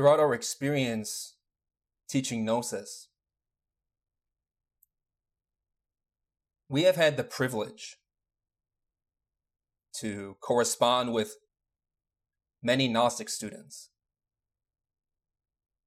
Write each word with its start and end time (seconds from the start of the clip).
Throughout 0.00 0.18
our 0.18 0.32
experience 0.32 1.34
teaching 2.08 2.42
Gnosis, 2.42 3.08
we 6.70 6.84
have 6.84 6.96
had 6.96 7.18
the 7.18 7.22
privilege 7.22 7.98
to 9.98 10.38
correspond 10.40 11.12
with 11.12 11.36
many 12.62 12.88
Gnostic 12.88 13.28
students, 13.28 13.90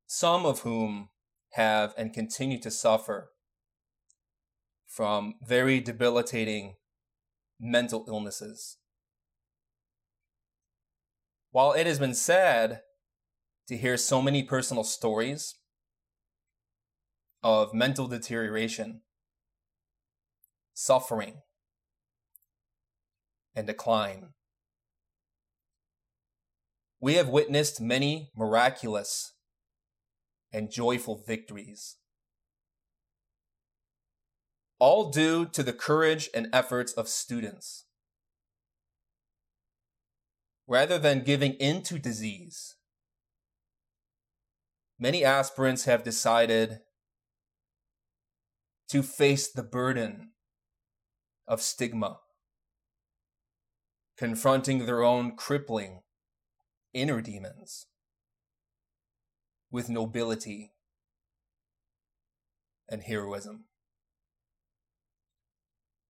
some 0.05 0.45
of 0.45 0.59
whom 0.59 1.09
have 1.53 1.95
and 1.97 2.13
continue 2.13 2.59
to 2.59 2.69
suffer 2.69 3.31
from 4.85 5.33
very 5.41 5.79
debilitating 5.79 6.75
mental 7.59 8.05
illnesses. 8.07 8.77
While 11.49 11.71
it 11.71 11.87
has 11.87 11.97
been 11.97 12.13
said 12.13 12.83
to 13.67 13.77
hear 13.77 13.97
so 13.97 14.21
many 14.21 14.43
personal 14.43 14.83
stories 14.83 15.55
of 17.41 17.73
mental 17.73 18.07
deterioration, 18.07 19.01
suffering, 20.73 21.41
and 23.55 23.67
decline. 23.67 24.29
We 26.99 27.15
have 27.15 27.27
witnessed 27.27 27.81
many 27.81 28.31
miraculous 28.35 29.33
and 30.53 30.71
joyful 30.71 31.21
victories, 31.27 31.97
all 34.79 35.11
due 35.11 35.45
to 35.47 35.63
the 35.63 35.73
courage 35.73 36.29
and 36.33 36.47
efforts 36.53 36.93
of 36.93 37.07
students. 37.09 37.85
Rather 40.65 40.97
than 40.97 41.23
giving 41.23 41.53
in 41.53 41.81
to 41.83 41.99
disease, 41.99 42.75
many 45.03 45.25
aspirants 45.25 45.83
have 45.83 46.01
decided 46.01 46.79
to 48.87 49.03
face 49.03 49.51
the 49.51 49.61
burden 49.61 50.31
of 51.45 51.61
stigma, 51.61 52.19
confronting 54.17 54.85
their 54.85 55.03
own 55.03 55.35
crippling 55.35 56.03
inner 56.93 57.19
demons 57.19 57.87
with 59.69 59.89
nobility 59.89 60.71
and 62.87 63.03
heroism. 63.03 63.65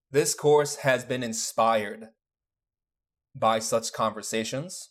This 0.08 0.36
course 0.36 0.76
has 0.76 1.04
been 1.04 1.24
inspired 1.24 2.10
by 3.34 3.58
such 3.58 3.92
conversations, 3.92 4.90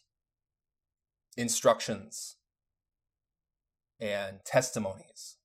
instructions, 1.38 2.36
and 4.04 4.44
testimonies. 4.44 5.38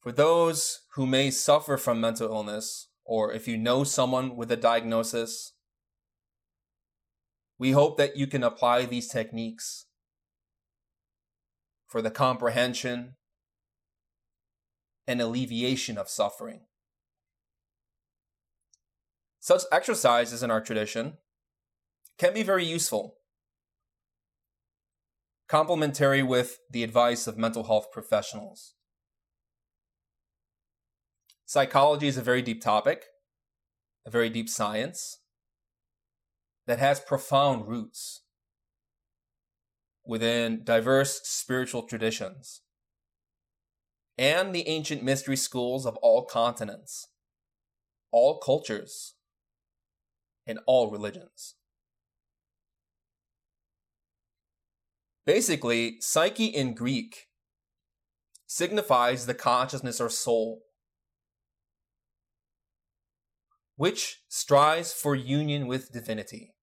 For 0.00 0.10
those 0.10 0.80
who 0.94 1.06
may 1.06 1.30
suffer 1.30 1.76
from 1.76 2.00
mental 2.00 2.28
illness, 2.28 2.88
or 3.04 3.32
if 3.32 3.46
you 3.46 3.56
know 3.56 3.84
someone 3.84 4.36
with 4.36 4.50
a 4.50 4.56
diagnosis, 4.56 5.52
we 7.58 7.70
hope 7.70 7.96
that 7.96 8.16
you 8.16 8.26
can 8.26 8.42
apply 8.42 8.86
these 8.86 9.08
techniques 9.08 9.86
for 11.86 12.02
the 12.02 12.10
comprehension 12.10 13.14
and 15.06 15.20
alleviation 15.20 15.96
of 15.96 16.08
suffering. 16.08 16.62
Such 19.38 19.62
exercises 19.70 20.42
in 20.42 20.50
our 20.50 20.60
tradition 20.60 21.18
can 22.18 22.34
be 22.34 22.42
very 22.42 22.64
useful 22.64 23.17
complementary 25.48 26.22
with 26.22 26.58
the 26.70 26.84
advice 26.84 27.26
of 27.26 27.38
mental 27.38 27.64
health 27.64 27.90
professionals. 27.90 28.74
Psychology 31.46 32.06
is 32.06 32.18
a 32.18 32.22
very 32.22 32.42
deep 32.42 32.62
topic, 32.62 33.06
a 34.06 34.10
very 34.10 34.28
deep 34.28 34.48
science 34.48 35.20
that 36.66 36.78
has 36.78 37.00
profound 37.00 37.66
roots 37.66 38.22
within 40.04 40.62
diverse 40.64 41.20
spiritual 41.24 41.82
traditions 41.82 42.60
and 44.18 44.54
the 44.54 44.68
ancient 44.68 45.02
mystery 45.02 45.36
schools 45.36 45.86
of 45.86 45.96
all 45.98 46.24
continents, 46.24 47.08
all 48.10 48.38
cultures, 48.38 49.14
and 50.46 50.58
all 50.66 50.90
religions. 50.90 51.54
Basically, 55.28 55.98
psyche 56.00 56.46
in 56.46 56.72
Greek 56.72 57.26
signifies 58.46 59.26
the 59.26 59.34
consciousness 59.34 60.00
or 60.00 60.08
soul, 60.08 60.62
which 63.76 64.22
strives 64.30 64.94
for 64.94 65.14
union 65.14 65.66
with 65.66 65.92
divinity, 65.92 66.54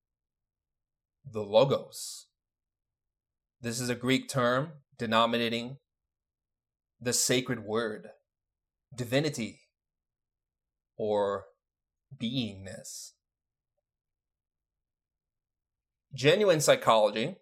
the 1.31 1.41
Logos. 1.41 2.25
This 3.62 3.79
is 3.79 3.89
a 3.89 3.94
Greek 3.94 4.27
term 4.27 4.71
denominating 4.97 5.77
the 7.00 7.13
sacred 7.13 7.65
word, 7.65 8.07
divinity, 8.97 9.59
or 10.97 11.44
beingness. 12.19 13.11
Genuine 16.15 16.61
psychology 16.61 17.35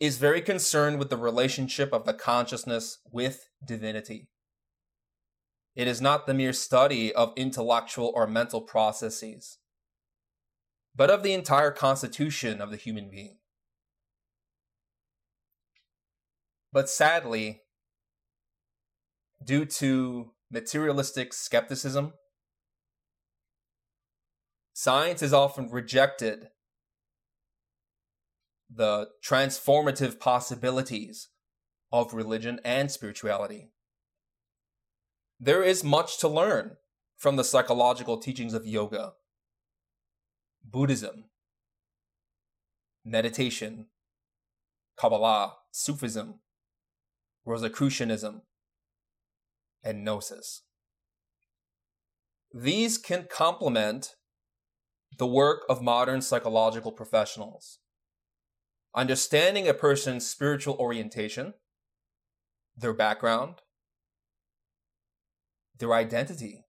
is 0.00 0.18
very 0.18 0.40
concerned 0.40 0.98
with 0.98 1.10
the 1.10 1.16
relationship 1.16 1.92
of 1.92 2.04
the 2.04 2.14
consciousness 2.14 2.98
with 3.10 3.48
divinity. 3.64 4.28
It 5.74 5.88
is 5.88 6.00
not 6.00 6.26
the 6.26 6.34
mere 6.34 6.52
study 6.52 7.12
of 7.14 7.32
intellectual 7.36 8.12
or 8.14 8.26
mental 8.26 8.60
processes, 8.60 9.58
but 10.94 11.10
of 11.10 11.22
the 11.22 11.32
entire 11.32 11.70
constitution 11.70 12.60
of 12.60 12.70
the 12.70 12.76
human 12.76 13.10
being. 13.10 13.38
But 16.72 16.88
sadly, 16.88 17.62
due 19.44 19.64
to 19.64 20.32
materialistic 20.50 21.32
skepticism, 21.32 22.12
science 24.74 25.22
is 25.22 25.32
often 25.32 25.70
rejected 25.70 26.48
the 28.70 29.08
transformative 29.24 30.18
possibilities 30.20 31.28
of 31.90 32.14
religion 32.14 32.60
and 32.64 32.90
spirituality. 32.90 33.70
There 35.40 35.62
is 35.62 35.84
much 35.84 36.18
to 36.18 36.28
learn 36.28 36.76
from 37.16 37.36
the 37.36 37.44
psychological 37.44 38.18
teachings 38.18 38.54
of 38.54 38.66
yoga, 38.66 39.12
Buddhism, 40.64 41.24
meditation, 43.04 43.86
Kabbalah, 44.98 45.54
Sufism, 45.70 46.40
Rosicrucianism, 47.46 48.42
and 49.82 50.04
Gnosis. 50.04 50.62
These 52.52 52.98
can 52.98 53.26
complement 53.30 54.16
the 55.18 55.26
work 55.26 55.62
of 55.68 55.80
modern 55.82 56.20
psychological 56.20 56.92
professionals. 56.92 57.78
Understanding 58.94 59.68
a 59.68 59.74
person's 59.74 60.28
spiritual 60.28 60.74
orientation, 60.78 61.54
their 62.76 62.94
background, 62.94 63.56
their 65.78 65.92
identity 65.92 66.64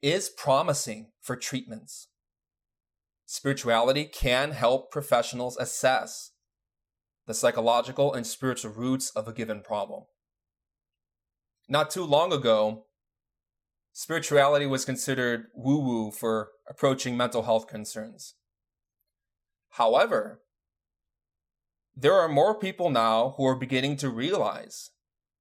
is 0.00 0.28
promising 0.28 1.12
for 1.20 1.36
treatments. 1.36 2.08
Spirituality 3.24 4.04
can 4.04 4.50
help 4.50 4.90
professionals 4.90 5.56
assess 5.56 6.32
the 7.26 7.34
psychological 7.34 8.12
and 8.12 8.26
spiritual 8.26 8.72
roots 8.72 9.10
of 9.10 9.28
a 9.28 9.32
given 9.32 9.62
problem. 9.62 10.04
Not 11.68 11.90
too 11.90 12.04
long 12.04 12.32
ago, 12.32 12.86
spirituality 13.92 14.66
was 14.66 14.84
considered 14.84 15.46
woo 15.54 15.78
woo 15.78 16.10
for 16.10 16.50
approaching 16.68 17.16
mental 17.16 17.44
health 17.44 17.68
concerns. 17.68 18.34
However, 19.72 20.40
there 21.96 22.14
are 22.14 22.28
more 22.28 22.58
people 22.58 22.90
now 22.90 23.34
who 23.36 23.46
are 23.46 23.56
beginning 23.56 23.96
to 23.98 24.08
realize 24.08 24.90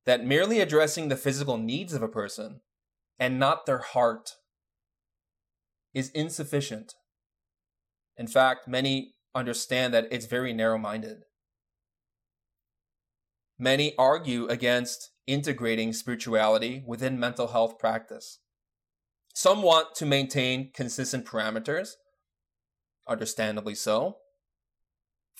that 0.06 0.26
merely 0.26 0.60
addressing 0.60 1.08
the 1.08 1.18
physical 1.18 1.58
needs 1.58 1.94
of 1.94 2.02
a 2.02 2.08
person 2.08 2.62
and 3.20 3.40
not 3.40 3.66
their 3.66 3.80
heart 3.80 4.32
is 5.94 6.10
insufficient. 6.12 6.96
In 8.18 8.28
fact, 8.28 8.68
many 8.68 9.16
understand 9.36 9.94
that 9.94 10.08
it's 10.12 10.26
very 10.26 10.54
narrow 10.54 10.78
minded. 10.78 11.24
Many 13.60 13.94
argue 13.98 14.48
against 14.48 15.12
integrating 15.28 15.94
spirituality 15.94 16.84
within 16.88 17.20
mental 17.20 17.48
health 17.48 17.78
practice. 17.78 18.40
Some 19.34 19.62
want 19.62 19.94
to 19.96 20.06
maintain 20.06 20.72
consistent 20.74 21.26
parameters, 21.26 21.92
understandably 23.08 23.76
so, 23.76 24.18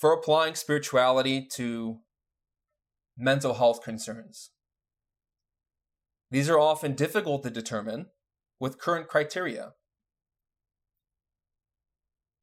for 0.02 0.12
applying 0.12 0.56
spirituality 0.56 1.46
to 1.48 2.00
mental 3.16 3.54
health 3.54 3.84
concerns. 3.84 4.50
These 6.28 6.50
are 6.50 6.58
often 6.58 6.94
difficult 6.96 7.44
to 7.44 7.50
determine 7.50 8.06
with 8.58 8.80
current 8.80 9.06
criteria. 9.06 9.74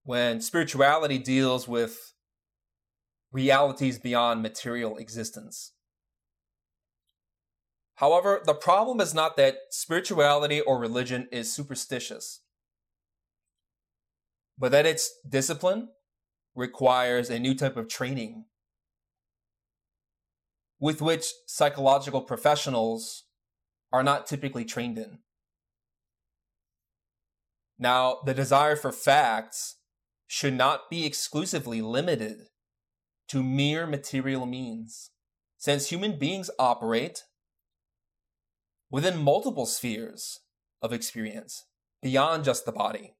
When 0.03 0.39
spirituality 0.39 1.17
deals 1.17 1.67
with 1.67 2.13
realities 3.33 4.00
beyond 4.00 4.41
material 4.41 4.95
existence. 4.95 5.73
However, 7.95 8.41
the 8.45 8.53
problem 8.53 9.01
is 9.01 9.13
not 9.13 9.35
that 9.35 9.57
spirituality 9.69 10.62
or 10.62 10.79
religion 10.79 11.27
is 11.29 11.53
superstitious, 11.53 12.39
but 14.57 14.71
that 14.71 14.85
its 14.85 15.12
discipline 15.27 15.89
requires 16.59 17.29
a 17.29 17.39
new 17.39 17.56
type 17.56 17.77
of 17.77 17.88
training 17.88 18.45
with 20.79 21.01
which 21.01 21.25
psychological 21.47 22.21
professionals 22.21 23.23
are 23.91 24.03
not 24.03 24.27
typically 24.27 24.65
trained 24.65 24.97
in. 24.97 25.19
Now, 27.77 28.19
the 28.25 28.33
desire 28.33 28.75
for 28.75 28.91
facts 28.91 29.77
should 30.27 30.53
not 30.53 30.89
be 30.89 31.06
exclusively 31.06 31.81
limited 31.81 32.50
to 33.29 33.41
mere 33.41 33.88
material 33.88 34.45
means, 34.45 35.12
since 35.57 35.88
human 35.89 36.19
beings 36.19 36.50
operate 36.59 37.23
within 38.91 39.17
multiple 39.17 39.65
spheres 39.65 40.39
of 40.81 40.91
experience 40.91 41.65
beyond 42.01 42.44
just 42.44 42.65
the 42.65 42.71
body. 42.71 43.15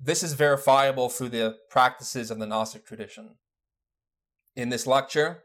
This 0.00 0.22
is 0.22 0.34
verifiable 0.34 1.08
through 1.08 1.30
the 1.30 1.56
practices 1.70 2.30
of 2.30 2.38
the 2.38 2.46
Gnostic 2.46 2.86
tradition. 2.86 3.36
In 4.56 4.68
this 4.68 4.86
lecture, 4.86 5.44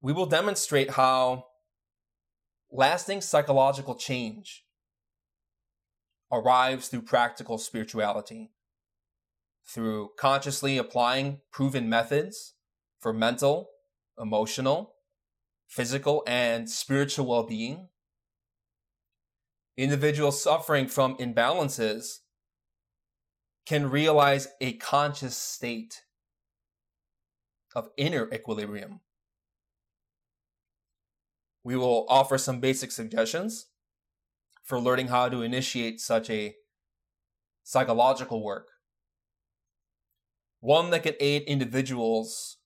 we 0.00 0.12
will 0.12 0.26
demonstrate 0.26 0.92
how 0.92 1.46
lasting 2.70 3.20
psychological 3.20 3.94
change 3.94 4.64
arrives 6.32 6.88
through 6.88 7.02
practical 7.02 7.58
spirituality, 7.58 8.50
through 9.66 10.10
consciously 10.18 10.78
applying 10.78 11.40
proven 11.52 11.88
methods 11.88 12.54
for 13.00 13.12
mental, 13.12 13.70
emotional, 14.18 14.94
physical, 15.66 16.22
and 16.26 16.68
spiritual 16.70 17.26
well 17.26 17.42
being. 17.44 17.88
Individuals 19.76 20.42
suffering 20.42 20.86
from 20.86 21.16
imbalances 21.16 22.18
can 23.66 23.90
realize 23.90 24.48
a 24.60 24.72
conscious 24.74 25.36
state 25.36 26.02
of 27.74 27.90
inner 27.96 28.28
equilibrium. 28.32 29.00
We 31.62 31.76
will 31.76 32.06
offer 32.08 32.38
some 32.38 32.60
basic 32.60 32.90
suggestions 32.90 33.66
for 34.64 34.80
learning 34.80 35.08
how 35.08 35.28
to 35.28 35.42
initiate 35.42 36.00
such 36.00 36.30
a 36.30 36.54
psychological 37.62 38.42
work. 38.42 38.68
One 40.60 40.90
that 40.90 41.02
can 41.02 41.14
aid 41.20 41.42
individuals 41.42 42.58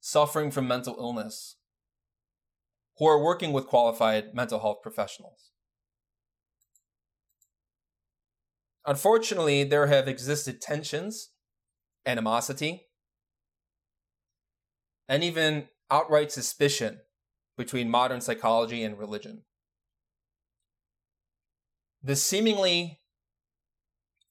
suffering 0.00 0.50
from 0.50 0.66
mental 0.66 0.96
illness 0.98 1.56
who 2.98 3.06
are 3.06 3.22
working 3.22 3.52
with 3.52 3.66
qualified 3.66 4.34
mental 4.34 4.60
health 4.60 4.78
professionals. 4.82 5.50
Unfortunately, 8.90 9.62
there 9.62 9.86
have 9.86 10.08
existed 10.08 10.60
tensions, 10.60 11.30
animosity, 12.04 12.88
and 15.08 15.22
even 15.22 15.68
outright 15.92 16.32
suspicion 16.32 16.98
between 17.56 17.88
modern 17.88 18.20
psychology 18.20 18.82
and 18.82 18.98
religion. 18.98 19.44
The 22.02 22.16
seemingly 22.16 22.98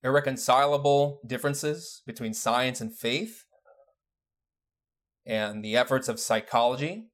irreconcilable 0.04 1.22
differences 1.26 2.02
between 2.06 2.34
science 2.34 2.82
and 2.82 2.94
faith, 2.94 3.46
and 5.26 5.64
the 5.64 5.78
efforts 5.78 6.10
of 6.10 6.20
psychology 6.20 7.12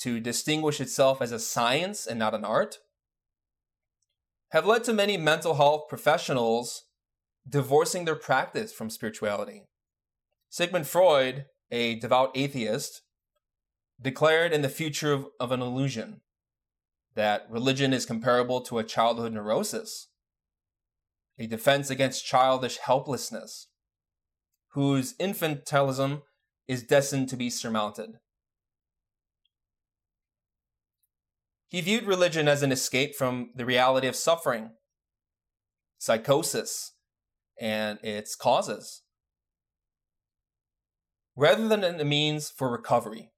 to 0.00 0.18
distinguish 0.18 0.80
itself 0.80 1.22
as 1.22 1.30
a 1.30 1.38
science 1.38 2.08
and 2.08 2.18
not 2.18 2.34
an 2.34 2.44
art, 2.44 2.78
have 4.52 4.66
led 4.66 4.84
to 4.84 4.92
many 4.92 5.16
mental 5.16 5.54
health 5.54 5.88
professionals 5.88 6.84
divorcing 7.48 8.04
their 8.04 8.14
practice 8.14 8.70
from 8.70 8.90
spirituality. 8.90 9.62
Sigmund 10.50 10.86
Freud, 10.86 11.46
a 11.70 11.94
devout 11.98 12.30
atheist, 12.34 13.00
declared 14.00 14.52
in 14.52 14.60
The 14.60 14.68
Future 14.68 15.14
of, 15.14 15.26
of 15.40 15.52
an 15.52 15.62
Illusion 15.62 16.20
that 17.14 17.46
religion 17.48 17.94
is 17.94 18.04
comparable 18.04 18.60
to 18.60 18.78
a 18.78 18.84
childhood 18.84 19.32
neurosis, 19.32 20.08
a 21.38 21.46
defense 21.46 21.88
against 21.88 22.26
childish 22.26 22.76
helplessness, 22.76 23.68
whose 24.72 25.14
infantilism 25.14 26.22
is 26.68 26.82
destined 26.82 27.30
to 27.30 27.36
be 27.36 27.48
surmounted. 27.48 28.18
He 31.72 31.80
viewed 31.80 32.04
religion 32.04 32.48
as 32.48 32.62
an 32.62 32.70
escape 32.70 33.14
from 33.16 33.48
the 33.54 33.64
reality 33.64 34.06
of 34.06 34.14
suffering, 34.14 34.72
psychosis, 35.96 36.92
and 37.58 37.98
its 38.02 38.36
causes, 38.36 39.00
rather 41.34 41.66
than 41.68 41.82
a 41.82 42.04
means 42.04 42.50
for 42.50 42.70
recovery. 42.70 43.30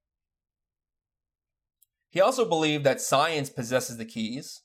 He 2.10 2.20
also 2.20 2.44
believed 2.44 2.82
that 2.82 3.00
science 3.00 3.50
possesses 3.50 3.98
the 3.98 4.04
keys 4.04 4.62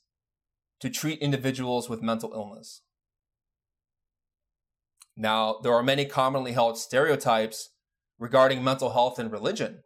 to 0.80 0.90
treat 0.90 1.20
individuals 1.20 1.88
with 1.88 2.02
mental 2.02 2.32
illness. 2.32 2.82
Now, 5.16 5.58
there 5.62 5.74
are 5.74 5.82
many 5.84 6.06
commonly 6.06 6.52
held 6.52 6.76
stereotypes 6.76 7.70
regarding 8.18 8.64
mental 8.64 8.90
health 8.90 9.20
and 9.20 9.30
religion 9.30 9.84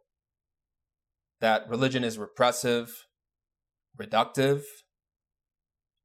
that 1.39 1.69
religion 1.69 2.03
is 2.03 2.17
repressive, 2.17 3.04
reductive, 3.99 4.63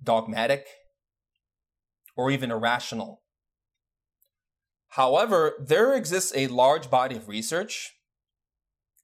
dogmatic, 0.03 0.67
or 2.17 2.31
even 2.31 2.51
irrational. 2.51 3.23
However, 4.91 5.55
there 5.61 5.95
exists 5.95 6.33
a 6.35 6.49
large 6.49 6.91
body 6.91 7.17
of 7.17 7.29
research 7.29 7.93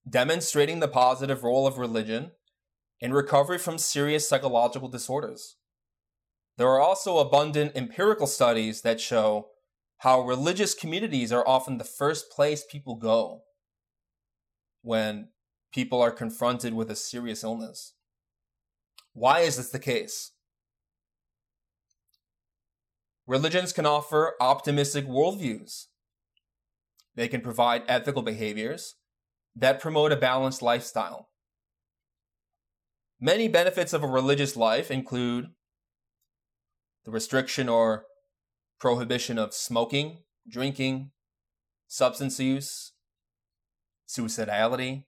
demonstrating 0.09 0.81
the 0.81 0.89
positive 0.89 1.43
role 1.43 1.67
of 1.67 1.79
religion 1.79 2.33
in 3.01 3.13
recovery 3.13 3.59
from 3.59 3.79
serious 3.79 4.29
psychological 4.29 4.89
disorders. 4.89 5.57
There 6.57 6.69
are 6.69 6.81
also 6.81 7.19
abundant 7.19 7.73
empirical 7.75 8.27
studies 8.27 8.83
that 8.83 9.01
show 9.01 9.49
how 9.99 10.21
religious 10.21 10.75
communities 10.75 11.33
are 11.33 11.47
often 11.47 11.79
the 11.79 11.85
first 11.85 12.31
place 12.31 12.65
people 12.71 12.97
go 12.97 13.43
when 14.83 15.29
people 15.73 16.01
are 16.01 16.11
confronted 16.11 16.75
with 16.75 16.91
a 16.91 16.97
serious 16.97 17.43
illness. 17.43 17.95
Why 19.17 19.41
is 19.41 19.57
this 19.57 19.71
the 19.71 19.79
case? 19.79 20.33
Religions 23.27 23.73
can 23.73 23.87
offer 23.87 24.35
optimistic 24.43 25.09
worldviews. 25.09 25.87
They 27.15 27.27
can 27.27 27.41
provide 27.41 27.85
ethical 27.89 28.21
behaviors 28.21 28.97
that 29.55 29.81
promote 29.81 30.13
a 30.13 30.17
balanced 30.17 30.61
lifestyle. 30.61 31.31
Many 33.19 33.49
benefits 33.49 33.95
of 33.95 34.03
a 34.03 34.07
religious 34.07 34.55
life 34.55 34.91
include 34.91 35.47
the 37.07 37.11
restriction 37.11 37.71
or 37.71 38.05
prohibition 38.79 39.39
of 39.39 39.55
smoking, 39.55 40.25
drinking, 40.47 41.13
substance 41.89 42.39
use, 42.39 42.93
suicidality, 44.07 45.05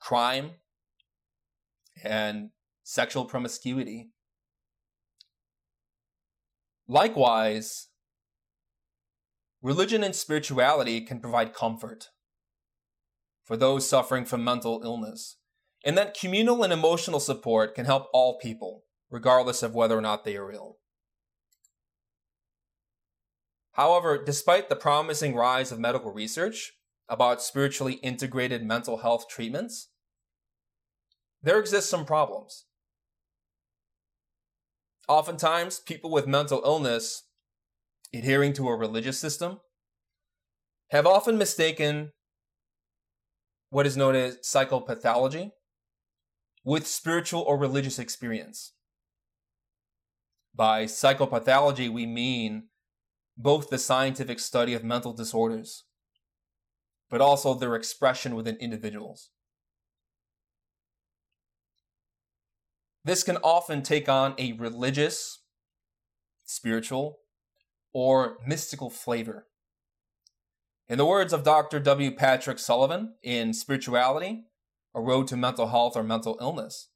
crime, 0.00 0.54
and 2.02 2.50
sexual 2.88 3.26
promiscuity. 3.26 4.08
Likewise, 6.88 7.88
religion 9.60 10.02
and 10.02 10.16
spirituality 10.16 11.02
can 11.02 11.20
provide 11.20 11.52
comfort 11.52 12.08
for 13.44 13.58
those 13.58 13.86
suffering 13.86 14.24
from 14.24 14.42
mental 14.42 14.80
illness, 14.82 15.36
and 15.84 15.98
that 15.98 16.18
communal 16.18 16.62
and 16.62 16.72
emotional 16.72 17.20
support 17.20 17.74
can 17.74 17.84
help 17.84 18.06
all 18.14 18.38
people, 18.38 18.84
regardless 19.10 19.62
of 19.62 19.74
whether 19.74 19.98
or 19.98 20.00
not 20.00 20.24
they 20.24 20.38
are 20.38 20.50
ill. 20.50 20.78
However, 23.72 24.16
despite 24.24 24.70
the 24.70 24.76
promising 24.76 25.34
rise 25.34 25.70
of 25.70 25.78
medical 25.78 26.10
research 26.10 26.72
about 27.06 27.42
spiritually 27.42 27.94
integrated 28.02 28.64
mental 28.64 28.98
health 28.98 29.28
treatments, 29.28 29.90
there 31.42 31.60
exist 31.60 31.90
some 31.90 32.06
problems. 32.06 32.64
Oftentimes, 35.08 35.80
people 35.80 36.10
with 36.10 36.26
mental 36.26 36.62
illness 36.64 37.24
adhering 38.14 38.52
to 38.54 38.68
a 38.68 38.76
religious 38.76 39.18
system 39.18 39.60
have 40.90 41.06
often 41.06 41.38
mistaken 41.38 42.12
what 43.70 43.86
is 43.86 43.96
known 43.96 44.14
as 44.14 44.36
psychopathology 44.38 45.52
with 46.64 46.86
spiritual 46.86 47.42
or 47.42 47.58
religious 47.58 47.98
experience. 47.98 48.74
By 50.54 50.84
psychopathology, 50.84 51.90
we 51.90 52.04
mean 52.04 52.68
both 53.36 53.70
the 53.70 53.78
scientific 53.78 54.40
study 54.40 54.74
of 54.74 54.84
mental 54.84 55.12
disorders, 55.12 55.84
but 57.08 57.20
also 57.20 57.54
their 57.54 57.76
expression 57.76 58.34
within 58.34 58.56
individuals. 58.56 59.30
This 63.04 63.22
can 63.22 63.36
often 63.38 63.82
take 63.82 64.08
on 64.08 64.34
a 64.38 64.52
religious, 64.52 65.40
spiritual, 66.44 67.18
or 67.92 68.38
mystical 68.46 68.90
flavor. 68.90 69.46
In 70.88 70.98
the 70.98 71.06
words 71.06 71.32
of 71.32 71.44
Dr. 71.44 71.80
W. 71.80 72.14
Patrick 72.14 72.58
Sullivan 72.58 73.14
in 73.22 73.52
Spirituality, 73.52 74.44
A 74.94 75.00
Road 75.00 75.26
to 75.28 75.36
Mental 75.36 75.68
Health 75.68 75.96
or 75.96 76.02
Mental 76.02 76.38
Illness, 76.40 76.88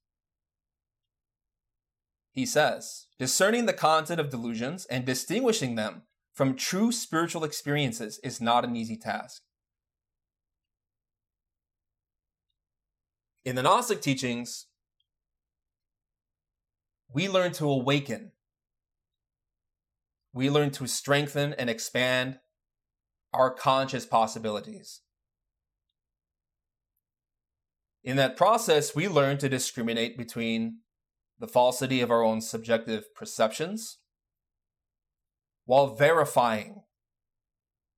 he 2.32 2.46
says, 2.46 3.08
discerning 3.18 3.66
the 3.66 3.74
content 3.74 4.18
of 4.18 4.30
delusions 4.30 4.86
and 4.86 5.04
distinguishing 5.04 5.74
them 5.74 6.02
from 6.32 6.56
true 6.56 6.90
spiritual 6.90 7.44
experiences 7.44 8.18
is 8.24 8.40
not 8.40 8.64
an 8.64 8.74
easy 8.74 8.96
task. 8.96 9.42
In 13.44 13.54
the 13.54 13.62
Gnostic 13.62 14.00
teachings, 14.00 14.66
we 17.12 17.28
learn 17.28 17.52
to 17.52 17.68
awaken. 17.68 18.32
We 20.32 20.48
learn 20.48 20.70
to 20.72 20.86
strengthen 20.86 21.52
and 21.54 21.68
expand 21.68 22.38
our 23.32 23.52
conscious 23.52 24.06
possibilities. 24.06 25.00
In 28.04 28.16
that 28.16 28.36
process, 28.36 28.94
we 28.94 29.08
learn 29.08 29.38
to 29.38 29.48
discriminate 29.48 30.18
between 30.18 30.78
the 31.38 31.46
falsity 31.46 32.00
of 32.00 32.10
our 32.10 32.22
own 32.22 32.40
subjective 32.40 33.14
perceptions 33.14 33.98
while 35.64 35.94
verifying 35.94 36.82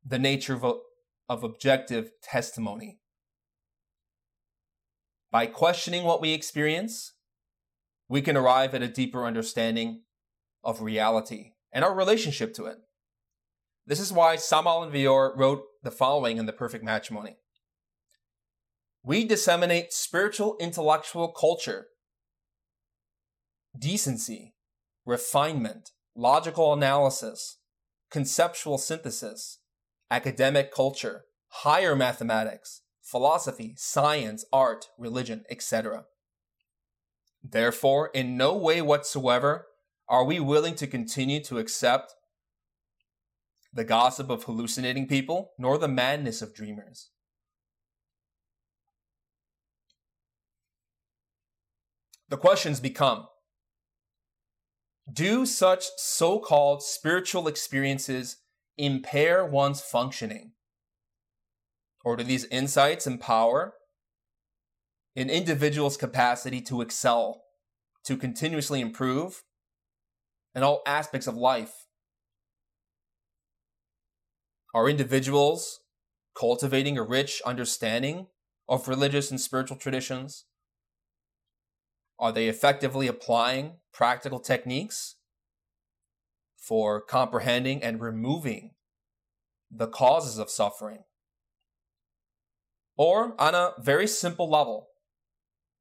the 0.05 0.19
nature 0.19 0.55
of, 0.55 0.81
of 1.29 1.43
objective 1.43 2.11
testimony. 2.23 2.99
By 5.31 5.47
questioning 5.47 6.05
what 6.05 6.21
we 6.21 6.33
experience, 6.33 7.14
we 8.09 8.23
can 8.23 8.37
arrive 8.37 8.75
at 8.75 8.83
a 8.83 8.89
deeper 8.89 9.25
understanding 9.25 10.03
of 10.63 10.83
reality 10.83 11.53
and 11.73 11.85
our 11.85 11.95
relationship 11.95 12.55
to 12.55 12.67
it. 12.67 12.79
This 13.87 14.01
is 14.01 14.13
why 14.13 14.37
Samael 14.37 14.83
Aun 14.83 14.93
Weor 14.93 15.37
wrote 15.37 15.65
the 15.83 15.91
following 15.91 16.39
in 16.39 16.47
The 16.47 16.53
Perfect 16.53 16.85
Matrimony. 16.85 17.37
We 19.03 19.27
disseminate 19.27 19.93
spiritual 19.93 20.57
intellectual 20.59 21.29
culture, 21.29 21.89
decency, 23.79 24.55
refinement, 25.05 25.91
logical 26.17 26.73
analysis, 26.73 27.59
conceptual 28.11 28.79
synthesis, 28.79 29.59
academic 30.11 30.73
culture, 30.73 31.25
higher 31.49 31.95
mathematics, 31.95 32.83
philosophy, 33.03 33.75
science, 33.77 34.45
art, 34.53 34.87
religion, 34.97 35.45
etc. 35.51 36.05
Therefore, 37.45 38.11
in 38.15 38.39
no 38.39 38.57
way 38.57 38.81
whatsoever 38.81 39.67
are 40.09 40.25
we 40.25 40.41
willing 40.41 40.75
to 40.77 40.87
continue 40.87 41.45
to 41.45 41.59
accept 41.59 42.15
the 43.73 43.85
gossip 43.85 44.31
of 44.31 44.45
hallucinating 44.45 45.07
people, 45.07 45.53
nor 45.59 45.77
the 45.77 45.89
madness 45.89 46.41
of 46.41 46.55
dreamers. 46.55 47.11
The 52.29 52.39
questions 52.39 52.81
become 52.81 53.27
do 55.13 55.45
such 55.45 55.85
so 55.99 56.39
called 56.39 56.83
spiritual 56.83 57.47
experiences 57.47 58.39
impair 58.79 59.45
one's 59.45 59.83
functioning? 59.83 60.53
Or 62.05 62.17
do 62.17 62.25
these 62.25 62.47
insights 62.47 63.07
empower 63.07 63.75
an 65.17 65.31
individual's 65.31 65.97
capacity 65.97 66.61
to 66.63 66.81
excel, 66.81 67.45
to 68.05 68.17
continuously 68.17 68.81
improve 68.81 69.45
in 70.55 70.63
all 70.63 70.83
aspects 70.87 71.27
of 71.27 71.37
life? 71.37 71.87
Are 74.75 74.89
individuals 74.89 75.81
cultivating 76.37 76.99
a 76.99 77.03
rich 77.03 77.41
understanding 77.47 78.27
of 78.69 78.89
religious 78.89 79.31
and 79.31 79.41
spiritual 79.41 79.77
traditions? 79.77 80.47
Are 82.19 82.33
they 82.33 82.49
effectively 82.49 83.07
applying 83.07 83.75
practical 83.93 84.41
techniques 84.41 85.17
for 86.57 87.01
comprehending 87.01 87.83
and 87.83 88.01
removing 88.01 88.73
the 89.71 89.87
causes 89.87 90.39
of 90.39 90.51
suffering? 90.51 91.05
Or, 92.97 93.41
on 93.41 93.55
a 93.55 93.73
very 93.79 94.07
simple 94.07 94.49
level, 94.49 94.89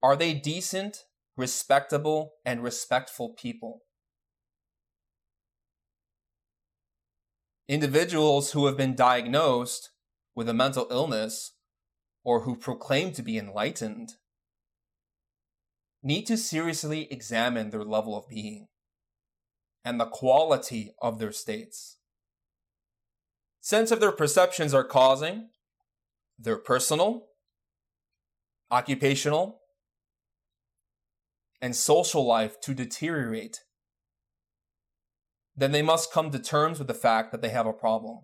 are 0.03 0.17
they 0.17 0.33
decent, 0.33 1.05
respectable, 1.37 2.33
and 2.45 2.61
respectful 2.61 3.29
people? 3.29 3.83
Individuals 7.69 8.51
who 8.51 8.65
have 8.65 8.75
been 8.75 8.95
diagnosed 8.95 9.91
with 10.35 10.49
a 10.49 10.53
mental 10.53 10.87
illness 10.91 11.53
or 12.25 12.41
who 12.41 12.57
proclaim 12.57 13.13
to 13.13 13.23
be 13.23 13.37
enlightened 13.37 14.15
need 16.03 16.27
to 16.27 16.35
seriously 16.35 17.07
examine 17.09 17.69
their 17.69 17.85
level 17.85 18.17
of 18.17 18.27
being 18.27 18.67
and 19.85 19.99
the 19.99 20.05
quality 20.05 20.93
of 21.01 21.17
their 21.17 21.31
states. 21.31 21.97
Sense 23.61 23.91
of 23.91 24.01
their 24.01 24.11
perceptions 24.11 24.73
are 24.73 24.83
causing 24.83 25.49
their 26.37 26.57
personal, 26.57 27.27
occupational, 28.69 29.61
and 31.63 31.77
social 31.77 32.25
life 32.25 32.59
to 32.59 32.73
deteriorate, 32.73 33.61
then 35.55 35.71
they 35.71 35.81
must 35.81 36.11
come 36.11 36.29
to 36.29 36.37
terms 36.37 36.77
with 36.77 36.89
the 36.89 36.93
fact 36.93 37.31
that 37.31 37.41
they 37.41 37.47
have 37.47 37.65
a 37.65 37.71
problem. 37.71 38.19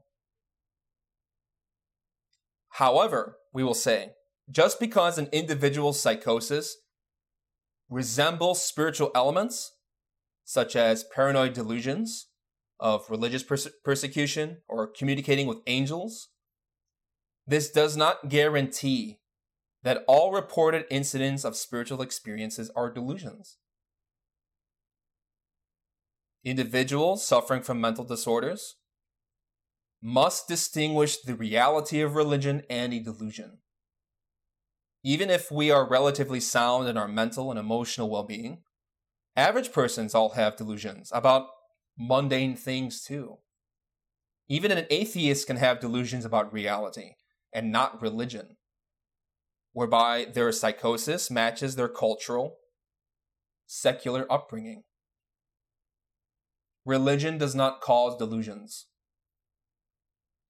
However, 2.72 3.38
we 3.54 3.64
will 3.64 3.74
say, 3.74 4.10
just 4.52 4.78
because 4.78 5.18
an 5.18 5.30
individual's 5.32 6.02
psychosis 6.02 6.76
resembles 7.90 8.62
spiritual 8.62 9.10
elements, 9.16 9.72
such 10.44 10.76
as 10.76 11.06
paranoid 11.06 11.54
delusions 11.54 12.28
of 12.78 13.10
religious 13.10 13.44
perse- 13.44 13.70
persecution 13.86 14.58
or 14.68 14.86
communicating 14.86 15.48
with 15.48 15.60
angels, 15.66 16.28
this 17.48 17.72
does 17.72 17.96
not 17.96 18.28
guarantee 18.28 19.20
that 19.84 20.04
all 20.08 20.32
reported 20.32 20.86
incidents 20.90 21.46
of 21.46 21.56
spiritual 21.56 22.02
experiences 22.02 22.70
are 22.76 22.92
delusions. 22.92 23.58
Individuals 26.44 27.26
suffering 27.26 27.62
from 27.62 27.82
mental 27.82 28.04
disorders 28.04 28.76
must 30.02 30.48
distinguish 30.48 31.18
the 31.18 31.36
reality 31.36 32.02
of 32.02 32.16
religion 32.16 32.64
and 32.70 32.94
a 32.94 33.00
delusion. 33.00 33.60
Even 35.04 35.30
if 35.30 35.52
we 35.52 35.72
are 35.72 35.88
relatively 35.88 36.40
sound 36.40 36.88
in 36.88 36.98
our 36.98 37.08
mental 37.08 37.50
and 37.52 37.60
emotional 37.60 38.10
well 38.10 38.24
being, 38.24 38.60
average 39.36 39.72
persons 39.72 40.14
all 40.14 40.30
have 40.32 40.58
delusions 40.58 41.12
about 41.14 41.48
mundane 41.98 42.56
things 42.56 43.04
too. 43.04 43.38
Even 44.48 44.72
an 44.72 44.86
atheist 44.90 45.46
can 45.46 45.58
have 45.58 45.80
delusions 45.80 46.26
about 46.26 46.52
reality 46.52 47.12
and 47.54 47.72
not 47.72 48.02
religion, 48.02 48.58
whereby 49.80 50.26
their 50.26 50.52
psychosis 50.52 51.32
matches 51.32 51.78
their 51.78 51.88
cultural, 51.88 52.58
secular 53.66 54.30
upbringing. 54.30 54.84
Religion 56.86 57.38
does 57.38 57.56
not 57.56 57.80
cause 57.80 58.18
delusions. 58.18 58.88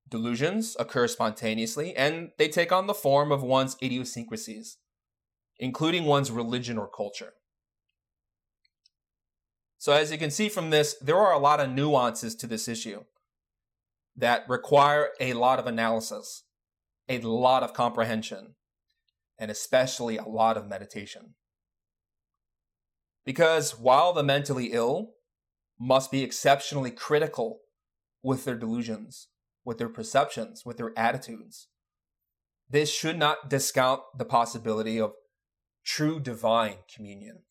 Delusions 0.09 0.75
occur 0.79 1.07
spontaneously, 1.07 1.95
and 1.95 2.31
they 2.39 2.47
take 2.47 2.71
on 2.71 2.87
the 2.87 2.93
form 2.95 3.31
of 3.31 3.43
one's 3.43 3.77
idiosyncrasies, 3.83 4.77
including 5.59 6.05
one's 6.05 6.31
religion 6.31 6.79
or 6.79 6.89
culture. 6.89 7.33
So, 9.77 9.93
as 9.93 10.11
you 10.11 10.17
can 10.17 10.31
see 10.31 10.49
from 10.49 10.71
this, 10.71 10.95
there 10.99 11.19
are 11.19 11.33
a 11.33 11.37
lot 11.37 11.59
of 11.59 11.69
nuances 11.69 12.33
to 12.37 12.47
this 12.47 12.67
issue 12.67 13.03
that 14.15 14.49
require 14.49 15.09
a 15.19 15.33
lot 15.33 15.59
of 15.59 15.67
analysis, 15.67 16.45
a 17.07 17.19
lot 17.19 17.61
of 17.61 17.75
comprehension, 17.75 18.55
and 19.39 19.49
especially 19.49 20.17
a 20.17 20.23
lot 20.23 20.57
of 20.57 20.67
meditation. 20.67 21.35
Because 23.25 23.77
while 23.79 24.13
the 24.13 24.23
mentally 24.23 24.67
ill 24.73 25.11
must 25.79 26.11
be 26.11 26.23
exceptionally 26.23 26.91
critical 26.91 27.61
with 28.21 28.43
their 28.45 28.55
delusions, 28.55 29.27
with 29.63 29.77
their 29.77 29.89
perceptions, 29.89 30.63
with 30.65 30.77
their 30.77 30.97
attitudes. 30.97 31.67
This 32.69 32.91
should 32.91 33.17
not 33.17 33.49
discount 33.49 34.01
the 34.17 34.25
possibility 34.25 34.99
of 34.99 35.13
true 35.85 36.19
divine 36.19 36.77
communion. 36.93 37.43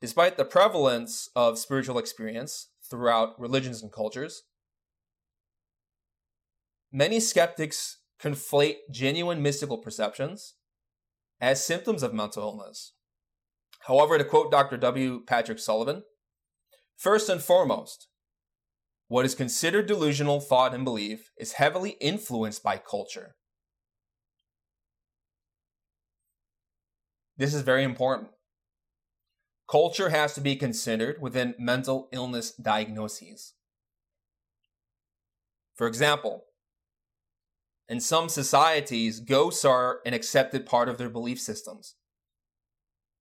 Despite 0.00 0.36
the 0.36 0.44
prevalence 0.44 1.28
of 1.34 1.58
spiritual 1.58 1.98
experience 1.98 2.68
throughout 2.88 3.38
religions 3.40 3.82
and 3.82 3.92
cultures, 3.92 4.42
many 6.92 7.20
skeptics 7.20 7.98
conflate 8.20 8.76
genuine 8.90 9.42
mystical 9.42 9.78
perceptions 9.78 10.54
as 11.40 11.64
symptoms 11.64 12.02
of 12.02 12.14
mental 12.14 12.42
illness. 12.42 12.94
However, 13.86 14.18
to 14.18 14.24
quote 14.24 14.50
Dr. 14.50 14.76
W. 14.76 15.22
Patrick 15.26 15.58
Sullivan, 15.58 16.02
First 16.96 17.28
and 17.28 17.40
foremost, 17.40 18.08
what 19.06 19.24
is 19.24 19.36
considered 19.36 19.86
delusional 19.86 20.40
thought 20.40 20.74
and 20.74 20.84
belief 20.84 21.30
is 21.38 21.52
heavily 21.52 21.90
influenced 22.00 22.62
by 22.62 22.76
culture. 22.76 23.36
This 27.36 27.54
is 27.54 27.62
very 27.62 27.84
important. 27.84 28.30
Culture 29.70 30.08
has 30.08 30.34
to 30.34 30.40
be 30.40 30.56
considered 30.56 31.22
within 31.22 31.54
mental 31.56 32.08
illness 32.10 32.50
diagnoses. 32.50 33.54
For 35.76 35.86
example, 35.86 36.42
in 37.88 38.00
some 38.00 38.28
societies, 38.28 39.20
ghosts 39.20 39.64
are 39.64 40.00
an 40.04 40.12
accepted 40.12 40.66
part 40.66 40.88
of 40.88 40.98
their 40.98 41.08
belief 41.08 41.40
systems. 41.40 41.94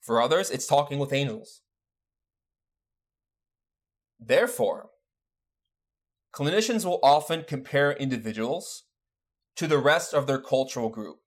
For 0.01 0.21
others, 0.21 0.49
it's 0.49 0.67
talking 0.67 0.99
with 0.99 1.13
angels. 1.13 1.61
Therefore, 4.19 4.89
clinicians 6.33 6.85
will 6.85 6.99
often 7.01 7.43
compare 7.43 7.91
individuals 7.91 8.83
to 9.55 9.67
the 9.67 9.77
rest 9.77 10.13
of 10.13 10.27
their 10.27 10.39
cultural 10.39 10.89
group 10.89 11.17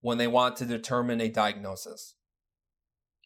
when 0.00 0.18
they 0.18 0.26
want 0.26 0.56
to 0.56 0.64
determine 0.64 1.20
a 1.20 1.28
diagnosis. 1.28 2.14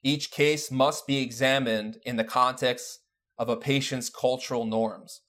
Each 0.03 0.31
case 0.31 0.71
must 0.71 1.07
be 1.07 1.21
examined 1.21 1.99
in 2.07 2.17
the 2.17 2.25
context 2.25 3.01
of 3.37 3.49
a 3.49 3.57
patient's 3.57 4.09
cultural 4.09 4.65
norms 4.65 5.21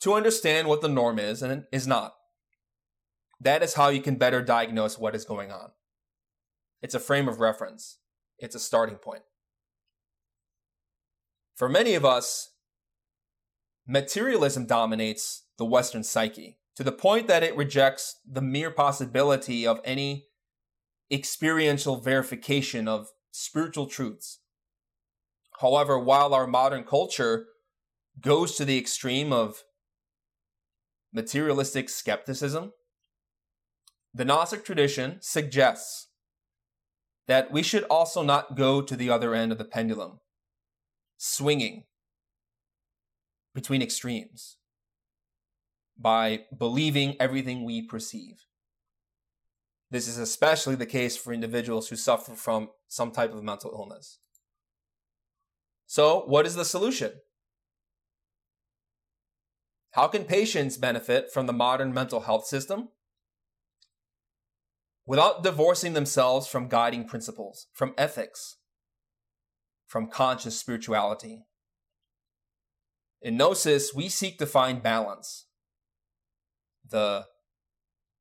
to 0.00 0.14
understand 0.14 0.68
what 0.68 0.80
the 0.80 0.88
norm 0.88 1.18
is 1.18 1.42
and 1.42 1.64
is 1.72 1.86
not. 1.86 2.14
That 3.40 3.62
is 3.62 3.74
how 3.74 3.88
you 3.88 4.02
can 4.02 4.16
better 4.16 4.42
diagnose 4.42 4.98
what 4.98 5.14
is 5.14 5.24
going 5.24 5.50
on. 5.50 5.70
It's 6.82 6.94
a 6.94 7.00
frame 7.00 7.28
of 7.28 7.40
reference, 7.40 7.98
it's 8.38 8.54
a 8.54 8.60
starting 8.60 8.96
point. 8.96 9.22
For 11.54 11.68
many 11.68 11.94
of 11.94 12.04
us, 12.04 12.50
materialism 13.86 14.66
dominates 14.66 15.44
the 15.58 15.64
Western 15.64 16.04
psyche 16.04 16.58
to 16.76 16.84
the 16.84 16.92
point 16.92 17.26
that 17.28 17.42
it 17.42 17.56
rejects 17.56 18.16
the 18.26 18.40
mere 18.40 18.70
possibility 18.70 19.66
of 19.66 19.80
any 19.84 20.26
experiential 21.10 22.00
verification 22.00 22.88
of 22.88 23.08
spiritual 23.30 23.86
truths. 23.86 24.38
However, 25.60 25.98
while 25.98 26.32
our 26.32 26.46
modern 26.46 26.84
culture 26.84 27.46
goes 28.20 28.54
to 28.56 28.64
the 28.64 28.78
extreme 28.78 29.32
of 29.32 29.64
materialistic 31.12 31.88
skepticism, 31.88 32.72
the 34.12 34.24
Gnostic 34.24 34.64
tradition 34.64 35.18
suggests 35.20 36.08
that 37.26 37.52
we 37.52 37.62
should 37.62 37.84
also 37.84 38.22
not 38.22 38.56
go 38.56 38.82
to 38.82 38.96
the 38.96 39.10
other 39.10 39.34
end 39.34 39.52
of 39.52 39.58
the 39.58 39.64
pendulum 39.64 40.18
swinging 41.16 41.84
between 43.54 43.82
extremes 43.82 44.56
by 45.98 46.40
believing 46.56 47.14
everything 47.20 47.64
we 47.64 47.82
perceive. 47.82 48.46
This 49.90 50.08
is 50.08 50.18
especially 50.18 50.76
the 50.76 50.86
case 50.86 51.16
for 51.16 51.32
individuals 51.32 51.88
who 51.88 51.96
suffer 51.96 52.34
from 52.34 52.70
some 52.88 53.10
type 53.10 53.32
of 53.32 53.42
mental 53.42 53.72
illness. 53.72 54.18
So, 55.86 56.22
what 56.26 56.46
is 56.46 56.54
the 56.54 56.64
solution? 56.64 57.12
How 59.92 60.06
can 60.06 60.24
patients 60.24 60.76
benefit 60.76 61.32
from 61.32 61.46
the 61.46 61.52
modern 61.52 61.92
mental 61.92 62.20
health 62.20 62.46
system? 62.46 62.90
Without 65.06 65.42
divorcing 65.42 65.92
themselves 65.94 66.46
from 66.46 66.68
guiding 66.68 67.04
principles, 67.04 67.66
from 67.72 67.94
ethics, 67.98 68.56
from 69.86 70.06
conscious 70.06 70.58
spirituality. 70.58 71.46
In 73.20 73.36
Gnosis, 73.36 73.92
we 73.92 74.08
seek 74.08 74.38
to 74.38 74.46
find 74.46 74.82
balance, 74.82 75.46
the 76.88 77.26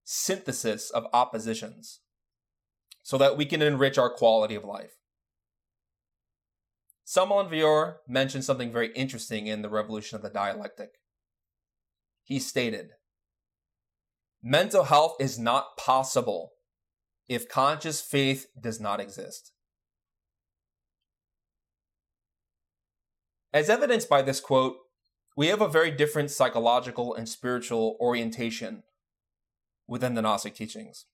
synthesis 0.03 0.89
of 0.89 1.05
oppositions, 1.13 1.99
so 3.03 3.17
that 3.19 3.37
we 3.37 3.45
can 3.45 3.61
enrich 3.61 3.97
our 3.97 4.09
quality 4.09 4.55
of 4.55 4.63
life. 4.63 4.95
Samael 7.05 7.39
Aun 7.39 7.51
Weor 7.51 7.95
mentioned 8.07 8.45
something 8.45 8.71
very 8.71 8.91
interesting 8.93 9.47
in 9.47 9.61
The 9.61 9.69
Revolution 9.69 10.15
of 10.15 10.21
the 10.21 10.29
Dialectic. 10.29 10.89
He 12.23 12.39
stated, 12.39 12.89
Mental 14.41 14.85
health 14.85 15.17
is 15.19 15.37
not 15.37 15.77
possible 15.77 16.51
if 17.29 17.47
conscious 17.47 18.01
faith 18.01 18.47
does 18.59 18.79
not 18.81 18.99
exist. 18.99 19.53
As 23.53 23.69
evidenced 23.69 24.09
by 24.09 24.23
this 24.23 24.39
quote, 24.39 24.77
we 25.37 25.47
have 25.47 25.61
a 25.61 25.67
very 25.67 25.91
different 25.91 26.31
psychological 26.31 27.13
and 27.13 27.29
spiritual 27.29 27.95
orientation 27.99 28.83
within 29.87 30.15
the 30.15 30.21
Gnostic 30.21 30.55
teachings. 30.55 31.05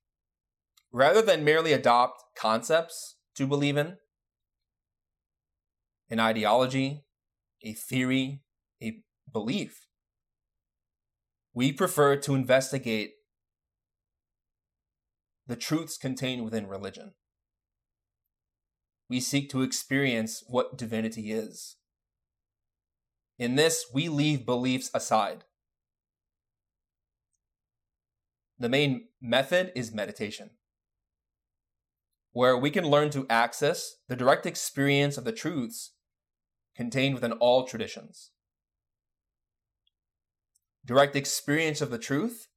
Rather 0.92 1.22
than 1.22 1.44
merely 1.44 1.74
adopt 1.74 2.24
concepts 2.36 3.18
to 3.36 3.46
believe 3.46 3.78
in, 3.78 3.98
an 6.10 6.20
ideology, 6.20 7.04
a 7.62 7.74
theory, 7.74 8.42
a 8.82 9.02
belief, 9.32 9.88
we 11.54 11.72
prefer 11.72 12.16
to 12.16 12.36
investigate 12.36 13.15
the 15.48 15.56
truths 15.56 15.98
contained 15.98 16.44
within 16.44 16.68
religion. 16.68 17.14
We 19.10 19.20
seek 19.20 19.50
to 19.52 19.62
experience 19.62 20.44
what 20.48 20.78
divinity 20.78 21.32
is 21.32 21.78
In 23.38 23.56
this, 23.56 23.86
we 23.94 24.08
leave 24.08 24.46
beliefs 24.46 24.90
aside. 24.94 25.44
The 28.58 28.70
main 28.70 29.10
method 29.22 29.74
is 29.76 29.94
meditation, 29.94 30.52
where 32.32 32.58
we 32.58 32.72
can 32.72 32.86
learn 32.86 33.10
to 33.12 33.28
access 33.30 33.98
the 34.08 34.16
direct 34.16 34.46
experience 34.46 35.18
of 35.18 35.26
the 35.26 35.34
truths 35.34 35.92
contained 36.76 37.16
within 37.16 37.34
all 37.34 37.68
traditions. 37.68 38.32
Direct 40.86 41.16
experience 41.16 41.82
of 41.82 41.90
the 41.90 41.98
truth, 41.98 42.48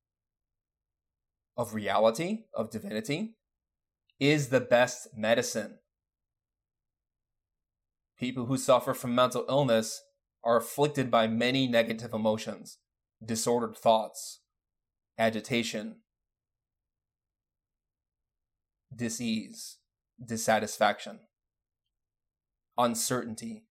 of 1.58 1.74
reality, 1.74 2.44
of 2.54 2.70
divinity, 2.70 3.34
is 4.20 4.48
the 4.48 4.60
best 4.60 5.08
medicine. 5.14 5.78
People 8.16 8.46
who 8.46 8.56
suffer 8.56 8.94
from 8.94 9.14
mental 9.14 9.44
illness 9.48 10.02
are 10.44 10.56
afflicted 10.56 11.10
by 11.10 11.26
many 11.26 11.66
negative 11.66 12.14
emotions, 12.14 12.78
disordered 13.24 13.76
thoughts, 13.76 14.40
agitation, 15.18 15.96
disease, 18.94 19.78
dissatisfaction, 20.24 21.20
uncertainty. 22.76 23.64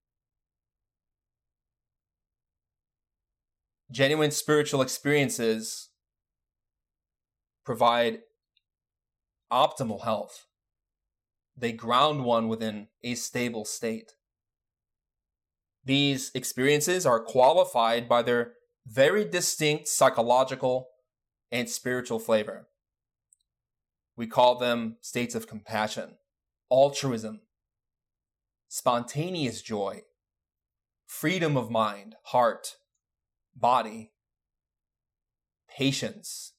Genuine 3.90 4.30
spiritual 4.30 4.82
experiences 4.82 5.87
provide 7.68 8.20
optimal 9.52 10.02
health. 10.02 10.46
They 11.54 11.70
ground 11.70 12.24
one 12.24 12.48
within 12.48 12.88
a 13.04 13.14
stable 13.14 13.66
state. 13.66 14.12
These 15.84 16.30
experiences 16.34 17.04
are 17.04 17.20
qualified 17.20 18.08
by 18.08 18.22
their 18.22 18.52
very 18.86 19.22
distinct 19.22 19.86
psychological 19.86 20.86
and 21.52 21.68
spiritual 21.68 22.18
flavor. 22.18 22.68
We 24.16 24.26
call 24.26 24.56
them 24.56 24.96
states 25.02 25.34
of 25.34 25.46
compassion, 25.46 26.16
altruism, 26.72 27.42
spontaneous 28.68 29.60
joy, 29.60 30.04
freedom 31.06 31.54
of 31.58 31.70
mind, 31.70 32.14
heart, 32.32 32.76
body, 33.54 34.12
patience, 35.68 36.54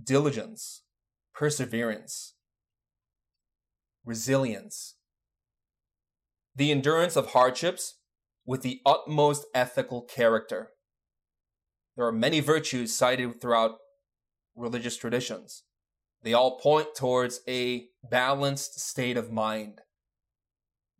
diligence, 0.00 0.82
perseverance, 1.34 2.34
resilience, 4.04 4.96
the 6.54 6.70
endurance 6.70 7.16
of 7.16 7.28
hardships 7.28 7.98
with 8.44 8.62
the 8.62 8.80
utmost 8.84 9.46
ethical 9.54 10.02
character. 10.02 10.70
There 11.96 12.06
are 12.06 12.12
many 12.12 12.40
virtues 12.40 12.94
cited 12.94 13.40
throughout 13.40 13.78
religious 14.54 14.96
traditions. 14.96 15.62
They 16.22 16.32
all 16.32 16.58
point 16.58 16.94
towards 16.94 17.40
a 17.48 17.88
balanced 18.08 18.80
state 18.80 19.16
of 19.16 19.32
mind. 19.32 19.80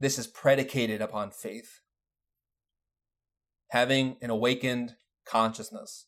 This 0.00 0.18
is 0.18 0.26
predicated 0.26 1.00
upon 1.00 1.30
faith. 1.30 1.80
Having 3.68 4.16
an 4.20 4.30
awakened 4.30 4.96
consciousness, 5.24 6.06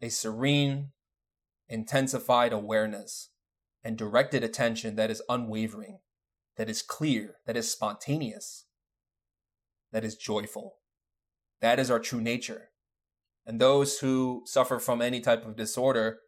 a 0.00 0.08
serene, 0.08 0.90
intensified 1.68 2.52
awareness, 2.52 3.30
and 3.82 3.96
directed 3.96 4.44
attention 4.44 4.96
that 4.96 5.10
is 5.10 5.22
unwavering, 5.28 5.98
that 6.56 6.68
is 6.68 6.82
clear, 6.82 7.36
that 7.46 7.56
is 7.56 7.70
spontaneous, 7.70 8.66
that 9.92 10.04
is 10.04 10.16
joyful. 10.16 10.76
That 11.60 11.78
is 11.78 11.90
our 11.90 11.98
true 11.98 12.20
nature. 12.20 12.70
And 13.46 13.60
those 13.60 13.98
who 13.98 14.42
suffer 14.46 14.78
from 14.78 15.02
any 15.02 15.20
type 15.20 15.46
of 15.46 15.56
disorder 15.56 16.18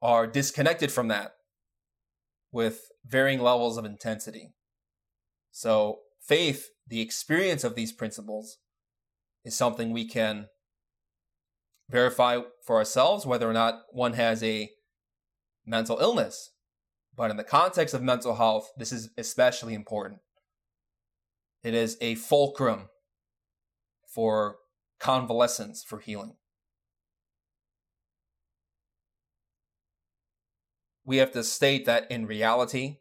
are 0.00 0.26
disconnected 0.26 0.92
from 0.92 1.08
that 1.08 1.32
with 2.52 2.88
varying 3.04 3.40
levels 3.40 3.76
of 3.76 3.84
intensity. 3.84 4.54
So, 5.50 6.00
faith, 6.20 6.68
the 6.86 7.00
experience 7.00 7.64
of 7.64 7.74
these 7.74 7.92
principles, 7.92 8.58
is 9.44 9.56
something 9.56 9.90
we 9.90 10.06
can 10.06 10.46
verify 11.90 12.40
for 12.64 12.76
ourselves 12.76 13.26
whether 13.26 13.48
or 13.48 13.52
not 13.52 13.82
one 13.90 14.14
has 14.14 14.42
a 14.42 14.70
mental 15.66 15.98
illness. 15.98 16.50
But 17.16 17.30
in 17.30 17.36
the 17.36 17.44
context 17.44 17.94
of 17.94 18.02
mental 18.02 18.36
health, 18.36 18.70
this 18.76 18.92
is 18.92 19.10
especially 19.18 19.74
important. 19.74 20.20
It 21.64 21.74
is 21.74 21.96
a 22.00 22.14
fulcrum 22.14 22.88
for 24.06 24.56
convalescence, 25.00 25.82
for 25.82 25.98
healing. 25.98 26.36
We 31.04 31.16
have 31.16 31.32
to 31.32 31.42
state 31.42 31.86
that 31.86 32.08
in 32.10 32.26
reality, 32.26 32.98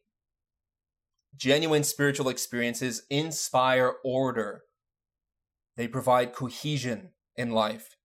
genuine 1.36 1.84
spiritual 1.84 2.30
experiences 2.30 3.04
inspire 3.10 3.96
order. 4.04 4.64
They 5.76 5.88
provide 5.88 6.34
cohesion 6.34 7.10
in 7.36 7.52
life. 7.52 7.97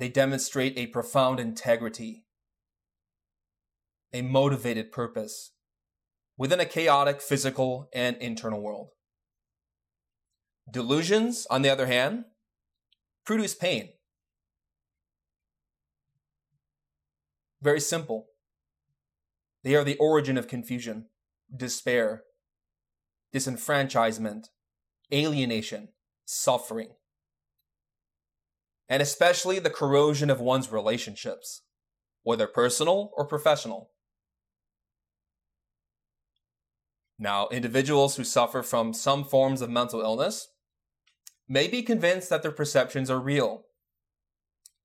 They 0.00 0.08
demonstrate 0.08 0.78
a 0.78 0.86
profound 0.86 1.38
integrity, 1.38 2.24
a 4.14 4.22
motivated 4.22 4.92
purpose 4.92 5.52
within 6.38 6.58
a 6.58 6.64
chaotic 6.64 7.20
physical 7.20 7.90
and 7.92 8.16
internal 8.16 8.62
world. 8.62 8.88
Delusions, 10.70 11.46
on 11.50 11.60
the 11.60 11.68
other 11.68 11.84
hand, 11.84 12.24
produce 13.26 13.54
pain. 13.54 13.90
Very 17.60 17.80
simple. 17.80 18.28
They 19.64 19.74
are 19.74 19.84
the 19.84 19.98
origin 19.98 20.38
of 20.38 20.48
confusion, 20.48 21.10
despair, 21.54 22.22
disenfranchisement, 23.34 24.46
alienation, 25.12 25.88
suffering, 26.24 26.92
and 28.90 29.00
especially 29.00 29.60
the 29.60 29.70
corrosion 29.70 30.28
of 30.28 30.40
one's 30.40 30.72
relationships, 30.72 31.62
whether 32.24 32.48
personal 32.48 33.12
or 33.16 33.24
professional. 33.24 33.92
Now, 37.16 37.48
individuals 37.48 38.16
who 38.16 38.24
suffer 38.24 38.64
from 38.64 38.92
some 38.92 39.22
forms 39.22 39.60
of 39.62 39.70
mental 39.70 40.00
illness 40.00 40.48
may 41.48 41.68
be 41.68 41.82
convinced 41.82 42.30
that 42.30 42.42
their 42.42 42.50
perceptions 42.50 43.08
are 43.08 43.20
real. 43.20 43.62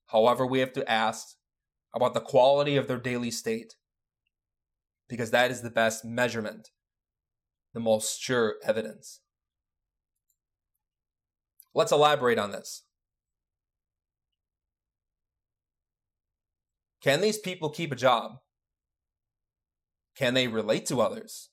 However, 0.08 0.46
we 0.46 0.60
have 0.60 0.74
to 0.74 0.90
ask 0.90 1.26
about 1.94 2.14
the 2.14 2.22
quality 2.22 2.78
of 2.78 2.88
their 2.88 3.00
daily 3.00 3.32
state, 3.32 3.74
because 5.10 5.32
that 5.32 5.50
is 5.50 5.62
the 5.62 5.72
best 5.72 6.06
measurement, 6.06 6.70
the 7.74 7.80
most 7.80 8.22
sure 8.22 8.56
evidence. 8.64 9.22
Let's 11.74 11.92
elaborate 11.92 12.38
on 12.38 12.52
this. 12.52 12.84
Can 17.06 17.22
these 17.22 17.38
people 17.38 17.70
keep 17.70 17.94
a 17.94 17.96
job? 17.96 18.40
Can 20.18 20.34
they 20.34 20.50
relate 20.50 20.86
to 20.88 21.00
others? 21.00 21.52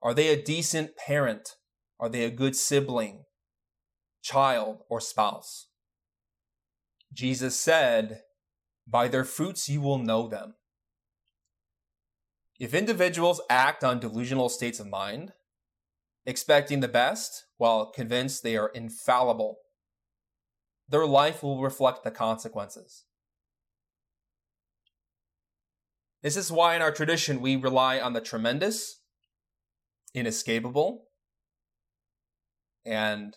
Are 0.00 0.14
they 0.14 0.28
a 0.28 0.40
decent 0.40 0.96
parent? 0.96 1.56
Are 1.98 2.08
they 2.08 2.22
a 2.22 2.30
good 2.30 2.54
sibling? 2.54 3.24
child, 4.26 4.82
or 4.90 5.00
spouse. 5.00 5.68
Jesus 7.12 7.58
said, 7.58 8.22
By 8.86 9.06
their 9.08 9.24
fruits 9.24 9.68
you 9.68 9.80
will 9.80 9.98
know 9.98 10.26
them. 10.26 10.54
If 12.58 12.74
individuals 12.74 13.40
act 13.48 13.84
on 13.84 14.00
delusional 14.00 14.48
states 14.48 14.80
of 14.80 14.88
mind, 14.88 15.32
expecting 16.24 16.80
the 16.80 16.88
best 16.88 17.44
while 17.56 17.92
convinced 17.92 18.42
they 18.42 18.56
are 18.56 18.68
infallible, 18.68 19.58
their 20.88 21.06
life 21.06 21.42
will 21.42 21.62
reflect 21.62 22.02
the 22.02 22.10
consequences. 22.10 23.04
This 26.26 26.36
is 26.36 26.50
why 26.50 26.74
in 26.74 26.82
our 26.82 26.90
tradition 26.90 27.40
we 27.40 27.54
rely 27.54 28.00
on 28.00 28.12
the 28.12 28.20
tremendous, 28.20 28.98
inescapable, 30.12 31.04
and 32.84 33.36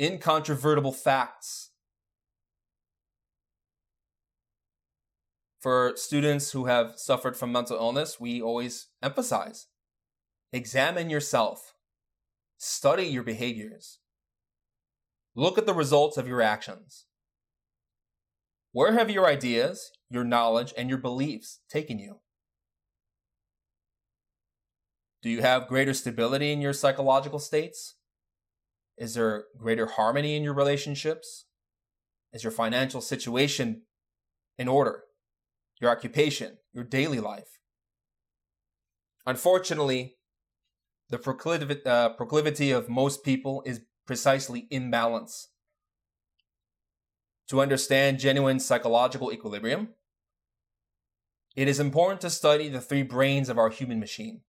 incontrovertible 0.00 0.92
facts. 0.92 1.72
For 5.60 5.92
students 5.96 6.52
who 6.52 6.64
have 6.64 6.94
suffered 6.96 7.36
from 7.36 7.52
mental 7.52 7.76
illness, 7.76 8.18
we 8.18 8.40
always 8.40 8.88
emphasize 9.02 9.66
examine 10.54 11.10
yourself, 11.10 11.74
study 12.56 13.04
your 13.04 13.22
behaviors, 13.22 13.98
look 15.34 15.58
at 15.58 15.66
the 15.66 15.74
results 15.74 16.16
of 16.16 16.26
your 16.26 16.40
actions. 16.40 17.04
Where 18.72 18.92
have 18.92 19.10
your 19.10 19.26
ideas, 19.26 19.90
your 20.10 20.24
knowledge, 20.24 20.74
and 20.76 20.88
your 20.88 20.98
beliefs 20.98 21.60
taken 21.70 21.98
you? 21.98 22.20
Do 25.22 25.30
you 25.30 25.40
have 25.42 25.68
greater 25.68 25.94
stability 25.94 26.52
in 26.52 26.60
your 26.60 26.72
psychological 26.72 27.38
states? 27.38 27.96
Is 28.96 29.14
there 29.14 29.44
greater 29.56 29.86
harmony 29.86 30.36
in 30.36 30.42
your 30.42 30.54
relationships? 30.54 31.46
Is 32.32 32.44
your 32.44 32.50
financial 32.50 33.00
situation 33.00 33.82
in 34.58 34.68
order? 34.68 35.04
Your 35.80 35.90
occupation, 35.90 36.58
your 36.72 36.84
daily 36.84 37.20
life? 37.20 37.58
Unfortunately, 39.26 40.16
the 41.10 41.18
proclivity, 41.18 41.80
uh, 41.86 42.10
proclivity 42.10 42.70
of 42.70 42.88
most 42.88 43.24
people 43.24 43.62
is 43.64 43.80
precisely 44.06 44.66
imbalance. 44.70 45.48
To 47.48 47.62
understand 47.62 48.18
genuine 48.18 48.60
psychological 48.60 49.32
equilibrium, 49.32 49.88
it 51.56 51.66
is 51.66 51.80
important 51.80 52.20
to 52.20 52.30
study 52.30 52.68
the 52.68 52.80
three 52.80 53.02
brains 53.02 53.48
of 53.48 53.58
our 53.58 53.70
human 53.70 53.98
machine. 53.98 54.42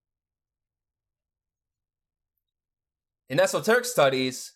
In 3.30 3.40
esoteric 3.40 3.86
studies, 3.86 4.54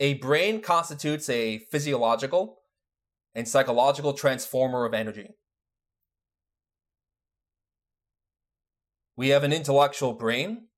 a 0.00 0.14
brain 0.14 0.62
constitutes 0.62 1.28
a 1.28 1.58
physiological 1.70 2.60
and 3.34 3.46
psychological 3.46 4.14
transformer 4.14 4.86
of 4.86 4.94
energy. 4.94 5.34
We 9.16 9.28
have 9.28 9.44
an 9.44 9.52
intellectual 9.52 10.14
brain 10.14 10.68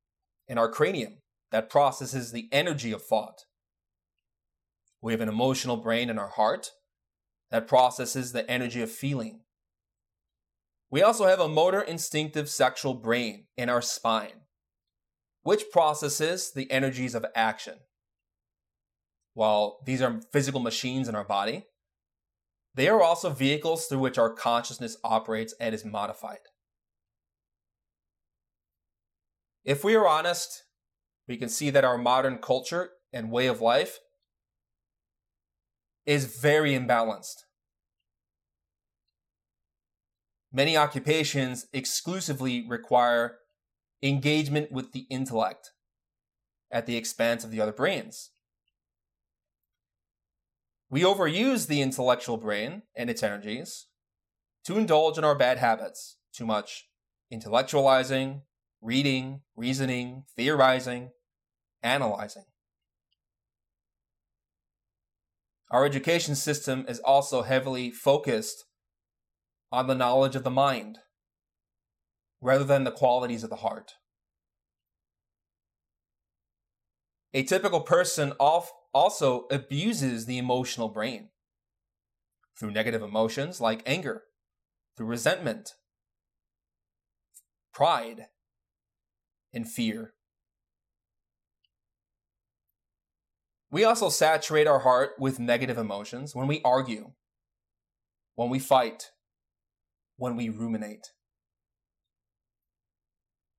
in 0.48 0.59
our 0.59 0.68
cranium 0.68 1.18
that 1.53 1.70
processes 1.70 2.33
the 2.33 2.48
energy 2.50 2.90
of 2.90 3.05
thought. 3.05 3.44
We 5.00 5.12
have 5.12 5.20
an 5.20 5.29
emotional 5.29 5.77
brain 5.77 6.11
in 6.11 6.18
our 6.18 6.31
heart 6.31 6.72
that 7.55 7.69
processes 7.69 8.33
the 8.33 8.51
energy 8.51 8.83
of 8.83 8.90
feeling. 8.90 9.38
We 10.90 11.03
also 11.03 11.27
have 11.27 11.38
a 11.38 11.47
motor 11.47 11.81
instinctive 11.81 12.49
sexual 12.49 12.95
brain 12.95 13.45
in 13.57 13.69
our 13.69 13.81
spine, 13.81 14.40
which 15.45 15.71
processes 15.71 16.51
the 16.51 16.69
energies 16.69 17.14
of 17.14 17.25
action. 17.37 17.75
While 19.35 19.79
these 19.87 20.03
are 20.03 20.21
physical 20.33 20.59
machines 20.59 21.07
in 21.07 21.14
our 21.14 21.23
body, 21.23 21.67
they 22.75 22.88
are 22.88 23.01
also 23.01 23.31
vehicles 23.31 23.87
through 23.87 24.01
which 24.01 24.19
our 24.19 24.31
consciousness 24.31 24.97
operates 25.05 25.55
and 25.61 25.77
is 25.77 25.85
modified. 25.85 26.40
If 29.64 29.85
we 29.85 29.95
are 29.95 30.09
honest, 30.09 30.64
we 31.29 31.37
can 31.37 31.49
see 31.49 31.71
that 31.71 31.85
our 31.85 31.99
modern 31.99 32.38
culture 32.38 32.90
and 33.12 33.31
way 33.31 33.47
of 33.47 33.61
life 33.61 34.01
is 36.07 36.40
very 36.40 36.73
imbalanced. 36.73 37.45
Many 40.53 40.77
occupations 40.77 41.67
exclusively 41.73 42.64
require 42.69 43.38
engagement 44.03 44.71
with 44.71 44.93
the 44.93 45.07
intellect 45.11 45.73
at 46.71 46.87
the 46.87 46.97
expense 46.97 47.45
of 47.45 47.51
the 47.51 47.61
other 47.61 47.73
brains. 47.73 48.31
We 50.90 51.03
overuse 51.03 51.67
the 51.67 51.81
intellectual 51.81 52.37
brain 52.37 52.83
and 52.95 53.11
its 53.11 53.23
energies 53.23 53.87
to 54.64 54.79
indulge 54.79 55.19
in 55.19 55.25
our 55.25 55.35
bad 55.35 55.59
habits, 55.59 56.19
too 56.33 56.47
much 56.47 56.88
intellectualizing, 57.33 58.43
reading, 58.81 59.40
reasoning, 59.57 60.25
theorizing, 60.37 61.11
analyzing. 61.83 62.45
Our 65.74 65.84
education 65.84 66.37
system 66.37 66.84
is 66.88 67.00
also 67.00 67.42
heavily 67.42 67.90
focused 67.90 68.64
on 69.72 69.88
the 69.88 69.94
knowledge 69.96 70.37
of 70.37 70.44
the 70.44 70.48
mind 70.48 70.98
rather 72.40 72.62
than 72.62 72.84
the 72.84 72.92
qualities 72.92 73.42
of 73.42 73.50
the 73.50 73.56
heart. 73.56 73.94
A 77.32 77.42
typical 77.42 77.80
person 77.80 78.34
also 78.38 79.46
abuses 79.50 80.26
the 80.26 80.38
emotional 80.38 80.90
brain 80.90 81.30
through 82.56 82.70
negative 82.70 83.02
emotions 83.02 83.60
like 83.60 83.82
anger, 83.84 84.22
through 84.96 85.08
resentment, 85.08 85.70
pride, 87.72 88.26
and 89.52 89.68
fear. 89.68 90.13
We 93.74 93.82
also 93.82 94.08
saturate 94.08 94.68
our 94.68 94.78
heart 94.78 95.14
with 95.18 95.40
negative 95.40 95.78
emotions 95.78 96.32
when 96.32 96.46
we 96.46 96.60
argue, 96.64 97.10
when 98.37 98.48
we 98.48 98.60
fight, 98.60 99.10
when 100.16 100.37
we 100.37 100.48
ruminate. 100.48 101.08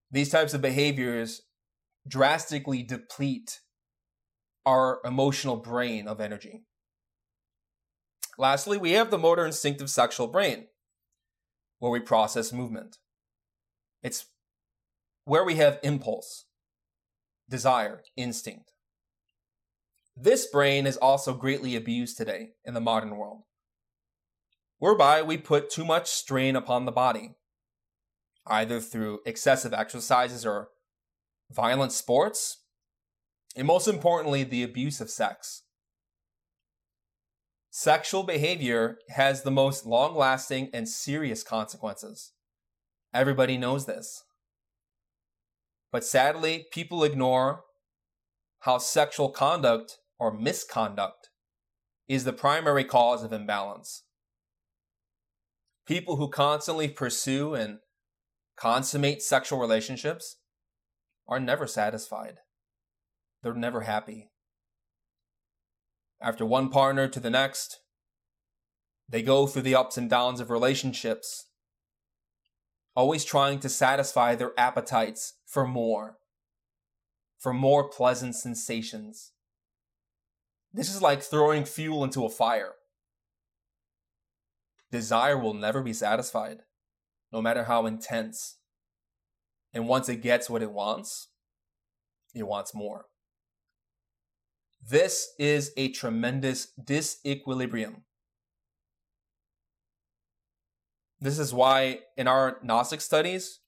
These 0.10 0.30
types 0.30 0.54
of 0.54 0.62
behaviors 0.62 1.41
drastically 2.08 2.82
deplete 2.82 3.60
our 4.65 5.01
emotional 5.04 5.58
brain 5.58 6.08
of 6.08 6.21
energy. 6.21 6.63
Lastly, 8.38 8.78
we 8.78 8.91
have 8.91 9.12
the 9.12 9.17
motor 9.17 9.45
instinctive 9.45 9.89
sexual 9.89 10.28
brain, 10.28 10.67
where 11.80 11.91
we 11.91 11.99
process 11.99 12.54
movement. 12.54 12.99
It's 14.01 14.28
where 15.25 15.43
we 15.43 15.56
have 15.56 15.78
impulse, 15.84 16.45
desire, 17.49 18.01
instinct. 18.15 18.71
This 20.17 20.45
brain 20.45 20.88
is 20.88 20.97
also 20.97 21.34
greatly 21.34 21.75
abused 21.75 22.17
today 22.17 22.51
in 22.63 22.73
the 22.73 22.82
modern 22.82 23.17
world 23.17 23.41
whereby 24.80 25.21
we 25.21 25.38
put 25.38 25.69
too 25.69 25.86
much 25.86 26.10
strain 26.10 26.56
upon 26.56 26.86
the 26.86 26.91
body, 26.91 27.36
either 28.45 28.80
through 28.80 29.19
excessive 29.25 29.73
exercises 29.73 30.45
or 30.45 30.69
violent 31.51 31.91
sports, 31.91 32.63
and 33.56 33.65
most 33.65 33.88
importantly, 33.88 34.43
the 34.43 34.63
abuse 34.63 34.99
of 34.99 35.10
sex. 35.10 35.63
Sexual 37.69 38.23
behavior 38.23 38.99
has 39.10 39.41
the 39.41 39.51
most 39.51 39.86
long 39.86 40.15
lasting 40.15 40.69
and 40.73 40.88
serious 40.88 41.43
consequences. 41.43 42.32
Everybody 43.13 43.58
knows 43.58 43.86
this. 43.86 44.23
But 45.91 46.04
sadly, 46.04 46.67
people 46.71 47.04
ignore 47.04 47.63
how 48.60 48.78
sexual 48.78 49.30
conduct 49.30 49.97
or 50.19 50.38
misconduct 50.38 51.30
is 52.08 52.23
the 52.23 52.34
primary 52.34 52.84
cause 52.84 53.23
of 53.23 53.34
imbalance 53.34 54.04
people 55.86 56.15
who 56.17 56.30
constantly 56.30 56.88
pursue 56.88 57.54
and 57.54 57.80
consummate 58.58 59.21
sexual 59.21 59.60
relationships 59.60 60.38
are 61.28 61.39
never 61.39 61.67
satisfied. 61.67 62.38
They're 63.43 63.54
never 63.54 63.82
happy. 63.82 64.32
After 66.21 66.45
one 66.45 66.69
partner 66.69 67.08
to 67.08 67.19
the 67.19 67.30
next, 67.30 67.80
they 69.08 69.21
go 69.21 69.45
through 69.45 69.63
the 69.63 69.75
ups 69.75 69.97
and 69.97 70.10
downs 70.10 70.39
of 70.39 70.49
relationships, 70.49 71.47
always 72.95 73.23
trying 73.23 73.60
to 73.60 73.69
satisfy 73.69 74.34
their 74.34 74.51
appetites 74.58 75.34
for 75.45 75.67
more, 75.67 76.17
for 77.38 77.54
more 77.54 77.88
pleasant 77.88 78.36
sensations. 78.36 79.34
This 80.76 80.94
is 80.94 81.02
like 81.02 81.24
throwing 81.24 81.64
fuel 81.64 82.04
into 82.04 82.26
a 82.26 82.30
fire 82.30 82.74
desire 84.96 85.38
will 85.38 85.54
never 85.54 85.82
be 85.82 85.94
satisfied, 85.94 86.60
no 87.32 87.42
matter 87.42 87.66
how 87.66 87.86
intense. 87.86 88.58
And 89.74 89.88
once 89.88 90.08
it 90.08 90.22
gets 90.22 90.50
what 90.50 90.62
it 90.62 90.72
wants, 90.72 91.28
it 92.34 92.48
wants 92.48 92.74
more. 92.74 93.06
This 94.82 95.34
is 95.38 95.72
a 95.76 95.92
tremendous 95.92 96.68
disequilibrium. 96.82 98.04
This 101.20 101.40
is 101.40 101.54
why 101.54 102.00
in 102.16 102.28
our 102.28 102.60
Gnostic 102.64 103.02
studies, 103.02 103.60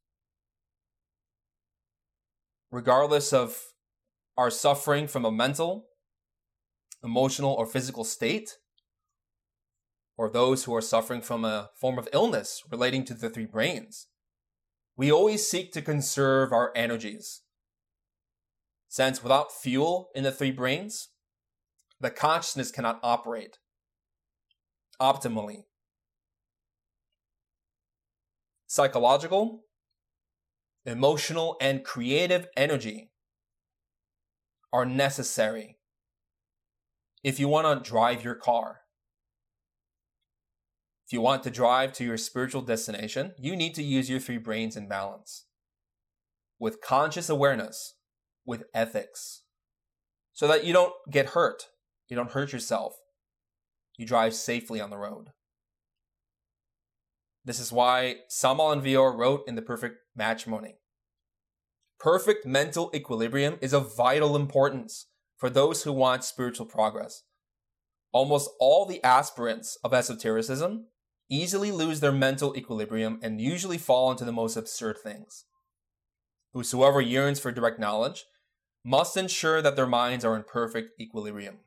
regardless 2.72 3.34
of 3.34 3.58
our 4.38 4.52
suffering 4.52 5.08
from 5.08 5.26
a 5.26 5.32
mental, 5.32 5.87
emotional, 7.04 7.54
or 7.54 7.66
physical 7.66 8.04
state, 8.04 8.58
or 10.18 10.30
those 10.30 10.64
who 10.64 10.76
are 10.76 10.82
suffering 10.82 11.22
from 11.22 11.46
a 11.46 11.70
form 11.80 11.98
of 11.98 12.10
illness 12.12 12.64
relating 12.72 13.06
to 13.06 13.14
the 13.14 13.30
three 13.30 13.46
brains. 13.46 14.08
We 14.96 15.12
always 15.12 15.48
seek 15.48 15.72
to 15.74 15.82
conserve 15.82 16.52
our 16.52 16.72
energies. 16.76 17.42
Since 18.88 19.22
without 19.22 19.52
fuel 19.52 20.10
in 20.16 20.24
the 20.24 20.32
three 20.32 20.52
brains, 20.52 21.10
the 22.00 22.10
consciousness 22.10 22.72
cannot 22.72 23.00
operate 23.04 23.60
optimally. 25.00 25.66
Psychological, 28.66 29.62
emotional, 30.86 31.58
and 31.62 31.84
creative 31.84 32.48
energy 32.58 33.12
are 34.74 34.86
necessary 34.86 35.77
if 37.24 37.40
you 37.40 37.48
want 37.48 37.84
to 37.84 37.90
drive 37.90 38.24
your 38.24 38.36
car. 38.36 38.82
If 41.06 41.14
you 41.14 41.22
want 41.22 41.44
to 41.44 41.50
drive 41.50 41.94
to 41.94 42.04
your 42.04 42.18
spiritual 42.18 42.62
destination, 42.62 43.34
you 43.38 43.56
need 43.56 43.76
to 43.76 43.84
use 43.84 44.10
your 44.10 44.20
three 44.20 44.38
brains 44.38 44.76
in 44.76 44.88
balance. 44.90 45.46
with 46.60 46.82
conscious 46.82 47.30
awareness, 47.30 47.96
with 48.46 48.64
ethics, 48.74 49.44
so 50.34 50.48
that 50.48 50.64
you 50.64 50.74
don't 50.74 50.94
get 51.10 51.28
hurt, 51.28 51.68
you 52.10 52.16
don't 52.16 52.32
hurt 52.32 52.54
yourself, 52.54 52.96
you 53.98 54.06
drive 54.06 54.34
safely 54.34 54.80
on 54.80 54.90
the 54.90 54.98
road. 54.98 55.30
This 57.44 57.60
is 57.60 57.72
why 57.72 58.18
Samael 58.28 58.72
Aun 58.72 59.18
wrote 59.18 59.44
in 59.48 59.56
The 59.56 59.62
Perfect 59.62 59.98
Matrimony. 60.16 60.76
Perfect 62.00 62.46
mental 62.46 62.92
equilibrium 62.94 63.58
is 63.62 63.74
of 63.74 63.96
vital 63.96 64.36
importance 64.36 65.08
for 65.38 65.50
those 65.50 65.84
who 65.84 65.94
want 65.94 66.24
spiritual 66.24 66.66
progress. 66.66 67.24
Almost 68.12 68.50
all 68.60 68.86
the 68.86 69.04
aspirants 69.04 69.78
of 69.84 69.94
esotericism 69.94 70.88
easily 71.30 71.72
lose 71.72 72.00
their 72.00 72.12
mental 72.12 72.56
equilibrium 72.56 73.20
and 73.22 73.40
usually 73.40 73.78
fall 73.78 74.12
into 74.12 74.26
the 74.26 74.32
most 74.32 74.56
absurd 74.56 74.98
things. 74.98 75.46
Whosoever 76.54 77.02
yearns 77.02 77.40
for 77.40 77.52
direct 77.52 77.80
knowledge 77.80 78.26
must 78.84 79.18
ensure 79.18 79.62
that 79.62 79.76
their 79.76 79.86
minds 79.86 80.26
are 80.26 80.36
in 80.36 80.44
perfect 80.44 81.00
equilibrium. 81.00 81.58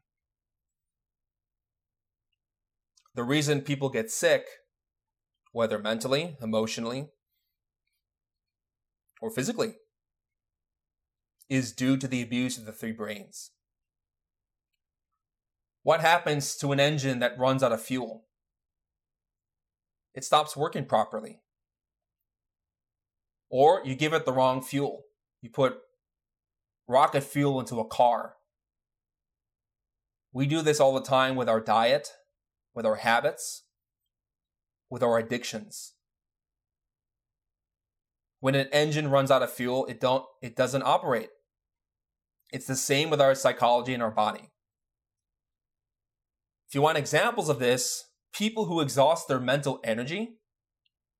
The 3.14 3.24
reason 3.24 3.60
people 3.60 3.90
get 3.90 4.10
sick, 4.10 4.46
whether 5.52 5.78
mentally, 5.78 6.36
emotionally, 6.40 7.08
or 9.20 9.30
physically, 9.30 9.74
is 11.48 11.72
due 11.72 11.96
to 11.96 12.08
the 12.08 12.22
abuse 12.22 12.56
of 12.56 12.64
the 12.64 12.72
three 12.72 12.92
brains. 12.92 13.50
What 15.82 16.00
happens 16.00 16.56
to 16.56 16.72
an 16.72 16.80
engine 16.80 17.20
that 17.20 17.38
runs 17.38 17.62
out 17.62 17.72
of 17.72 17.80
fuel? 17.80 18.26
It 20.14 20.24
stops 20.24 20.56
working 20.56 20.84
properly. 20.84 21.40
Or 23.48 23.82
you 23.84 23.94
give 23.94 24.12
it 24.12 24.24
the 24.24 24.32
wrong 24.32 24.62
fuel. 24.62 25.04
You 25.40 25.50
put 25.50 25.78
rocket 26.86 27.22
fuel 27.22 27.60
into 27.60 27.80
a 27.80 27.86
car. 27.86 28.34
We 30.32 30.46
do 30.46 30.62
this 30.62 30.80
all 30.80 30.94
the 30.94 31.02
time 31.02 31.34
with 31.34 31.48
our 31.48 31.60
diet, 31.60 32.08
with 32.74 32.86
our 32.86 32.96
habits, 32.96 33.64
with 34.88 35.02
our 35.02 35.18
addictions. 35.18 35.94
When 38.40 38.54
an 38.54 38.68
engine 38.72 39.10
runs 39.10 39.30
out 39.30 39.42
of 39.42 39.52
fuel, 39.52 39.86
it 39.86 40.00
don't 40.00 40.24
it 40.40 40.56
doesn't 40.56 40.82
operate. 40.82 41.30
It's 42.52 42.66
the 42.66 42.76
same 42.76 43.10
with 43.10 43.20
our 43.20 43.34
psychology 43.34 43.94
and 43.94 44.02
our 44.02 44.10
body. 44.10 44.50
If 46.70 46.76
you 46.76 46.82
want 46.82 46.98
examples 46.98 47.48
of 47.48 47.58
this, 47.58 48.04
people 48.32 48.66
who 48.66 48.80
exhaust 48.80 49.26
their 49.26 49.40
mental 49.40 49.80
energy 49.82 50.36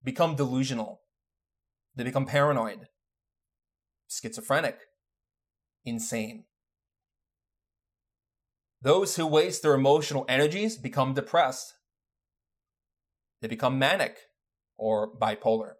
become 0.04 0.36
delusional. 0.36 1.00
They 1.96 2.04
become 2.04 2.24
paranoid, 2.24 2.86
schizophrenic, 4.08 4.78
insane. 5.84 6.44
Those 8.80 9.16
who 9.16 9.26
waste 9.26 9.64
their 9.64 9.74
emotional 9.74 10.24
energies 10.28 10.76
become 10.76 11.14
depressed. 11.14 11.74
They 13.42 13.48
become 13.48 13.76
manic 13.76 14.18
or 14.78 15.12
bipolar. 15.12 15.72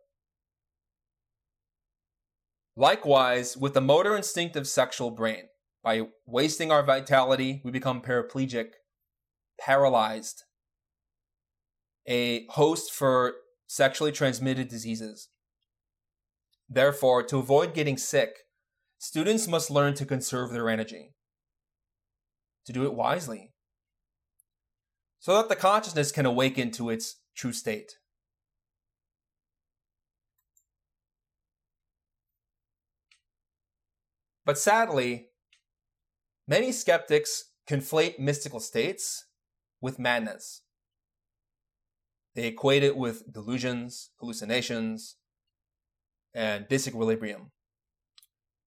Likewise, 2.75 3.57
with 3.57 3.75
the 3.75 3.81
motor 3.81 4.17
instinctive 4.17 4.67
sexual 4.67 5.13
brain, 5.13 5.45
by 5.85 6.09
wasting 6.27 6.73
our 6.73 6.83
vitality, 6.83 7.63
we 7.65 7.71
become 7.71 8.03
paraplegic, 8.03 8.71
paralyzed, 9.61 10.45
a 12.09 12.47
host 12.49 12.93
for 12.93 13.35
sexually 13.67 14.11
transmitted 14.11 14.69
diseases. 14.69 15.29
Therefore, 16.69 17.23
to 17.25 17.39
avoid 17.39 17.75
getting 17.75 17.97
sick, 17.97 18.31
students 18.99 19.47
must 19.47 19.71
learn 19.71 19.95
to 19.95 20.07
conserve 20.07 20.53
their 20.53 20.69
energy, 20.69 21.15
to 22.67 22.73
do 22.73 22.85
it 22.85 22.95
wisely, 22.95 23.53
so 25.19 25.35
that 25.35 25.49
the 25.49 25.57
consciousness 25.57 26.11
can 26.11 26.27
awaken 26.27 26.71
to 26.73 26.91
its 26.91 27.17
true 27.37 27.53
state. 27.53 27.93
But 34.45 34.59
sadly, 34.59 35.29
many 36.49 36.73
skeptics 36.73 37.45
conflate 37.69 38.19
mystical 38.19 38.59
states 38.59 39.27
with 39.81 39.99
madness. 39.99 40.63
They 42.35 42.47
equate 42.47 42.83
it 42.83 42.97
with 42.97 43.33
delusions, 43.33 44.11
hallucinations, 44.21 45.17
and 46.35 46.67
disequilibrium. 46.69 47.51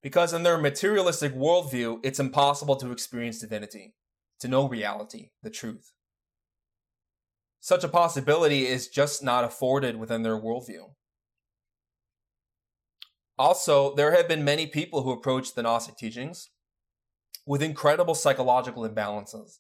Because 0.02 0.34
in 0.34 0.44
their 0.44 0.58
materialistic 0.58 1.34
worldview, 1.34 2.00
it's 2.04 2.20
impossible 2.20 2.76
to 2.76 2.92
experience 2.92 3.40
divinity, 3.40 3.94
to 4.42 4.50
know 4.50 4.68
reality, 4.68 5.30
the 5.42 5.50
truth. 5.50 5.94
Such 7.62 7.86
a 7.86 7.90
possibility 7.90 8.68
is 8.68 8.90
just 8.90 9.24
not 9.24 9.46
afforded 9.46 9.98
within 9.98 10.24
their 10.24 10.38
worldview. 10.38 10.92
Also, 13.38 13.96
there 13.96 14.12
have 14.12 14.28
been 14.28 14.44
many 14.44 14.68
people 14.68 15.04
who 15.04 15.12
approach 15.12 15.54
the 15.54 15.64
Gnostic 15.64 15.96
teachings 15.96 16.50
with 17.46 17.64
incredible 17.64 18.16
psychological 18.16 18.88
imbalances, 18.88 19.60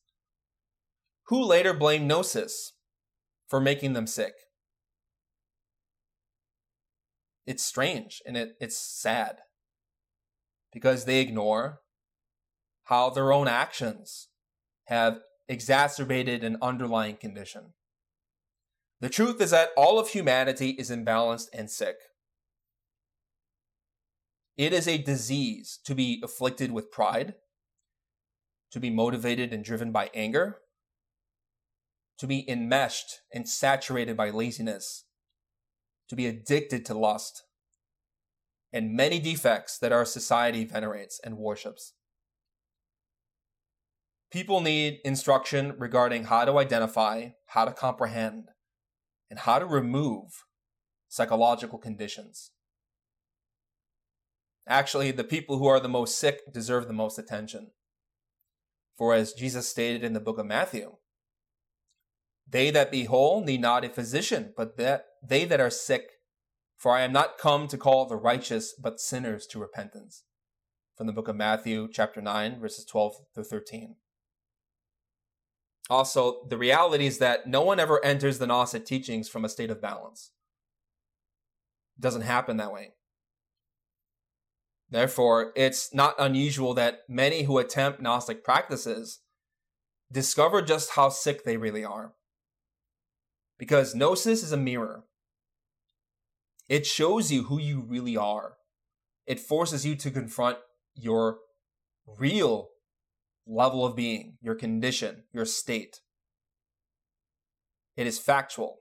who 1.27 1.43
later 1.43 1.73
blamed 1.73 2.07
Gnosis 2.07 2.73
for 3.47 3.59
making 3.59 3.93
them 3.93 4.07
sick. 4.07 4.33
It's 7.45 7.63
strange 7.63 8.21
and 8.25 8.37
it, 8.37 8.55
it's 8.59 8.77
sad 8.77 9.39
because 10.71 11.05
they 11.05 11.19
ignore 11.19 11.81
how 12.85 13.09
their 13.09 13.31
own 13.31 13.47
actions 13.47 14.29
have 14.85 15.19
exacerbated 15.47 16.43
an 16.43 16.57
underlying 16.61 17.17
condition. 17.17 17.73
The 19.01 19.09
truth 19.09 19.41
is 19.41 19.51
that 19.51 19.69
all 19.75 19.99
of 19.99 20.09
humanity 20.09 20.71
is 20.71 20.89
imbalanced 20.89 21.47
and 21.53 21.69
sick. 21.69 21.97
It 24.55 24.71
is 24.71 24.87
a 24.87 24.97
disease 24.97 25.79
to 25.83 25.95
be 25.95 26.21
afflicted 26.23 26.71
with 26.71 26.91
pride, 26.91 27.35
to 28.71 28.79
be 28.79 28.89
motivated 28.89 29.51
and 29.51 29.63
driven 29.63 29.91
by 29.91 30.09
anger, 30.13 30.59
to 32.17 32.27
be 32.27 32.49
enmeshed 32.49 33.21
and 33.33 33.47
saturated 33.47 34.15
by 34.15 34.29
laziness, 34.29 35.05
to 36.09 36.15
be 36.15 36.27
addicted 36.27 36.85
to 36.85 36.93
lust, 36.93 37.43
and 38.71 38.95
many 38.95 39.19
defects 39.19 39.77
that 39.77 39.91
our 39.91 40.05
society 40.05 40.65
venerates 40.65 41.19
and 41.23 41.37
worships. 41.37 41.93
People 44.31 44.61
need 44.61 44.99
instruction 45.05 45.75
regarding 45.77 46.23
how 46.25 46.43
to 46.43 46.57
identify, 46.57 47.29
how 47.47 47.65
to 47.65 47.71
comprehend, 47.71 48.49
and 49.29 49.39
how 49.39 49.59
to 49.59 49.65
remove 49.65 50.45
psychological 51.07 51.77
conditions. 51.77 52.51
Actually, 54.67 55.11
the 55.11 55.23
people 55.23 55.59
who 55.59 55.67
are 55.67 55.79
the 55.79 55.89
most 55.89 56.17
sick 56.17 56.51
deserve 56.51 56.87
the 56.87 56.93
most 56.93 57.19
attention. 57.19 57.71
For 58.97 59.13
as 59.13 59.33
Jesus 59.33 59.67
stated 59.67 60.03
in 60.03 60.13
the 60.13 60.19
book 60.19 60.39
of 60.39 60.45
Matthew, 60.45 60.95
they 62.53 62.69
that 62.69 62.91
be 62.91 63.05
whole 63.05 63.43
need 63.43 63.61
not 63.61 63.83
a 63.83 63.89
physician, 63.89 64.53
but 64.55 64.77
that 64.77 65.07
they 65.27 65.43
that 65.43 65.59
are 65.59 65.71
sick. 65.71 66.11
For 66.77 66.91
I 66.91 67.01
am 67.01 67.11
not 67.11 67.39
come 67.39 67.67
to 67.67 67.77
call 67.77 68.05
the 68.05 68.15
righteous, 68.15 68.75
but 68.79 68.99
sinners 68.99 69.47
to 69.47 69.59
repentance. 69.59 70.23
From 70.95 71.07
the 71.07 71.13
book 71.13 71.27
of 71.27 71.35
Matthew, 71.35 71.89
chapter 71.91 72.21
9, 72.21 72.59
verses 72.59 72.85
12 72.85 73.15
through 73.33 73.43
13. 73.45 73.95
Also, 75.89 76.45
the 76.47 76.57
reality 76.57 77.07
is 77.07 77.17
that 77.17 77.47
no 77.47 77.61
one 77.61 77.79
ever 77.79 78.03
enters 78.05 78.37
the 78.37 78.45
Gnostic 78.45 78.85
teachings 78.85 79.27
from 79.27 79.43
a 79.43 79.49
state 79.49 79.71
of 79.71 79.81
balance. 79.81 80.31
It 81.97 82.01
doesn't 82.01 82.21
happen 82.21 82.57
that 82.57 82.71
way. 82.71 82.91
Therefore, 84.91 85.53
it's 85.55 85.91
not 85.91 86.13
unusual 86.19 86.75
that 86.75 86.99
many 87.09 87.43
who 87.43 87.57
attempt 87.57 87.99
Gnostic 87.99 88.43
practices 88.43 89.21
discover 90.11 90.61
just 90.61 90.91
how 90.91 91.09
sick 91.09 91.45
they 91.45 91.57
really 91.57 91.83
are. 91.83 92.13
Because 93.63 93.95
Gnosis 93.95 94.43
is 94.43 94.51
a 94.51 94.57
mirror, 94.57 95.05
it 96.67 96.85
shows 96.85 97.31
you 97.31 97.43
who 97.43 97.61
you 97.61 97.79
really 97.79 98.17
are, 98.17 98.55
it 99.25 99.39
forces 99.39 99.85
you 99.85 99.95
to 99.95 100.11
confront 100.11 100.57
your 100.95 101.37
real 102.05 102.71
level 103.47 103.85
of 103.85 103.95
being, 103.95 104.35
your 104.41 104.55
condition, 104.55 105.23
your 105.31 105.45
state. 105.45 106.01
It 107.95 108.05
is 108.05 108.19
factual. 108.19 108.79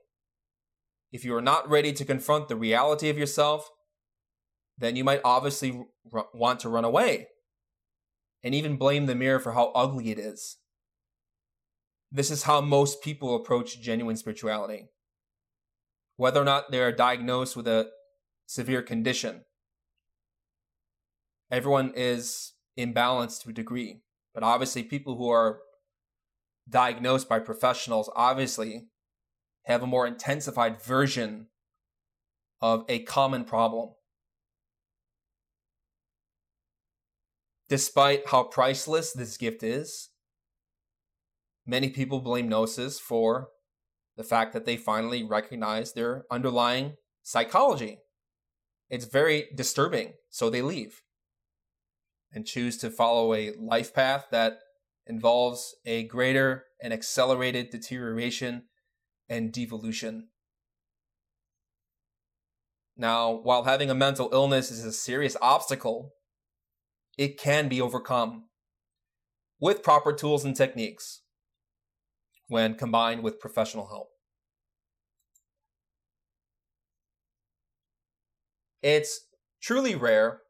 If 1.13 1.23
you 1.23 1.33
are 1.33 1.41
not 1.41 1.69
ready 1.69 1.93
to 1.93 2.03
confront 2.03 2.49
the 2.49 2.57
reality 2.57 3.07
of 3.07 3.17
yourself, 3.17 3.69
then 4.77 4.97
you 4.97 5.05
might 5.05 5.21
obviously 5.23 5.81
r- 6.13 6.27
want 6.33 6.59
to 6.59 6.67
run 6.67 6.83
away 6.83 7.27
and 8.43 8.53
even 8.53 8.75
blame 8.75 9.05
the 9.05 9.15
mirror 9.15 9.39
for 9.39 9.53
how 9.53 9.71
ugly 9.75 10.11
it 10.11 10.19
is. 10.19 10.57
This 12.15 12.29
is 12.29 12.43
how 12.43 12.61
most 12.61 13.01
people 13.01 13.35
approach 13.35 13.81
genuine 13.81 14.15
spirituality. 14.15 14.89
Whether 16.15 16.39
or 16.39 16.45
not 16.45 16.69
they 16.69 16.79
are 16.79 16.91
diagnosed 16.91 17.57
with 17.57 17.67
a 17.67 17.89
severe 18.45 18.83
condition, 18.83 19.45
everyone 21.49 21.91
is 21.95 22.53
imbalanced 22.77 23.41
to 23.41 23.49
a 23.49 23.53
degree. 23.53 24.03
But 24.35 24.43
obviously, 24.43 24.83
people 24.83 25.17
who 25.17 25.27
are 25.29 25.61
diagnosed 26.69 27.27
by 27.27 27.39
professionals 27.39 28.11
obviously 28.15 28.89
have 29.63 29.81
a 29.81 29.87
more 29.87 30.05
intensified 30.05 30.79
version 30.79 31.47
of 32.61 32.85
a 32.87 32.99
common 32.99 33.43
problem. 33.43 33.89
Despite 37.69 38.27
how 38.27 38.43
priceless 38.43 39.13
this 39.13 39.35
gift 39.35 39.63
is, 39.63 40.09
many 41.65 41.89
people 41.89 42.19
blame 42.19 42.49
Gnosis 42.49 42.99
for 42.99 43.49
the 44.15 44.23
fact 44.23 44.53
that 44.53 44.65
they 44.65 44.77
finally 44.77 45.23
recognize 45.23 45.93
their 45.93 46.25
underlying 46.29 46.95
psychology. 47.23 47.99
It's 48.89 49.05
very 49.05 49.47
disturbing, 49.55 50.13
so 50.29 50.49
they 50.49 50.61
leave 50.61 51.01
and 52.31 52.45
choose 52.45 52.77
to 52.77 52.89
follow 52.89 53.33
a 53.33 53.53
life 53.59 53.93
path 53.93 54.27
that 54.31 54.59
involves 55.05 55.75
a 55.85 56.03
greater 56.03 56.65
and 56.81 56.93
accelerated 56.93 57.69
deterioration 57.69 58.63
and 59.29 59.51
devolution. 59.51 60.29
Now, 62.95 63.31
while 63.31 63.63
having 63.63 63.89
a 63.89 63.95
mental 63.95 64.29
illness 64.31 64.69
is 64.69 64.85
a 64.85 64.91
serious 64.91 65.35
obstacle, 65.41 66.11
it 67.17 67.39
can 67.39 67.67
be 67.67 67.81
overcome 67.81 68.45
with 69.59 69.83
proper 69.83 70.13
tools 70.13 70.45
and 70.45 70.55
techniques 70.55 71.22
when 72.47 72.75
combined 72.75 73.23
with 73.23 73.39
professional 73.39 73.87
help. 73.87 74.09
It's 78.81 79.21
truly 79.61 79.95
rare 79.95 80.41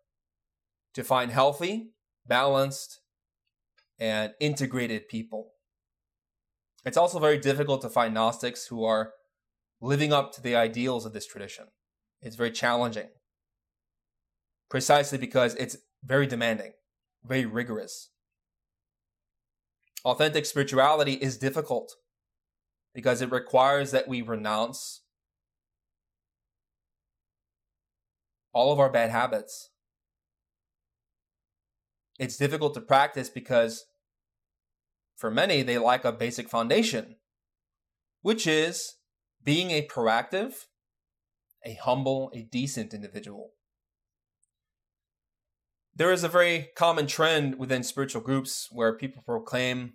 to 0.93 1.03
find 1.03 1.31
healthy, 1.31 1.91
balanced, 2.25 2.99
and 3.99 4.33
integrated 4.39 5.07
people. 5.07 5.51
It's 6.85 6.97
also 6.97 7.19
very 7.19 7.37
difficult 7.37 7.81
to 7.83 7.89
find 7.89 8.13
Gnostics 8.13 8.67
who 8.67 8.83
are 8.83 9.13
living 9.79 10.11
up 10.11 10.33
to 10.33 10.41
the 10.41 10.55
ideals 10.55 11.05
of 11.05 11.13
this 11.13 11.27
tradition. 11.27 11.65
It's 12.21 12.35
very 12.35 12.51
challenging, 12.51 13.09
precisely 14.69 15.17
because 15.17 15.55
it's 15.55 15.77
very 16.03 16.25
demanding, 16.25 16.73
very 17.23 17.45
rigorous. 17.45 18.09
Authentic 20.05 20.45
spirituality 20.45 21.13
is 21.13 21.37
difficult 21.37 21.93
because 22.93 23.21
it 23.21 23.31
requires 23.31 23.91
that 23.91 24.07
we 24.07 24.21
renounce 24.21 25.01
all 28.51 28.71
of 28.71 28.79
our 28.79 28.89
bad 28.89 29.09
habits. 29.09 29.69
It's 32.19 32.37
difficult 32.37 32.73
to 32.75 32.81
practice 32.81 33.29
because 33.29 33.85
for 35.15 35.31
many, 35.31 35.61
they 35.61 35.77
lack 35.77 36.03
a 36.03 36.11
basic 36.11 36.49
foundation, 36.49 37.15
which 38.21 38.45
is 38.45 38.95
being 39.41 39.71
a 39.71 39.87
proactive, 39.87 40.65
a 41.65 41.75
humble, 41.75 42.29
a 42.33 42.41
decent 42.43 42.93
individual. 42.93 43.52
There 45.95 46.11
is 46.11 46.23
a 46.23 46.29
very 46.29 46.69
common 46.75 47.05
trend 47.05 47.59
within 47.59 47.83
spiritual 47.83 48.21
groups 48.21 48.67
where 48.71 48.97
people 48.97 49.21
proclaim 49.23 49.93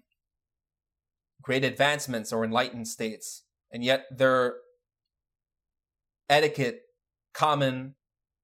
great 1.43 1.65
advancements 1.65 2.33
or 2.33 2.45
enlightened 2.45 2.87
states, 2.87 3.43
and 3.73 3.83
yet 3.83 4.07
their 4.17 4.55
etiquette, 6.29 6.83
common 7.35 7.97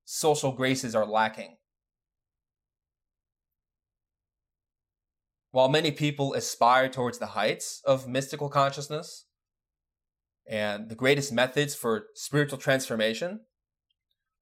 social 0.04 0.50
graces 0.52 0.94
are 0.94 1.06
lacking. 1.06 1.56
While 5.52 5.68
many 5.68 5.92
people 5.92 6.34
aspire 6.34 6.88
towards 6.88 7.18
the 7.18 7.26
heights 7.26 7.80
of 7.84 8.08
mystical 8.08 8.48
consciousness 8.48 9.26
and 10.48 10.88
the 10.88 10.96
greatest 10.96 11.32
methods 11.32 11.76
for 11.76 12.06
spiritual 12.16 12.58
transformation, 12.58 13.42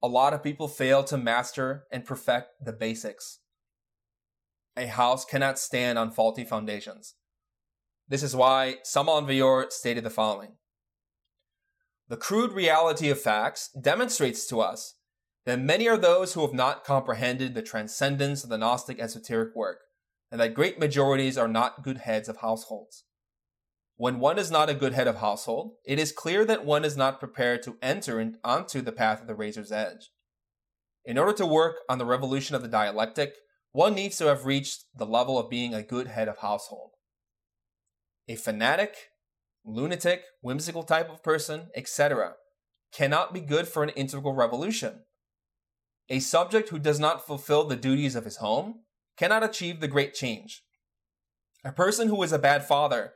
a 0.02 0.08
lot 0.08 0.34
of 0.34 0.42
people 0.42 0.66
fail 0.66 1.04
to 1.04 1.16
master 1.16 1.84
and 1.92 2.04
perfect 2.04 2.64
the 2.64 2.72
basics. 2.72 3.38
A 4.76 4.86
house 4.86 5.24
cannot 5.24 5.58
stand 5.58 5.98
on 5.98 6.10
faulty 6.10 6.44
foundations. 6.44 7.14
This 8.08 8.22
is 8.22 8.34
why 8.34 8.76
Samael 8.82 9.18
Aun 9.18 9.26
Weor 9.26 9.70
stated 9.70 10.02
the 10.02 10.10
following 10.10 10.56
The 12.08 12.16
crude 12.16 12.52
reality 12.52 13.10
of 13.10 13.20
facts 13.20 13.70
demonstrates 13.80 14.46
to 14.48 14.60
us 14.60 14.96
that 15.44 15.60
many 15.60 15.88
are 15.88 15.98
those 15.98 16.34
who 16.34 16.40
have 16.42 16.54
not 16.54 16.84
comprehended 16.84 17.54
the 17.54 17.62
transcendence 17.62 18.42
of 18.42 18.50
the 18.50 18.58
Gnostic 18.58 18.98
esoteric 19.00 19.54
work, 19.54 19.80
and 20.30 20.40
that 20.40 20.54
great 20.54 20.78
majorities 20.78 21.38
are 21.38 21.48
not 21.48 21.82
good 21.82 21.98
heads 21.98 22.28
of 22.28 22.38
households. 22.38 23.04
When 23.96 24.18
one 24.18 24.38
is 24.38 24.50
not 24.50 24.68
a 24.68 24.74
good 24.74 24.94
head 24.94 25.06
of 25.06 25.18
household, 25.18 25.74
it 25.84 25.98
is 25.98 26.12
clear 26.12 26.44
that 26.46 26.64
one 26.64 26.84
is 26.84 26.96
not 26.96 27.20
prepared 27.20 27.62
to 27.62 27.76
enter 27.82 28.20
in, 28.20 28.38
onto 28.42 28.80
the 28.80 28.92
path 28.92 29.20
of 29.20 29.26
the 29.26 29.34
razor's 29.34 29.70
edge. 29.70 30.10
In 31.04 31.18
order 31.18 31.32
to 31.34 31.46
work 31.46 31.76
on 31.88 31.98
the 31.98 32.06
revolution 32.06 32.56
of 32.56 32.62
the 32.62 32.68
dialectic, 32.68 33.34
one 33.72 33.94
needs 33.94 34.16
to 34.18 34.26
have 34.26 34.46
reached 34.46 34.84
the 34.94 35.06
level 35.06 35.38
of 35.38 35.50
being 35.50 35.74
a 35.74 35.82
good 35.82 36.06
head 36.06 36.28
of 36.28 36.38
household. 36.38 36.90
A 38.28 38.36
fanatic, 38.36 38.94
lunatic, 39.64 40.22
whimsical 40.40 40.82
type 40.82 41.10
of 41.10 41.22
person, 41.22 41.68
etc., 41.74 42.34
cannot 42.92 43.32
be 43.32 43.40
good 43.40 43.66
for 43.66 43.82
an 43.82 43.88
integral 43.90 44.34
revolution. 44.34 45.04
A 46.08 46.20
subject 46.20 46.68
who 46.68 46.78
does 46.78 47.00
not 47.00 47.26
fulfill 47.26 47.64
the 47.64 47.76
duties 47.76 48.14
of 48.14 48.24
his 48.24 48.36
home 48.36 48.80
cannot 49.16 49.42
achieve 49.42 49.80
the 49.80 49.88
great 49.88 50.14
change. 50.14 50.62
A 51.64 51.72
person 51.72 52.08
who 52.08 52.22
is 52.22 52.32
a 52.32 52.38
bad 52.38 52.64
father, 52.64 53.12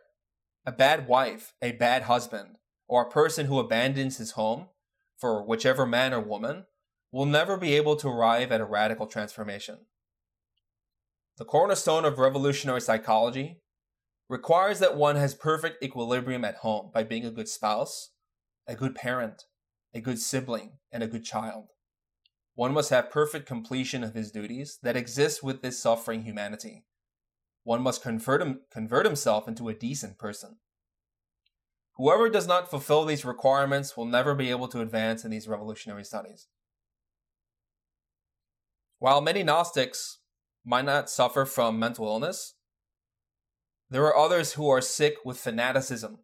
a 0.66 0.72
bad 0.72 1.06
wife, 1.06 1.54
a 1.62 1.72
bad 1.72 2.02
husband, 2.02 2.58
or 2.88 3.02
a 3.02 3.10
person 3.10 3.46
who 3.46 3.60
abandons 3.60 4.18
his 4.18 4.32
home 4.32 4.66
for 5.16 5.42
whichever 5.46 5.86
man 5.86 6.12
or 6.12 6.20
woman 6.20 6.66
will 7.12 7.24
never 7.24 7.56
be 7.56 7.74
able 7.74 7.96
to 7.96 8.08
arrive 8.08 8.50
at 8.50 8.60
a 8.60 8.64
radical 8.64 9.06
transformation. 9.06 9.78
The 11.38 11.44
cornerstone 11.44 12.04
of 12.04 12.18
revolutionary 12.18 12.80
psychology 12.80 13.60
requires 14.28 14.80
that 14.80 14.96
one 14.96 15.16
has 15.16 15.34
perfect 15.34 15.82
equilibrium 15.82 16.44
at 16.44 16.56
home 16.56 16.90
by 16.92 17.04
being 17.04 17.24
a 17.24 17.30
good 17.30 17.48
spouse, 17.48 18.10
a 18.66 18.74
good 18.74 18.94
parent, 18.94 19.44
a 19.94 20.00
good 20.00 20.18
sibling, 20.18 20.78
and 20.90 21.02
a 21.02 21.06
good 21.06 21.24
child. 21.24 21.68
One 22.54 22.72
must 22.72 22.90
have 22.90 23.10
perfect 23.10 23.46
completion 23.46 24.02
of 24.02 24.14
his 24.14 24.32
duties 24.32 24.78
that 24.82 24.96
exist 24.96 25.42
with 25.42 25.62
this 25.62 25.78
suffering 25.78 26.22
humanity. 26.22 26.84
One 27.66 27.82
must 27.82 28.00
convert, 28.00 28.40
him, 28.40 28.60
convert 28.70 29.04
himself 29.04 29.48
into 29.48 29.68
a 29.68 29.74
decent 29.74 30.18
person. 30.18 30.58
Whoever 31.96 32.28
does 32.28 32.46
not 32.46 32.70
fulfill 32.70 33.04
these 33.04 33.24
requirements 33.24 33.96
will 33.96 34.04
never 34.04 34.36
be 34.36 34.50
able 34.50 34.68
to 34.68 34.82
advance 34.82 35.24
in 35.24 35.32
these 35.32 35.48
revolutionary 35.48 36.04
studies. 36.04 36.46
While 39.00 39.20
many 39.20 39.42
Gnostics 39.42 40.20
might 40.64 40.84
not 40.84 41.10
suffer 41.10 41.44
from 41.44 41.76
mental 41.76 42.06
illness, 42.06 42.54
there 43.90 44.04
are 44.04 44.16
others 44.16 44.52
who 44.52 44.68
are 44.68 44.80
sick 44.80 45.16
with 45.24 45.36
fanaticism, 45.36 46.18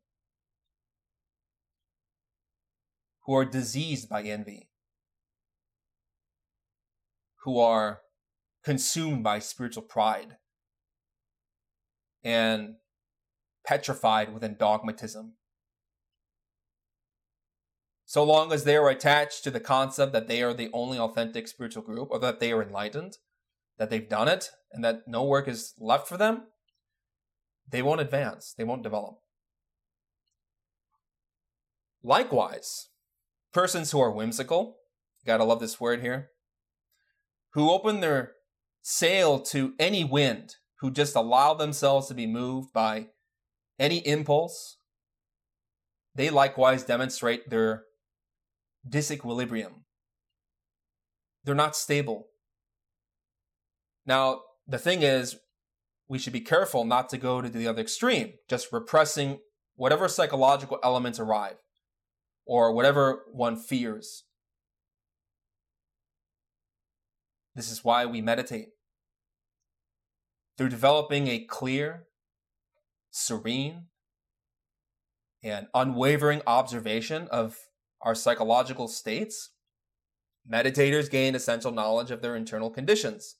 who 3.22 3.34
are 3.34 3.44
diseased 3.44 4.08
by 4.08 4.22
envy, 4.22 4.68
who 7.42 7.58
are 7.58 8.02
consumed 8.62 9.24
by 9.24 9.40
spiritual 9.40 9.82
pride 9.82 10.36
and 12.24 12.74
petrified 13.64 14.32
within 14.32 14.56
dogmatism. 14.58 15.34
So 18.04 18.24
long 18.24 18.52
as 18.52 18.64
they 18.64 18.76
are 18.76 18.90
attached 18.90 19.42
to 19.44 19.50
the 19.50 19.60
concept 19.60 20.12
that 20.12 20.28
they 20.28 20.42
are 20.42 20.52
the 20.52 20.70
only 20.72 20.98
authentic 20.98 21.48
spiritual 21.48 21.82
group 21.82 22.08
or 22.10 22.18
that 22.18 22.40
they 22.40 22.52
are 22.52 22.62
enlightened, 22.62 23.16
that 23.78 23.88
they've 23.88 24.08
done 24.08 24.28
it, 24.28 24.50
and 24.70 24.84
that 24.84 25.02
no 25.06 25.24
work 25.24 25.48
is 25.48 25.72
left 25.78 26.08
for 26.08 26.16
them, 26.16 26.42
they 27.68 27.80
won't 27.80 28.00
advance, 28.00 28.54
they 28.56 28.64
won't 28.64 28.82
develop. 28.82 29.14
Likewise, 32.02 32.88
persons 33.52 33.92
who 33.92 34.00
are 34.00 34.10
whimsical, 34.10 34.76
gotta 35.24 35.44
love 35.44 35.60
this 35.60 35.80
word 35.80 36.00
here, 36.00 36.30
who 37.54 37.70
open 37.70 38.00
their 38.00 38.32
sail 38.82 39.40
to 39.40 39.72
any 39.78 40.04
wind, 40.04 40.56
who 40.82 40.90
just 40.90 41.14
allow 41.14 41.54
themselves 41.54 42.08
to 42.08 42.14
be 42.14 42.26
moved 42.26 42.72
by 42.72 43.06
any 43.78 43.98
impulse, 43.98 44.78
they 46.16 46.28
likewise 46.28 46.82
demonstrate 46.82 47.48
their 47.48 47.84
disequilibrium. 48.86 49.84
They're 51.44 51.54
not 51.54 51.76
stable. 51.76 52.26
Now, 54.04 54.40
the 54.66 54.78
thing 54.78 55.02
is, 55.02 55.36
we 56.08 56.18
should 56.18 56.32
be 56.32 56.40
careful 56.40 56.84
not 56.84 57.08
to 57.10 57.16
go 57.16 57.40
to 57.40 57.48
the 57.48 57.68
other 57.68 57.82
extreme, 57.82 58.32
just 58.50 58.72
repressing 58.72 59.38
whatever 59.76 60.08
psychological 60.08 60.80
elements 60.82 61.20
arrive 61.20 61.58
or 62.44 62.72
whatever 62.72 63.22
one 63.32 63.56
fears. 63.56 64.24
This 67.54 67.70
is 67.70 67.84
why 67.84 68.04
we 68.04 68.20
meditate. 68.20 68.70
Through 70.62 70.68
developing 70.68 71.26
a 71.26 71.40
clear, 71.40 72.06
serene, 73.10 73.86
and 75.42 75.66
unwavering 75.74 76.40
observation 76.46 77.26
of 77.32 77.58
our 78.00 78.14
psychological 78.14 78.86
states, 78.86 79.50
meditators 80.48 81.10
gain 81.10 81.34
essential 81.34 81.72
knowledge 81.72 82.12
of 82.12 82.22
their 82.22 82.36
internal 82.36 82.70
conditions. 82.70 83.38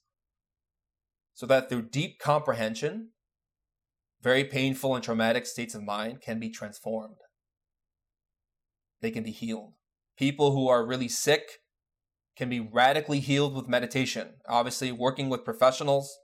So 1.33 1.45
that 1.45 1.69
through 1.69 1.83
deep 1.83 2.19
comprehension, 2.19 3.11
very 4.21 4.43
painful 4.43 4.93
and 4.93 5.01
traumatic 5.01 5.45
states 5.45 5.73
of 5.73 5.81
mind 5.81 6.19
can 6.19 6.41
be 6.41 6.49
transformed. 6.49 7.21
They 8.99 9.11
can 9.11 9.23
be 9.23 9.31
healed. 9.31 9.75
People 10.17 10.51
who 10.51 10.67
are 10.67 10.85
really 10.85 11.07
sick 11.07 11.59
can 12.35 12.49
be 12.49 12.59
radically 12.59 13.21
healed 13.21 13.55
with 13.55 13.69
meditation. 13.69 14.31
Obviously, 14.45 14.91
working 14.91 15.29
with 15.29 15.45
professionals 15.45 16.19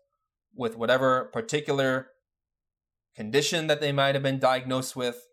with 0.60 0.76
whatever 0.76 1.30
particular 1.32 2.10
condition 3.16 3.68
that 3.68 3.80
they 3.80 3.94
might 3.94 4.14
have 4.14 4.24
been 4.24 4.40
diagnosed 4.40 4.94
with, 4.94 5.26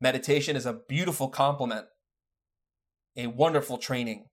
meditation 0.00 0.56
is 0.56 0.64
a 0.64 0.80
beautiful 0.88 1.28
complement, 1.28 1.84
a 3.14 3.26
wonderful 3.26 3.76
training, 3.76 4.24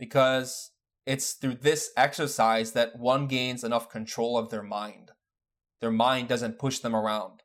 because 0.00 0.72
it's 1.06 1.32
through 1.32 1.54
this 1.54 1.90
exercise 1.96 2.72
that 2.72 2.98
one 2.98 3.28
gains 3.28 3.62
enough 3.62 3.88
control 3.88 4.36
of 4.36 4.50
their 4.50 4.64
mind. 4.64 5.12
Their 5.80 5.92
mind 5.92 6.26
doesn't 6.26 6.58
push 6.58 6.80
them 6.80 6.94
around. 6.94 7.44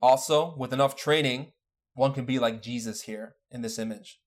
Also, 0.00 0.54
with 0.56 0.72
enough 0.72 0.94
training, 0.94 1.50
one 1.94 2.12
can 2.12 2.24
be 2.24 2.38
like 2.38 2.62
Jesus 2.62 3.02
here 3.02 3.34
in 3.50 3.62
this 3.62 3.80
image. 3.80 4.20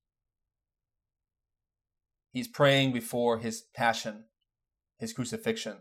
He's 2.32 2.48
praying 2.48 2.94
before 2.94 3.40
his 3.40 3.64
passion, 3.76 4.26
his 4.98 5.14
crucifixion, 5.14 5.78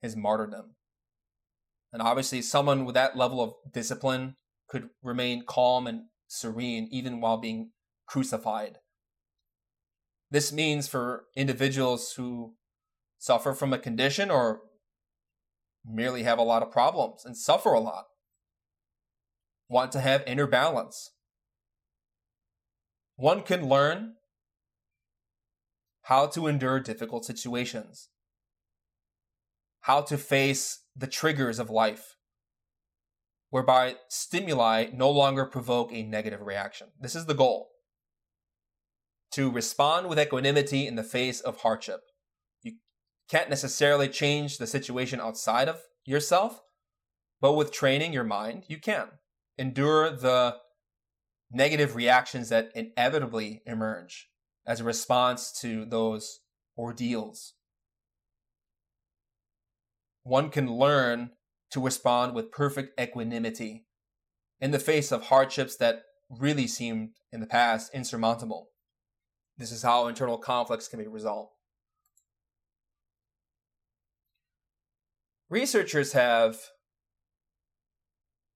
his 0.00 0.16
martyrdom. 0.16 0.74
And 1.92 2.02
obviously, 2.02 2.42
someone 2.42 2.84
with 2.84 2.94
that 2.94 3.16
level 3.16 3.40
of 3.40 3.72
discipline 3.72 4.36
could 4.68 4.88
remain 5.02 5.44
calm 5.46 5.86
and 5.86 6.04
serene 6.26 6.88
even 6.90 7.20
while 7.20 7.36
being 7.36 7.70
crucified. 8.06 8.78
This 10.30 10.52
means 10.52 10.88
for 10.88 11.24
individuals 11.36 12.14
who 12.14 12.54
suffer 13.18 13.52
from 13.52 13.72
a 13.72 13.78
condition 13.78 14.30
or 14.30 14.62
merely 15.84 16.22
have 16.22 16.38
a 16.38 16.42
lot 16.42 16.62
of 16.62 16.70
problems 16.70 17.24
and 17.24 17.36
suffer 17.36 17.72
a 17.72 17.80
lot 17.80 18.06
want 19.72 19.90
to 19.90 20.00
have 20.00 20.22
inner 20.26 20.46
balance. 20.46 21.10
One 23.16 23.42
can 23.42 23.68
learn 23.68 24.14
how 26.02 26.26
to 26.26 26.46
endure 26.46 26.80
difficult 26.80 27.24
situations, 27.24 28.08
how 29.82 30.00
to 30.02 30.18
face 30.18 30.84
the 30.96 31.06
triggers 31.06 31.58
of 31.58 31.70
life, 31.70 32.16
whereby 33.50 33.96
stimuli 34.08 34.86
no 34.92 35.10
longer 35.10 35.44
provoke 35.44 35.92
a 35.92 36.02
negative 36.02 36.42
reaction. 36.42 36.88
This 37.00 37.14
is 37.14 37.26
the 37.26 37.34
goal 37.34 37.68
to 39.32 39.50
respond 39.50 40.08
with 40.08 40.18
equanimity 40.18 40.86
in 40.86 40.96
the 40.96 41.02
face 41.02 41.40
of 41.40 41.58
hardship. 41.58 42.00
You 42.62 42.72
can't 43.30 43.48
necessarily 43.48 44.08
change 44.08 44.58
the 44.58 44.66
situation 44.66 45.20
outside 45.20 45.68
of 45.68 45.80
yourself, 46.04 46.60
but 47.40 47.54
with 47.54 47.72
training 47.72 48.12
your 48.12 48.24
mind, 48.24 48.64
you 48.68 48.78
can 48.78 49.08
endure 49.56 50.10
the 50.10 50.56
negative 51.50 51.94
reactions 51.94 52.48
that 52.48 52.70
inevitably 52.74 53.62
emerge 53.66 54.28
as 54.66 54.80
a 54.80 54.84
response 54.84 55.52
to 55.60 55.84
those 55.84 56.40
ordeals. 56.76 57.54
One 60.22 60.50
can 60.50 60.72
learn 60.72 61.30
to 61.70 61.80
respond 61.80 62.34
with 62.34 62.52
perfect 62.52 63.00
equanimity 63.00 63.86
in 64.60 64.70
the 64.70 64.78
face 64.78 65.10
of 65.10 65.24
hardships 65.24 65.76
that 65.76 66.02
really 66.30 66.66
seemed 66.66 67.10
in 67.32 67.40
the 67.40 67.46
past 67.46 67.92
insurmountable. 67.92 68.68
This 69.58 69.72
is 69.72 69.82
how 69.82 70.06
internal 70.06 70.38
conflicts 70.38 70.88
can 70.88 70.98
be 70.98 71.06
resolved. 71.06 71.52
Researchers 75.50 76.12
have 76.12 76.56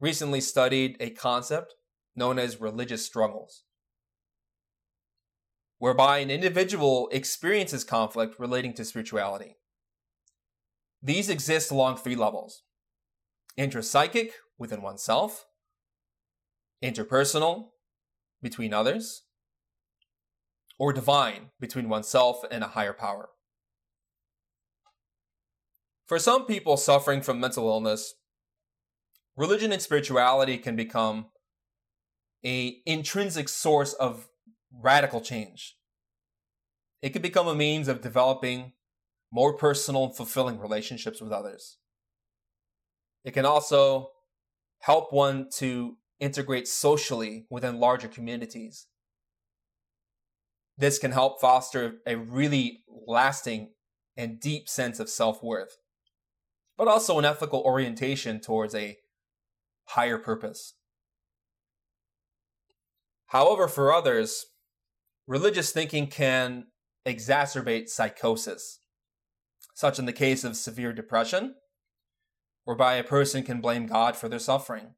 recently 0.01 0.41
studied 0.41 0.97
a 1.01 1.11
concept 1.11 1.75
known 2.15 2.39
as 2.39 2.61
religious 2.61 3.05
struggles, 3.05 3.65
whereby 5.79 6.19
an 6.19 6.31
individual 6.31 7.09
experiences 7.13 7.85
conflict 7.85 8.39
relating 8.39 8.73
to 8.75 8.85
spirituality. 8.85 9.57
These 11.03 11.29
exist 11.29 11.71
along 11.71 11.99
three 11.99 12.17
levels 12.17 12.63
intrapsychic 13.59 14.31
within 14.59 14.83
oneself, 14.83 15.47
interpersonal 16.83 17.69
between 18.43 18.75
others, 18.75 19.23
or 20.79 20.93
divine 20.93 21.51
between 21.59 21.89
oneself 21.89 22.45
and 22.51 22.63
a 22.63 22.69
higher 22.69 22.93
power. 22.93 23.31
For 26.07 26.19
some 26.19 26.47
people 26.47 26.77
suffering 26.77 27.23
from 27.23 27.41
mental 27.41 27.69
illness, 27.69 28.15
religion 29.37 29.73
and 29.73 29.83
spirituality 29.83 30.59
can 30.59 30.77
become 30.77 31.27
a 32.45 32.81
intrinsic 32.87 33.49
source 33.49 33.93
of 33.95 34.29
radical 34.83 35.21
change. 35.21 35.77
It 37.03 37.11
can 37.11 37.23
become 37.23 37.47
a 37.47 37.55
means 37.55 37.89
of 37.89 38.01
developing 38.01 38.73
more 39.33 39.57
personal 39.57 40.05
and 40.05 40.17
fulfilling 40.17 40.59
relationships 40.59 41.21
with 41.21 41.33
others. 41.33 41.79
It 43.25 43.33
can 43.33 43.45
also 43.45 44.11
help 44.81 45.13
one 45.13 45.49
to 45.57 45.97
integrate 46.21 46.69
socially 46.69 47.47
within 47.51 47.81
larger 47.81 48.09
communities. 48.09 48.87
This 50.79 50.99
can 50.99 51.13
help 51.13 51.41
foster 51.41 51.97
a 52.07 52.17
really 52.17 52.85
lasting 53.07 53.71
and 54.17 54.41
deep 54.41 54.69
sense 54.69 55.01
of 55.01 55.09
self 55.09 55.43
worth, 55.43 55.79
but 56.77 56.89
also 56.89 57.19
an 57.19 57.25
ethical 57.25 57.61
orientation 57.61 58.41
towards 58.41 58.75
a 58.75 58.99
higher 59.87 60.19
purpose. 60.19 60.75
However, 63.27 63.69
for 63.69 63.93
others, 63.93 64.47
religious 65.27 65.73
thinking 65.73 66.07
can 66.07 66.67
exacerbate 67.07 67.89
psychosis, 67.89 68.81
such 69.75 69.99
in 69.99 70.07
the 70.07 70.13
case 70.13 70.45
of 70.45 70.57
severe 70.57 70.93
depression, 70.93 71.55
whereby 72.65 72.95
a 72.95 73.05
person 73.05 73.43
can 73.43 73.61
blame 73.61 73.87
God 73.87 74.17
for 74.17 74.29
their 74.29 74.39
suffering, 74.39 74.95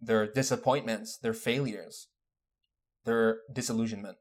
their 0.00 0.30
disappointments, 0.30 1.18
their 1.18 1.34
failures, 1.34 2.08
their 3.04 3.40
disillusionment. 3.52 4.16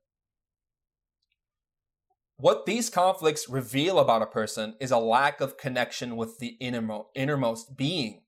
What 2.38 2.66
these 2.66 2.90
conflicts 2.90 3.50
reveal 3.50 4.00
about 4.00 4.22
a 4.22 4.26
person 4.26 4.76
is 4.80 4.92
a 4.92 4.98
lack 4.98 5.42
of 5.42 5.58
connection 5.58 6.16
with 6.16 6.40
the 6.40 6.58
innermost 6.62 7.76
being 7.76 8.22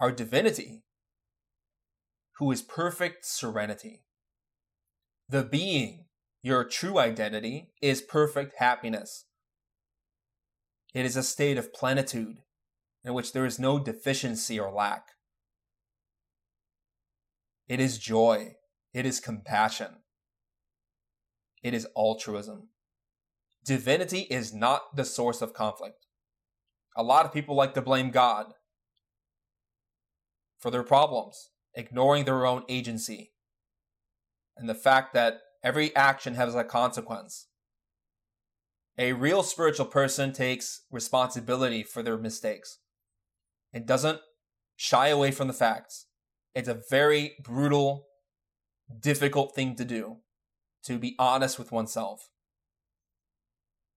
our 0.00 0.10
divinity, 0.10 0.82
who 2.38 2.50
is 2.50 2.62
perfect 2.62 3.24
serenity. 3.24 4.04
The 5.28 5.42
being, 5.42 6.06
your 6.42 6.64
true 6.64 6.98
identity, 6.98 7.70
is 7.82 8.00
perfect 8.00 8.54
happiness. 8.58 9.26
It 10.94 11.04
is 11.04 11.16
a 11.16 11.22
state 11.22 11.58
of 11.58 11.74
plenitude 11.74 12.38
in 13.04 13.12
which 13.12 13.32
there 13.32 13.44
is 13.44 13.58
no 13.58 13.78
deficiency 13.78 14.58
or 14.58 14.72
lack. 14.72 15.08
It 17.68 17.78
is 17.78 17.98
joy. 17.98 18.54
It 18.94 19.04
is 19.04 19.20
compassion. 19.20 19.98
It 21.62 21.74
is 21.74 21.86
altruism. 21.96 22.70
Divinity 23.64 24.20
is 24.30 24.54
not 24.54 24.96
the 24.96 25.04
source 25.04 25.42
of 25.42 25.52
conflict. 25.52 26.06
A 26.96 27.02
lot 27.02 27.26
of 27.26 27.34
people 27.34 27.54
like 27.54 27.74
to 27.74 27.82
blame 27.82 28.10
God 28.10 28.46
for 30.58 30.70
their 30.70 30.82
problems, 30.82 31.50
ignoring 31.74 32.24
their 32.24 32.46
own 32.46 32.62
agency, 32.68 33.32
and 34.58 34.68
the 34.68 34.74
fact 34.74 35.14
that 35.14 35.40
every 35.62 35.94
action 35.94 36.34
has 36.34 36.54
a 36.54 36.64
consequence. 36.64 37.46
A 38.98 39.12
real 39.12 39.42
spiritual 39.42 39.86
person 39.86 40.32
takes 40.32 40.82
responsibility 40.90 41.82
for 41.82 42.02
their 42.02 42.18
mistakes 42.18 42.78
and 43.72 43.86
doesn't 43.86 44.20
shy 44.76 45.08
away 45.08 45.30
from 45.30 45.46
the 45.46 45.54
facts. 45.54 46.06
It's 46.54 46.68
a 46.68 46.82
very 46.90 47.36
brutal, 47.42 48.06
difficult 49.00 49.54
thing 49.54 49.76
to 49.76 49.84
do 49.84 50.18
to 50.84 50.98
be 50.98 51.14
honest 51.18 51.58
with 51.58 51.70
oneself, 51.72 52.30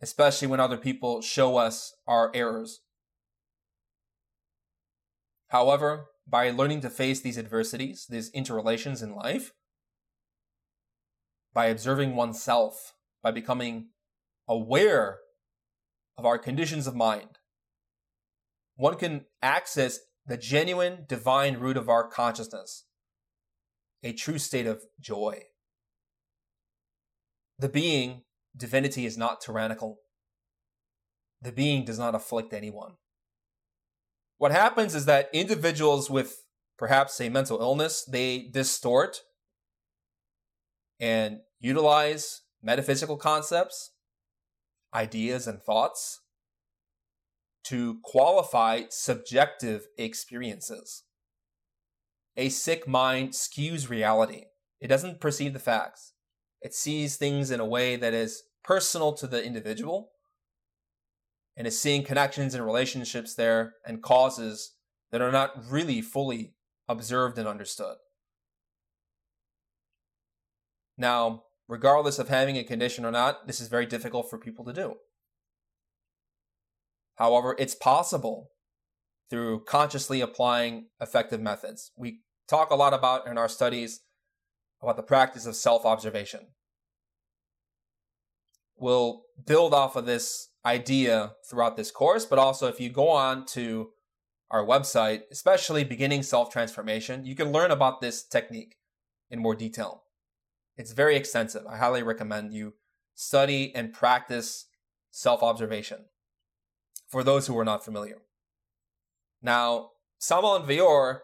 especially 0.02 0.48
when 0.48 0.60
other 0.60 0.78
people 0.78 1.22
show 1.22 1.58
us 1.58 1.94
our 2.08 2.32
errors. 2.34 2.82
However, 5.50 6.08
by 6.28 6.50
learning 6.50 6.82
to 6.82 6.90
face 6.90 7.22
these 7.22 7.38
adversities, 7.38 8.06
these 8.10 8.30
interrelations 8.32 9.02
in 9.02 9.16
life, 9.16 9.52
by 11.54 11.66
observing 11.68 12.16
oneself, 12.16 12.94
by 13.22 13.32
becoming 13.32 13.90
aware 14.48 15.20
of 16.18 16.26
our 16.26 16.38
conditions 16.38 16.88
of 16.88 16.96
mind, 16.96 17.40
one 18.76 18.96
can 18.96 19.26
access 19.42 20.00
the 20.26 20.38
genuine 20.38 21.06
divine 21.08 21.58
root 21.58 21.78
of 21.78 21.90
our 21.90 22.08
consciousness, 22.08 22.86
a 24.04 24.14
true 24.14 24.38
state 24.38 24.68
of 24.68 24.84
joy. 25.00 25.44
The 27.60 27.70
being, 27.70 28.24
divinity, 28.56 29.06
is 29.06 29.18
not 29.18 29.42
tyrannical. 29.42 29.98
The 31.42 31.52
being 31.52 31.86
does 31.86 32.00
not 32.00 32.16
afflict 32.16 32.54
anyone. 32.54 32.94
What 34.38 34.52
happens 34.52 34.96
is 34.96 35.06
that 35.06 35.30
individuals 35.34 36.10
with 36.10 36.38
perhaps 36.78 37.22
a 37.22 37.30
mental 37.30 37.62
illness, 37.62 38.04
they 38.04 38.50
distort 38.52 39.22
and 41.02 41.40
utilize 41.60 42.44
metaphysical 42.62 43.18
concepts, 43.18 43.92
ideas, 44.94 45.48
and 45.48 45.62
thoughts 45.62 46.22
to 47.64 48.00
qualify 48.04 48.84
subjective 48.90 49.88
experiences. 49.98 51.04
A 52.38 52.50
sick 52.50 52.88
mind 52.88 53.32
skews 53.32 53.90
reality. 53.90 54.46
It 54.80 54.88
doesn't 54.88 55.20
perceive 55.20 55.54
the 55.54 55.60
facts. 55.60 56.14
It 56.62 56.74
sees 56.74 57.18
things 57.18 57.50
in 57.52 57.60
a 57.60 57.66
way 57.66 57.96
that 57.96 58.14
is 58.14 58.44
personal 58.64 59.14
to 59.14 59.28
the 59.28 59.44
individual 59.44 60.12
and 61.58 61.66
is 61.66 61.80
seeing 61.80 62.04
connections 62.04 62.54
and 62.54 62.66
relationships 62.66 63.34
there 63.34 63.74
and 63.86 64.04
causes 64.04 64.76
that 65.12 65.22
are 65.22 65.32
not 65.32 65.52
really 65.70 66.02
fully 66.02 66.54
observed 66.88 67.38
and 67.38 67.48
understood. 67.48 67.98
Now, 71.02 71.46
regardless 71.68 72.20
of 72.20 72.30
having 72.30 72.58
a 72.58 72.64
condition 72.64 73.06
or 73.06 73.12
not, 73.12 73.48
this 73.48 73.60
is 73.60 73.70
very 73.70 73.88
difficult 73.88 74.30
for 74.30 74.38
people 74.38 74.64
to 74.66 74.72
do. 74.72 74.98
However, 77.16 77.56
it's 77.58 77.74
possible 77.74 78.52
through 79.32 79.64
consciously 79.64 80.22
applying 80.22 80.90
effective 81.02 81.42
methods. 81.42 81.92
We 81.98 82.20
talk 82.48 82.70
a 82.70 82.76
lot 82.76 82.94
about 82.94 83.26
in 83.26 83.40
our 83.40 83.50
studies 83.50 84.02
about 84.80 84.96
the 84.96 85.02
practice 85.02 85.48
of 85.48 85.56
self 85.56 85.86
observation. 85.86 86.50
We'll 88.78 89.24
build 89.44 89.74
off 89.74 89.96
of 89.96 90.06
this 90.06 90.50
idea 90.64 91.34
throughout 91.50 91.78
this 91.78 91.90
course, 91.90 92.28
but 92.28 92.38
also 92.38 92.68
if 92.68 92.80
you 92.80 92.90
go 92.90 93.10
on 93.10 93.48
to 93.48 93.90
our 94.52 94.64
website, 94.64 95.22
especially 95.32 95.84
beginning 95.84 96.22
self 96.22 96.52
transformation, 96.52 97.26
you 97.26 97.36
can 97.36 97.52
learn 97.52 97.72
about 97.72 98.02
this 98.02 98.24
technique 98.24 98.76
in 99.32 99.40
more 99.40 99.56
detail. 99.56 100.04
It's 100.82 100.94
very 100.94 101.16
extensive. 101.16 101.68
I 101.68 101.78
highly 101.78 102.02
recommend 102.02 102.56
you 102.56 102.74
study 103.14 103.72
and 103.76 103.94
practice 103.94 104.66
self 105.12 105.44
observation 105.44 106.06
for 107.08 107.24
those 107.24 107.46
who 107.46 107.58
are 107.60 107.64
not 107.64 107.86
familiar. 107.86 108.24
Now, 109.44 109.92
Samael 110.18 110.54
Aun 110.54 110.68
Weor 110.68 111.20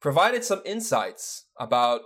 provided 0.00 0.42
some 0.42 0.60
insights 0.64 1.44
about 1.56 2.00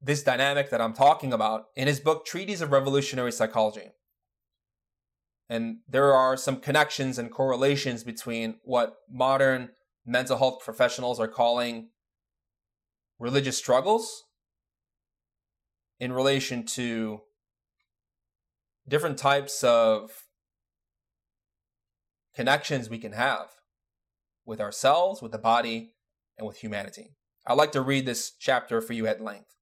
this 0.00 0.22
dynamic 0.22 0.70
that 0.70 0.80
I'm 0.80 0.94
talking 0.94 1.30
about 1.30 1.66
in 1.76 1.88
his 1.88 2.00
book 2.00 2.24
Treatise 2.24 2.62
of 2.62 2.72
Revolutionary 2.72 3.30
Psychology. 3.30 3.90
And 5.50 5.80
there 5.86 6.14
are 6.14 6.38
some 6.38 6.56
connections 6.56 7.18
and 7.18 7.30
correlations 7.30 8.02
between 8.02 8.54
what 8.62 8.94
modern 9.10 9.72
mental 10.06 10.38
health 10.38 10.64
professionals 10.64 11.20
are 11.20 11.28
calling 11.28 11.90
religious 13.18 13.58
struggles 13.58 14.24
in 16.00 16.12
relation 16.12 16.64
to 16.64 17.20
different 18.88 19.18
types 19.18 19.62
of 19.62 20.10
connections 22.34 22.88
we 22.88 22.98
can 22.98 23.12
have 23.12 23.50
with 24.46 24.60
ourselves, 24.60 25.20
with 25.20 25.30
the 25.30 25.38
body, 25.38 25.94
and 26.38 26.46
with 26.46 26.56
humanity. 26.56 27.14
I'd 27.46 27.54
like 27.58 27.72
to 27.72 27.82
read 27.82 28.06
this 28.06 28.32
chapter 28.38 28.80
for 28.80 28.94
you 28.94 29.06
at 29.06 29.20
length. 29.20 29.54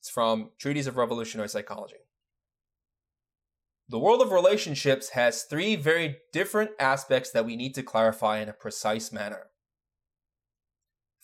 It's 0.00 0.10
from 0.10 0.50
Treatise 0.58 0.86
of 0.86 0.96
Revolutionary 0.96 1.48
Psychology. 1.48 1.96
The 3.88 3.98
world 3.98 4.20
of 4.20 4.32
relationships 4.32 5.10
has 5.10 5.44
three 5.44 5.76
very 5.76 6.16
different 6.32 6.72
aspects 6.80 7.30
that 7.30 7.46
we 7.46 7.56
need 7.56 7.74
to 7.74 7.82
clarify 7.82 8.40
in 8.40 8.48
a 8.48 8.54
precise 8.54 9.12
manner. 9.12 9.46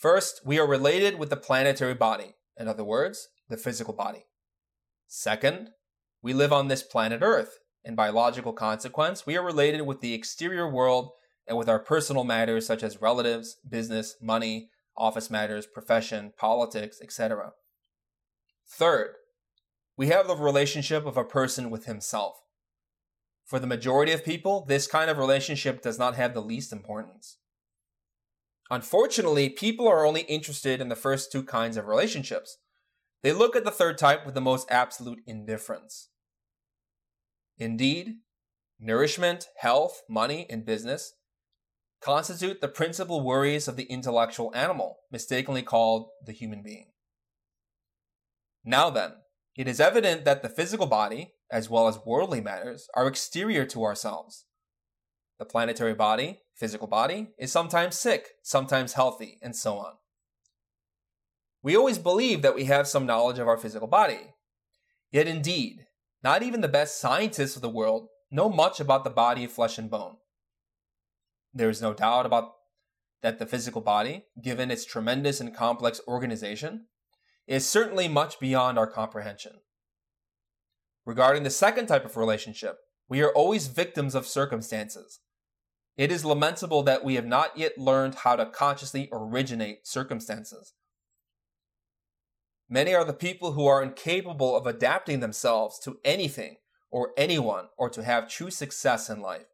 First, 0.01 0.41
we 0.47 0.59
are 0.59 0.67
related 0.67 1.19
with 1.19 1.29
the 1.29 1.37
planetary 1.37 1.93
body, 1.93 2.35
in 2.57 2.69
other 2.69 2.83
words, 2.83 3.29
the 3.51 3.59
physical 3.59 3.93
body. 3.93 4.25
Second, 5.07 5.73
we 6.23 6.33
live 6.33 6.55
on 6.55 6.69
this 6.69 6.83
planet 6.83 7.21
Earth, 7.21 7.59
and 7.85 7.97
by 7.97 8.09
logical 8.09 8.55
consequence, 8.55 9.27
we 9.27 9.37
are 9.37 9.45
related 9.45 9.83
with 9.83 10.01
the 10.01 10.15
exterior 10.15 10.67
world 10.67 11.11
and 11.47 11.59
with 11.59 11.69
our 11.69 11.79
personal 11.79 12.25
matters 12.25 12.67
such 12.67 12.83
as 12.83 13.03
relatives, 13.03 13.59
business, 13.69 14.17
money, 14.23 14.71
office 14.97 15.31
matters, 15.31 15.67
profession, 15.67 16.33
politics, 16.35 16.99
etc. 17.03 17.53
Third, 18.67 19.17
we 19.99 20.07
have 20.07 20.27
the 20.27 20.35
relationship 20.35 21.05
of 21.05 21.19
a 21.19 21.25
person 21.25 21.69
with 21.69 21.85
himself. 21.85 22.41
For 23.45 23.59
the 23.59 23.67
majority 23.67 24.13
of 24.13 24.25
people, 24.25 24.65
this 24.65 24.87
kind 24.87 25.11
of 25.11 25.19
relationship 25.19 25.83
does 25.83 25.99
not 25.99 26.17
have 26.17 26.33
the 26.33 26.41
least 26.41 26.73
importance. 26.73 27.37
Unfortunately, 28.71 29.49
people 29.49 29.89
are 29.89 30.07
only 30.07 30.21
interested 30.23 30.81
in 30.81 30.89
the 30.89 30.97
first 30.97 31.33
two 31.33 31.43
kinds 31.43 31.77
of 31.77 31.87
relationships. 31.87 32.59
They 33.23 33.33
look 33.33 33.57
at 33.57 33.65
the 33.65 33.71
third 33.71 33.99
type 33.99 34.25
with 34.25 34.35
the 34.35 34.41
most 34.41 34.71
absolute 34.71 35.21
indifference. 35.27 36.09
Indeed, 37.59 38.19
nourishment, 38.79 39.49
health, 39.59 40.03
money, 40.09 40.47
and 40.49 40.65
business 40.65 41.15
constitute 42.01 42.61
the 42.61 42.69
principal 42.69 43.23
worries 43.23 43.69
of 43.69 43.77
the 43.77 43.85
intellectual 43.85 44.51
animal, 44.55 45.01
mistakenly 45.11 45.63
called 45.63 46.09
the 46.25 46.33
human 46.33 46.63
being. 46.63 46.87
Now 48.65 48.89
then, 48.89 49.13
it 49.57 49.69
is 49.69 49.81
evident 49.81 50.25
that 50.25 50.43
the 50.43 50.49
physical 50.49 50.87
body, 50.87 51.35
as 51.51 51.69
well 51.69 51.89
as 51.89 51.99
worldly 52.07 52.41
matters, 52.41 52.89
are 52.95 53.07
exterior 53.07 53.67
to 53.67 53.85
ourselves. 53.85 54.47
The 55.41 55.47
planetary 55.47 55.95
body, 55.95 56.43
physical 56.55 56.87
body, 56.87 57.29
is 57.39 57.51
sometimes 57.51 57.97
sick, 57.97 58.33
sometimes 58.43 58.93
healthy, 58.93 59.39
and 59.41 59.57
so 59.57 59.79
on. 59.79 59.95
We 61.63 61.75
always 61.75 61.99
believe 61.99 62.43
that 62.43 62.55
we 62.55 62.67
have 62.67 62.87
some 62.87 63.07
knowledge 63.07 63.39
of 63.39 63.49
our 63.49 63.57
physical 63.57 63.89
body. 63.89 64.35
Yet 65.11 65.27
indeed, 65.27 65.87
not 66.23 66.43
even 66.43 66.61
the 66.61 66.69
best 66.69 67.01
scientists 67.01 67.57
of 67.57 67.63
the 67.63 67.71
world 67.71 68.09
know 68.31 68.51
much 68.51 68.81
about 68.81 69.03
the 69.03 69.09
body 69.09 69.45
of 69.45 69.51
flesh 69.51 69.79
and 69.79 69.91
bone. 69.91 70.17
There 71.55 71.71
is 71.71 71.81
no 71.81 71.95
doubt 71.95 72.27
about 72.27 72.53
that 73.23 73.39
the 73.39 73.47
physical 73.47 73.81
body, 73.81 74.27
given 74.43 74.71
its 74.71 74.85
tremendous 74.85 75.41
and 75.41 75.57
complex 75.57 76.03
organization, 76.07 76.85
is 77.47 77.67
certainly 77.67 78.09
much 78.09 78.39
beyond 78.41 78.79
our 78.79 78.87
comprehension. 78.87 79.61
Regarding 81.07 81.45
the 81.45 81.51
second 81.51 81.87
type 81.87 82.05
of 82.05 82.19
relationship, 82.19 82.77
we 83.09 83.23
are 83.23 83.33
always 83.33 83.69
victims 83.69 84.15
of 84.15 84.27
circumstances. 84.27 85.21
It 86.01 86.11
is 86.11 86.25
lamentable 86.25 86.83
that 86.85 87.05
we 87.05 87.17
have 87.17 87.27
not 87.27 87.59
yet 87.59 87.77
learned 87.77 88.15
how 88.15 88.35
to 88.35 88.47
consciously 88.47 89.11
originate 89.13 89.87
circumstances. 89.87 90.73
Many 92.71 92.95
are 92.95 93.05
the 93.05 93.13
people 93.13 93.53
who 93.53 93.67
are 93.67 93.83
incapable 93.83 94.57
of 94.57 94.67
adapting 94.67 95.21
themselves 95.21 95.79
to 95.81 95.99
anything 96.03 96.57
or 96.91 97.11
anyone 97.19 97.67
or 97.77 97.91
to 97.91 98.03
have 98.03 98.31
true 98.31 98.51
success 98.51 99.11
in 99.11 99.21
life. 99.21 99.49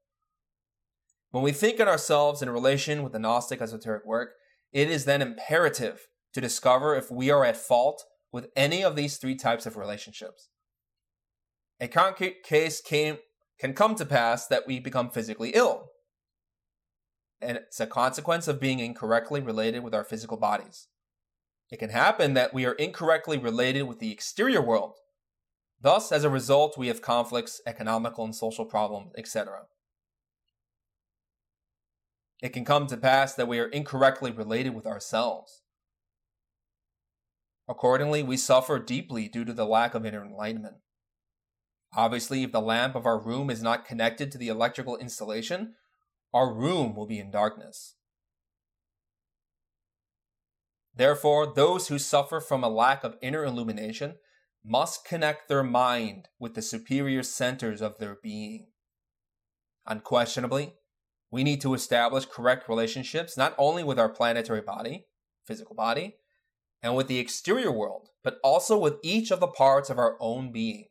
When 1.33 1.43
we 1.43 1.51
think 1.51 1.81
of 1.81 1.89
ourselves 1.89 2.43
in 2.43 2.51
relation 2.51 3.03
with 3.03 3.13
the 3.13 3.19
Gnostic 3.19 3.61
esoteric 3.61 4.07
work, 4.07 4.35
it 4.73 4.89
is 4.89 5.05
then 5.05 5.23
imperative 5.23 6.07
to 6.33 6.41
discover 6.41 6.95
if 6.95 7.11
we 7.11 7.29
are 7.29 7.45
at 7.45 7.57
fault 7.57 8.05
with 8.31 8.51
any 8.55 8.85
of 8.85 8.95
these 8.95 9.17
three 9.17 9.35
types 9.35 9.67
of 9.67 9.77
relationships. 9.77 10.49
A 11.81 11.89
concrete 11.89 12.45
case 12.45 12.81
came, 12.81 13.19
can 13.59 13.75
come 13.75 13.97
to 13.97 14.07
pass 14.07 14.47
that 14.47 14.69
we 14.69 14.79
become 14.79 15.11
physically 15.11 15.51
ill. 15.51 15.91
And 17.41 17.59
it's 17.59 17.81
a 17.81 17.87
consequence 17.87 18.49
of 18.49 18.61
being 18.61 18.79
incorrectly 18.79 19.41
related 19.41 19.83
with 19.83 19.95
our 19.95 20.05
physical 20.05 20.37
bodies. 20.37 20.89
It 21.71 21.79
can 21.79 21.91
happen 21.91 22.35
that 22.35 22.55
we 22.55 22.65
are 22.65 22.73
incorrectly 22.73 23.39
related 23.39 23.83
with 23.83 23.99
the 23.99 24.13
exterior 24.13 24.63
world. 24.63 24.95
Thus, 25.81 26.13
as 26.13 26.25
a 26.25 26.31
result, 26.31 26.79
we 26.79 26.89
have 26.89 27.03
conflicts, 27.03 27.61
economical 27.67 28.25
and 28.25 28.35
social 28.35 28.65
problems, 28.65 29.13
etc. 29.19 29.63
It 32.41 32.51
can 32.51 32.65
come 32.65 32.87
to 32.87 32.97
pass 32.97 33.35
that 33.35 33.49
we 33.49 33.59
are 33.59 33.69
incorrectly 33.69 34.31
related 34.31 34.75
with 34.75 34.87
ourselves. 34.87 35.63
Accordingly, 37.69 38.23
we 38.23 38.37
suffer 38.37 38.79
deeply 38.79 39.29
due 39.29 39.45
to 39.45 39.53
the 39.53 39.67
lack 39.67 39.95
of 39.95 40.07
inner 40.07 40.25
enlightenment. 40.25 40.77
Obviously, 41.97 42.43
if 42.43 42.53
the 42.53 42.61
lamp 42.61 42.95
of 42.95 43.07
our 43.07 43.19
room 43.19 43.51
is 43.51 43.63
not 43.63 43.87
connected 43.87 44.31
to 44.31 44.39
the 44.39 44.49
electrical 44.49 44.97
installation, 44.97 45.75
our 46.37 46.53
room 46.53 46.95
will 46.95 47.07
be 47.07 47.19
in 47.19 47.31
darkness. 47.31 47.95
Therefore, 50.95 51.51
those 51.55 51.89
who 51.89 51.99
suffer 51.99 52.41
from 52.41 52.63
a 52.63 52.69
lack 52.69 53.05
of 53.05 53.17
inner 53.23 53.43
illumination 53.43 54.17
must 54.63 55.07
connect 55.07 55.49
their 55.49 55.63
mind 55.63 56.29
with 56.39 56.53
the 56.55 56.61
superior 56.61 57.23
centers 57.23 57.81
of 57.81 57.97
their 57.97 58.19
being. 58.23 58.67
Unquestionably, 59.87 60.75
we 61.31 61.43
need 61.43 61.63
to 61.63 61.73
establish 61.73 62.27
correct 62.27 62.69
relationships 62.69 63.39
not 63.39 63.55
only 63.57 63.83
with 63.83 63.99
our 63.99 64.11
planetary 64.11 64.61
body, 64.61 65.07
physical 65.47 65.75
body, 65.75 66.17
and 66.83 66.95
with 66.95 67.09
the 67.09 67.19
exterior 67.19 67.73
world, 67.73 68.11
but 68.23 68.37
also 68.45 68.77
with 68.77 68.97
each 69.03 69.31
of 69.31 69.41
the 69.41 69.47
parts 69.47 69.89
of 69.89 69.99
our 69.99 70.19
own 70.21 70.53
being. 70.53 70.85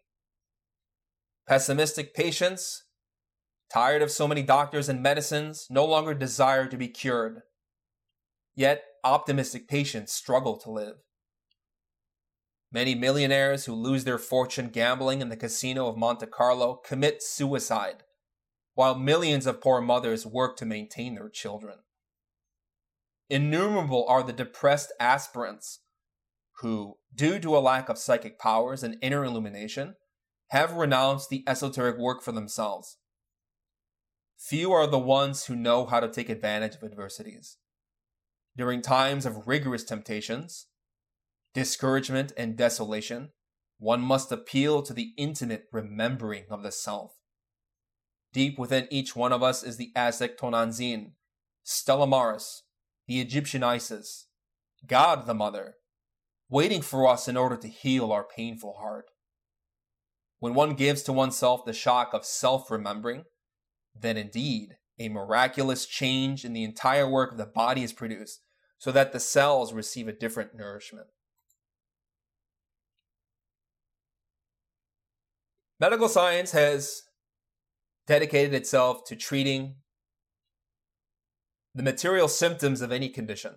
Pessimistic 1.48 2.16
patients, 2.16 2.85
tired 3.76 4.02
of 4.02 4.10
so 4.10 4.26
many 4.26 4.42
doctors 4.42 4.88
and 4.88 5.04
medicines, 5.04 5.68
no 5.70 5.84
longer 5.84 6.14
desire 6.14 6.66
to 6.66 6.78
be 6.78 6.88
cured. 6.88 7.42
Yet, 8.56 8.86
optimistic 9.04 9.68
patients 9.68 10.14
struggle 10.14 10.56
to 10.60 10.72
live. 10.72 10.96
Many 12.72 12.96
millionaires 12.96 13.66
who 13.66 13.74
lose 13.74 14.06
their 14.06 14.18
fortune 14.18 14.70
gambling 14.70 15.20
in 15.20 15.28
the 15.28 15.36
casino 15.36 15.88
of 15.88 15.98
Monte 15.98 16.28
Carlo 16.28 16.80
commit 16.88 17.22
suicide, 17.22 18.04
while 18.76 18.96
millions 18.96 19.46
of 19.46 19.60
poor 19.60 19.82
mothers 19.82 20.26
work 20.26 20.56
to 20.56 20.66
maintain 20.66 21.16
their 21.16 21.28
children. 21.28 21.80
Innumerable 23.30 24.06
are 24.08 24.24
the 24.24 24.32
depressed 24.32 24.94
aspirants 25.02 25.82
who, 26.62 26.96
due 27.14 27.40
to 27.40 27.58
a 27.58 27.60
lack 27.60 27.90
of 27.90 27.98
psychic 27.98 28.40
powers 28.40 28.84
and 28.84 28.96
inner 29.02 29.26
illumination, 29.26 29.96
have 30.52 30.76
renounced 30.76 31.30
the 31.30 31.44
esoteric 31.46 31.98
work 31.98 32.24
for 32.24 32.32
themselves. 32.32 32.96
Few 34.38 34.72
are 34.72 34.88
the 34.88 35.00
ones 35.00 35.46
who 35.46 35.56
know 35.56 35.86
how 35.86 36.00
to 36.00 36.08
take 36.08 36.30
advantage 36.30 36.76
of 36.76 36.84
adversities. 36.84 37.58
During 38.56 38.82
times 38.82 39.26
of 39.26 39.48
rigorous 39.48 39.84
temptations, 39.84 40.68
discouragement, 41.54 42.32
and 42.38 42.56
desolation, 42.56 43.32
one 43.78 44.02
must 44.02 44.32
appeal 44.32 44.82
to 44.84 44.94
the 44.94 45.14
intimate 45.18 45.66
remembering 45.72 46.46
of 46.50 46.64
the 46.64 46.72
self. 46.72 47.14
Deep 48.34 48.60
within 48.60 48.88
each 48.92 49.16
one 49.16 49.32
of 49.32 49.42
us 49.42 49.64
is 49.64 49.78
the 49.78 49.92
Aztec 49.96 50.38
Tonantzin, 50.38 51.12
Stella 51.64 52.06
Maris, 52.06 52.64
the 53.08 53.20
Egyptian 53.20 53.64
Isis, 53.64 54.28
God 54.86 55.26
the 55.26 55.34
Mother, 55.34 55.76
waiting 56.50 56.82
for 56.82 57.08
us 57.08 57.28
in 57.28 57.38
order 57.38 57.58
to 57.58 57.68
heal 57.68 58.12
our 58.12 58.24
painful 58.24 58.76
heart. 58.80 59.06
When 60.40 60.54
one 60.54 60.74
gives 60.74 61.02
to 61.04 61.14
oneself 61.14 61.66
the 61.66 61.74
shock 61.74 62.14
of 62.14 62.26
self 62.26 62.70
remembering, 62.70 63.24
then 64.00 64.18
indeed 64.18 64.78
a 65.00 65.10
miraculous 65.10 65.86
change 65.86 66.46
in 66.46 66.54
the 66.54 66.64
entire 66.64 67.10
work 67.10 67.32
of 67.32 67.38
the 67.38 67.46
body 67.46 67.84
is 67.84 67.94
produced 67.94 68.42
so 68.78 68.92
that 68.92 69.14
the 69.14 69.20
cells 69.20 69.74
receive 69.74 70.08
a 70.08 70.14
different 70.14 70.56
nourishment. 70.56 71.08
Medical 75.80 76.08
science 76.08 76.52
has 76.52 77.02
dedicated 78.08 78.54
itself 78.54 79.04
to 79.06 79.16
treating 79.16 79.76
the 81.74 81.84
material 81.84 82.28
symptoms 82.28 82.82
of 82.82 82.92
any 82.92 83.10
condition. 83.10 83.56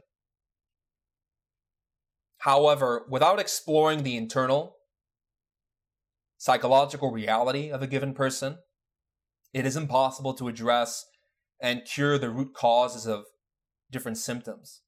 However, 2.39 3.07
without 3.09 3.39
exploring 3.39 4.03
the 4.03 4.17
internal 4.17 4.77
psychological 6.39 7.11
reality 7.11 7.71
of 7.71 7.83
a 7.83 7.87
given 7.87 8.15
person, 8.15 8.59
it 9.53 9.67
is 9.67 9.77
impossible 9.77 10.35
to 10.35 10.49
address 10.49 11.07
and 11.61 11.85
cure 11.85 12.19
the 12.19 12.31
root 12.31 12.55
causes 12.55 13.07
of 13.07 13.25
different 13.91 14.19
symptoms. 14.19 14.83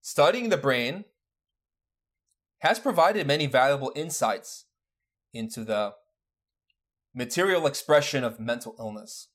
Studying 0.00 0.48
the 0.48 0.56
brain 0.56 1.04
has 2.60 2.78
provided 2.78 3.26
many 3.26 3.46
valuable 3.46 3.92
insights 3.96 4.66
into 5.32 5.64
the 5.64 5.94
material 7.14 7.66
expression 7.66 8.24
of 8.24 8.40
mental 8.40 8.74
illness. 8.78 9.28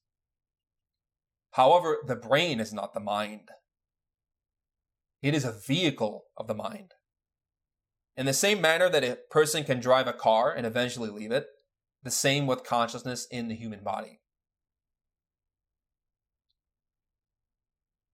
However, 1.51 1.97
the 2.05 2.15
brain 2.15 2.59
is 2.59 2.73
not 2.73 2.93
the 2.93 2.99
mind. 2.99 3.49
It 5.21 5.33
is 5.33 5.43
a 5.43 5.51
vehicle 5.51 6.25
of 6.37 6.47
the 6.47 6.53
mind. 6.53 6.93
In 8.15 8.25
the 8.25 8.33
same 8.33 8.61
manner 8.61 8.89
that 8.89 9.03
a 9.03 9.17
person 9.29 9.63
can 9.63 9.79
drive 9.79 10.07
a 10.07 10.13
car 10.13 10.53
and 10.53 10.65
eventually 10.65 11.09
leave 11.09 11.31
it, 11.31 11.47
the 12.03 12.11
same 12.11 12.47
with 12.47 12.63
consciousness 12.63 13.27
in 13.31 13.47
the 13.47 13.55
human 13.55 13.83
body. 13.83 14.19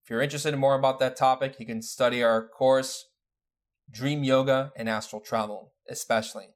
If 0.03 0.09
you're 0.09 0.21
interested 0.21 0.53
in 0.53 0.59
more 0.59 0.75
about 0.75 0.99
that 0.99 1.15
topic, 1.15 1.55
you 1.59 1.65
can 1.65 1.81
study 1.81 2.21
our 2.21 2.45
course, 2.45 3.05
Dream 3.89 4.23
Yoga 4.23 4.73
and 4.75 4.89
Astral 4.89 5.21
Travel, 5.21 5.73
especially. 5.89 6.47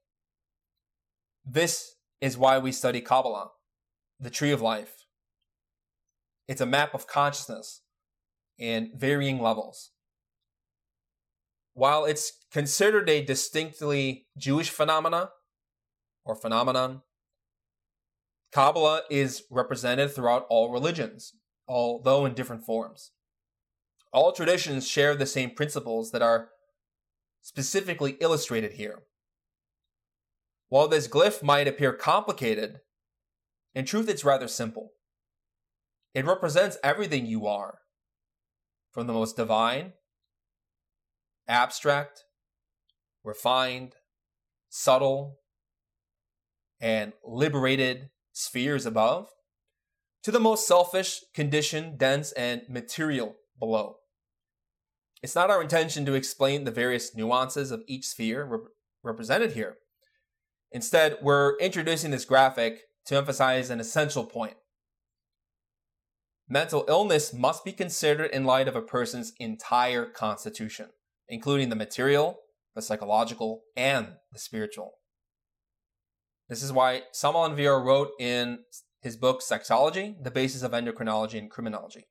This 1.46 1.96
is 2.20 2.38
why 2.38 2.58
we 2.58 2.74
study 2.74 3.00
Kabbalah, 3.00 3.52
the 4.20 4.30
tree 4.30 4.52
of 4.52 4.62
life. 4.62 5.06
It's 6.48 6.62
a 6.62 6.66
map 6.66 6.94
of 6.94 7.08
consciousness 7.08 7.84
in 8.58 8.92
varying 8.96 9.42
levels. 9.42 9.92
While 11.74 12.06
it's 12.06 12.34
considered 12.52 13.10
a 13.10 13.24
distinctly 13.24 14.28
Jewish 14.38 14.70
phenomena 14.70 15.30
or 16.26 16.36
phenomenon, 16.36 17.04
Kabbalah 18.52 19.04
is 19.10 19.44
represented 19.52 20.12
throughout 20.12 20.46
all 20.50 20.72
religions, 20.72 21.34
although 21.68 22.26
in 22.26 22.34
different 22.34 22.64
forms. 22.64 23.12
All 24.14 24.32
traditions 24.32 24.88
share 24.88 25.16
the 25.16 25.26
same 25.26 25.52
principles 25.52 26.12
that 26.12 26.22
are 26.22 26.50
specifically 27.42 28.18
illustrated 28.20 28.74
here. 28.74 29.04
While 30.70 30.88
this 30.88 31.08
glyph 31.08 31.44
might 31.44 31.68
appear 31.68 31.94
complicated, 31.94 32.80
in 33.74 33.86
truth 33.86 34.10
it's 34.10 34.26
rather 34.26 34.48
simple. 34.48 34.92
It 36.14 36.26
represents 36.26 36.78
everything 36.84 37.26
you 37.26 37.48
are, 37.48 37.80
from 38.92 39.08
the 39.08 39.14
most 39.14 39.36
divine, 39.36 39.94
abstract, 41.48 42.24
refined, 43.24 43.94
subtle, 44.70 45.38
and 46.82 47.14
liberated 47.24 48.10
spheres 48.38 48.86
above, 48.86 49.30
to 50.24 50.32
the 50.32 50.40
most 50.40 50.68
selfish, 50.68 51.22
conditioned, 51.34 51.98
dense, 51.98 52.32
and 52.34 52.62
material 52.70 53.36
below. 53.58 53.96
It's 55.24 55.36
not 55.36 55.50
our 55.50 55.62
intention 55.62 56.06
to 56.06 56.14
explain 56.14 56.64
the 56.64 56.72
various 56.72 57.16
nuances 57.16 57.72
of 57.72 57.82
each 57.88 58.06
sphere 58.06 58.46
rep- 58.46 58.70
represented 59.04 59.54
here. 59.54 59.78
Instead, 60.72 61.18
we're 61.22 61.58
introducing 61.58 62.12
this 62.12 62.26
graphic 62.26 62.82
to 63.08 63.16
emphasize 63.16 63.72
an 63.72 63.80
essential 63.80 64.26
point. 64.26 64.58
Mental 66.48 66.86
illness 66.88 67.34
must 67.34 67.66
be 67.66 67.72
considered 67.72 68.30
in 68.32 68.46
light 68.46 68.68
of 68.68 68.76
a 68.76 68.82
person's 68.82 69.34
entire 69.40 70.06
constitution, 70.06 70.90
including 71.28 71.70
the 71.70 71.76
material, 71.76 72.38
the 72.76 72.82
psychological, 72.82 73.64
and 73.76 74.10
the 74.32 74.40
spiritual. 74.40 74.97
This 76.50 76.64
is 76.64 76.72
why 76.72 77.02
Samael 77.12 77.44
Aun 77.44 77.58
Weor 77.58 77.84
wrote 77.84 78.12
in 78.20 78.60
his 79.02 79.18
book 79.18 79.42
Sexology, 79.42 80.16
The 80.24 80.32
Basis 80.32 80.64
of 80.64 80.72
Endocrinology 80.72 81.38
and 81.38 81.52
Criminology. 81.52 82.08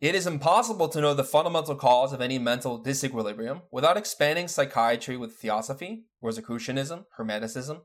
It 0.00 0.14
is 0.14 0.26
impossible 0.26 0.88
to 0.88 1.00
know 1.00 1.12
the 1.12 1.24
fundamental 1.24 1.74
cause 1.74 2.12
of 2.12 2.22
any 2.22 2.38
mental 2.38 2.82
disequilibrium 2.82 3.62
without 3.70 3.98
expanding 3.98 4.48
psychiatry 4.48 5.16
with 5.16 5.34
theosophy, 5.34 6.04
Rosicrucianism, 6.24 7.04
Hermeticism, 7.18 7.80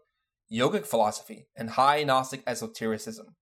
yogic 0.52 0.86
philosophy, 0.86 1.48
and 1.58 1.72
high 1.72 2.04
Gnostic 2.04 2.41
esotericism. 2.48 3.36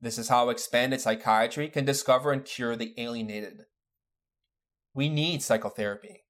This 0.00 0.18
is 0.18 0.28
how 0.28 0.50
expanded 0.50 1.00
psychiatry 1.00 1.68
can 1.68 1.86
discover 1.86 2.32
and 2.32 2.44
cure 2.44 2.76
the 2.76 2.92
alienated. 2.98 3.62
We 4.92 5.08
need 5.08 5.42
psychotherapy. 5.42 6.25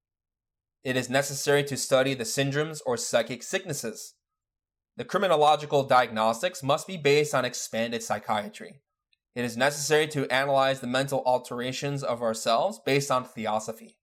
It 0.83 0.95
is 0.95 1.09
necessary 1.09 1.63
to 1.65 1.77
study 1.77 2.13
the 2.13 2.23
syndromes 2.23 2.81
or 2.85 2.97
psychic 2.97 3.43
sicknesses. 3.43 4.13
The 4.95 5.05
criminological 5.05 5.83
diagnostics 5.83 6.63
must 6.63 6.87
be 6.87 6.97
based 6.97 7.35
on 7.35 7.45
expanded 7.45 8.01
psychiatry. 8.01 8.81
It 9.35 9.45
is 9.45 9.55
necessary 9.55 10.07
to 10.07 10.31
analyze 10.33 10.79
the 10.79 10.87
mental 10.87 11.21
alterations 11.25 12.03
of 12.03 12.23
ourselves 12.23 12.79
based 12.83 13.11
on 13.11 13.23
theosophy. 13.23 13.97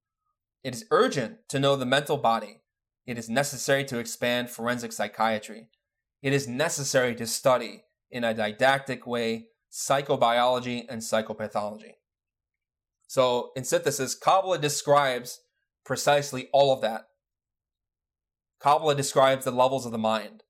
It 0.63 0.75
is 0.75 0.87
urgent 0.91 1.39
to 1.49 1.59
know 1.59 1.75
the 1.75 1.85
mental 1.85 2.17
body. 2.17 2.61
It 3.07 3.19
is 3.19 3.29
necessary 3.29 3.85
to 3.87 3.99
expand 3.99 4.51
forensic 4.51 4.93
psychiatry. 4.93 5.69
It 6.23 6.33
is 6.33 6.47
necessary 6.47 7.15
to 7.17 7.27
study, 7.27 7.83
in 8.11 8.25
a 8.25 8.33
didactic 8.33 9.07
way, 9.07 9.49
psychobiology 9.73 10.85
and 10.89 11.03
psychopathology. 11.03 11.95
So, 13.09 13.51
in 13.57 13.65
synthesis, 13.65 14.15
Kabbalah 14.15 14.59
describes 14.59 15.41
precisely 15.85 16.49
all 16.53 16.73
of 16.73 16.81
that. 16.81 17.07
Kabbalah 18.61 18.95
describes 18.95 19.45
the 19.45 19.51
levels 19.51 19.85
of 19.85 19.93
the 19.93 19.99
mind 19.99 20.43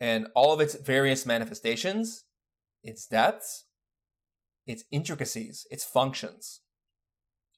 and 0.00 0.28
all 0.34 0.52
of 0.52 0.60
its 0.60 0.74
various 0.74 1.26
manifestations, 1.26 2.24
its 2.82 3.06
depths, 3.06 3.64
its 4.66 4.84
intricacies, 4.90 5.66
its 5.70 5.84
functions. 5.84 6.60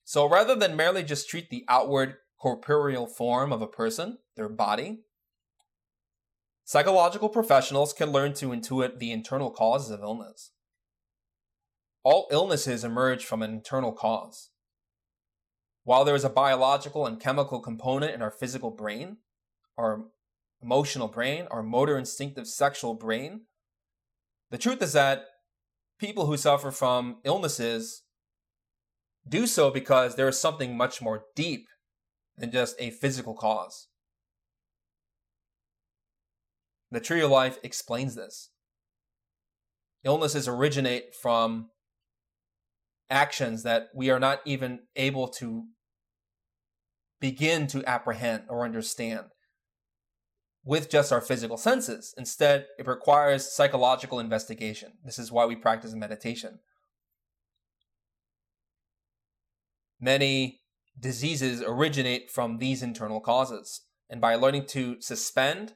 So 0.05 0.29
rather 0.29 0.55
than 0.55 0.77
merely 0.77 1.03
just 1.03 1.29
treat 1.29 1.51
the 1.51 1.65
outward 1.69 2.17
corporeal 2.41 3.07
form 3.07 3.53
of 3.53 3.61
a 3.61 3.67
person, 3.67 4.19
their 4.37 4.49
body, 4.49 5.01
psychological 6.65 7.29
professionals 7.29 7.93
can 7.93 8.11
learn 8.11 8.33
to 8.35 8.49
intuit 8.49 8.99
the 8.99 9.13
internal 9.13 9.51
causes 9.51 9.91
of 9.91 10.01
illness. 10.01 10.53
All 12.03 12.27
illnesses 12.31 12.83
emerge 12.83 13.27
from 13.27 13.43
an 13.43 13.53
internal 13.53 13.93
cause. 13.93 14.51
While 15.85 16.05
there 16.05 16.15
is 16.15 16.25
a 16.25 16.31
biological 16.31 17.07
and 17.07 17.21
chemical 17.21 17.61
component 17.61 18.15
in 18.15 18.23
our 18.23 18.31
physical 18.31 18.71
brain, 18.71 19.19
our 19.79 20.05
emotional 20.63 21.09
brain, 21.09 21.47
our 21.51 21.63
motor 21.63 21.97
instinctive 21.97 22.47
sexual 22.47 22.95
brain, 22.95 23.43
the 24.51 24.59
truth 24.59 24.83
is 24.83 24.93
that 24.93 25.25
people 25.99 26.27
who 26.27 26.37
suffer 26.37 26.71
from 26.71 27.19
illnesses 27.25 28.03
do 29.29 29.47
so 29.47 29.71
because 29.71 30.17
there 30.17 30.29
is 30.29 30.39
something 30.39 30.77
much 30.77 31.01
more 31.01 31.25
deep 31.35 31.67
than 32.37 32.51
just 32.51 32.75
a 32.79 32.91
physical 32.91 33.35
cause. 33.35 33.89
The 36.91 37.01
Tree 37.01 37.21
of 37.21 37.31
Life 37.31 37.59
explains 37.63 38.17
this. 38.17 38.51
Illnesses 40.03 40.49
originate 40.49 41.15
from 41.15 41.71
actions 43.11 43.63
that 43.65 43.89
we 43.95 44.11
are 44.11 44.21
not 44.21 44.41
even 44.45 44.81
able 44.97 45.29
to 45.29 45.65
begin 47.21 47.67
to 47.67 47.85
apprehend 47.85 48.45
or 48.49 48.65
understand 48.65 49.27
with 50.65 50.91
just 50.91 51.13
our 51.13 51.21
physical 51.21 51.57
senses. 51.57 52.15
Instead, 52.17 52.67
it 52.79 52.87
requires 52.87 53.51
psychological 53.51 54.21
investigation. 54.21 54.93
This 55.05 55.19
is 55.19 55.33
why 55.33 55.45
we 55.47 55.57
practice 55.57 55.95
meditation. 55.95 56.61
Many 60.01 60.61
diseases 60.99 61.63
originate 61.63 62.31
from 62.31 62.59
these 62.59 62.83
internal 62.83 63.21
causes. 63.21 63.83
And 64.09 64.21
by 64.21 64.35
learning 64.35 64.67
to 64.67 65.01
suspend 65.01 65.75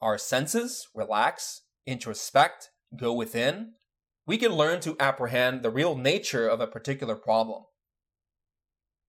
our 0.00 0.18
senses, 0.18 0.88
relax, 0.94 1.62
introspect, 1.88 2.68
go 2.96 3.12
within, 3.12 3.72
we 4.26 4.38
can 4.38 4.52
learn 4.52 4.80
to 4.80 4.96
apprehend 4.98 5.62
the 5.62 5.70
real 5.70 5.96
nature 5.96 6.48
of 6.48 6.60
a 6.60 6.66
particular 6.66 7.14
problem, 7.14 7.64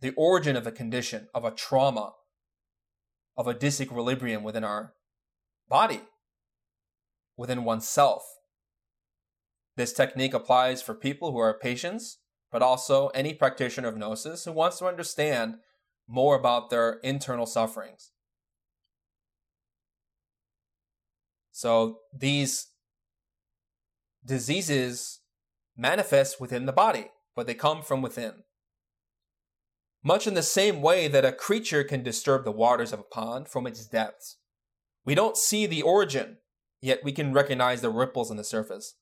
the 0.01 0.13
origin 0.17 0.55
of 0.55 0.67
a 0.67 0.71
condition, 0.71 1.27
of 1.33 1.45
a 1.45 1.51
trauma, 1.51 2.13
of 3.37 3.47
a 3.47 3.53
disequilibrium 3.53 4.43
within 4.43 4.63
our 4.63 4.93
body, 5.69 6.01
within 7.37 7.63
oneself. 7.63 8.23
This 9.77 9.93
technique 9.93 10.33
applies 10.33 10.81
for 10.81 10.93
people 10.93 11.31
who 11.31 11.37
are 11.37 11.57
patients, 11.57 12.19
but 12.51 12.61
also 12.61 13.07
any 13.09 13.33
practitioner 13.33 13.89
of 13.89 13.97
Gnosis 13.97 14.45
who 14.45 14.51
wants 14.51 14.79
to 14.79 14.85
understand 14.85 15.55
more 16.07 16.37
about 16.37 16.69
their 16.69 16.99
internal 17.03 17.45
sufferings. 17.45 18.11
So 21.51 21.99
these 22.13 22.67
diseases 24.25 25.19
manifest 25.77 26.39
within 26.39 26.65
the 26.65 26.73
body, 26.73 27.11
but 27.35 27.47
they 27.47 27.53
come 27.53 27.81
from 27.81 28.01
within. 28.01 28.43
Much 30.03 30.27
in 30.27 30.35
the 30.35 30.43
same 30.43 30.81
way 30.81 31.07
that 31.07 31.25
a 31.25 31.31
creature 31.31 31.83
can 31.83 32.03
disturb 32.03 32.45
the 32.45 32.51
waters 32.51 32.93
of 32.93 32.99
a 32.99 33.03
pond 33.03 33.47
from 33.47 33.65
its 33.65 33.85
depths. 33.85 34.37
We 35.03 35.15
don't 35.15 35.37
see 35.37 35.65
the 35.65 35.81
origin, 35.81 36.37
yet 36.81 37.03
we 37.03 37.11
can 37.11 37.33
recognize 37.33 37.81
the 37.81 37.89
ripples 37.89 38.29
on 38.29 38.37
the 38.37 38.43
surface. 38.43 38.95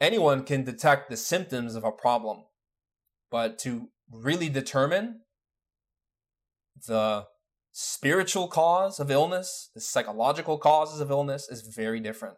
Anyone 0.00 0.44
can 0.44 0.64
detect 0.64 1.10
the 1.10 1.16
symptoms 1.16 1.74
of 1.74 1.84
a 1.84 1.92
problem, 1.92 2.44
but 3.30 3.58
to 3.60 3.88
really 4.10 4.48
determine 4.48 5.20
the 6.86 7.26
spiritual 7.72 8.48
cause 8.48 9.00
of 9.00 9.10
illness, 9.10 9.70
the 9.74 9.80
psychological 9.80 10.58
causes 10.58 11.00
of 11.00 11.10
illness 11.10 11.48
is 11.48 11.62
very 11.62 12.00
different. 12.00 12.36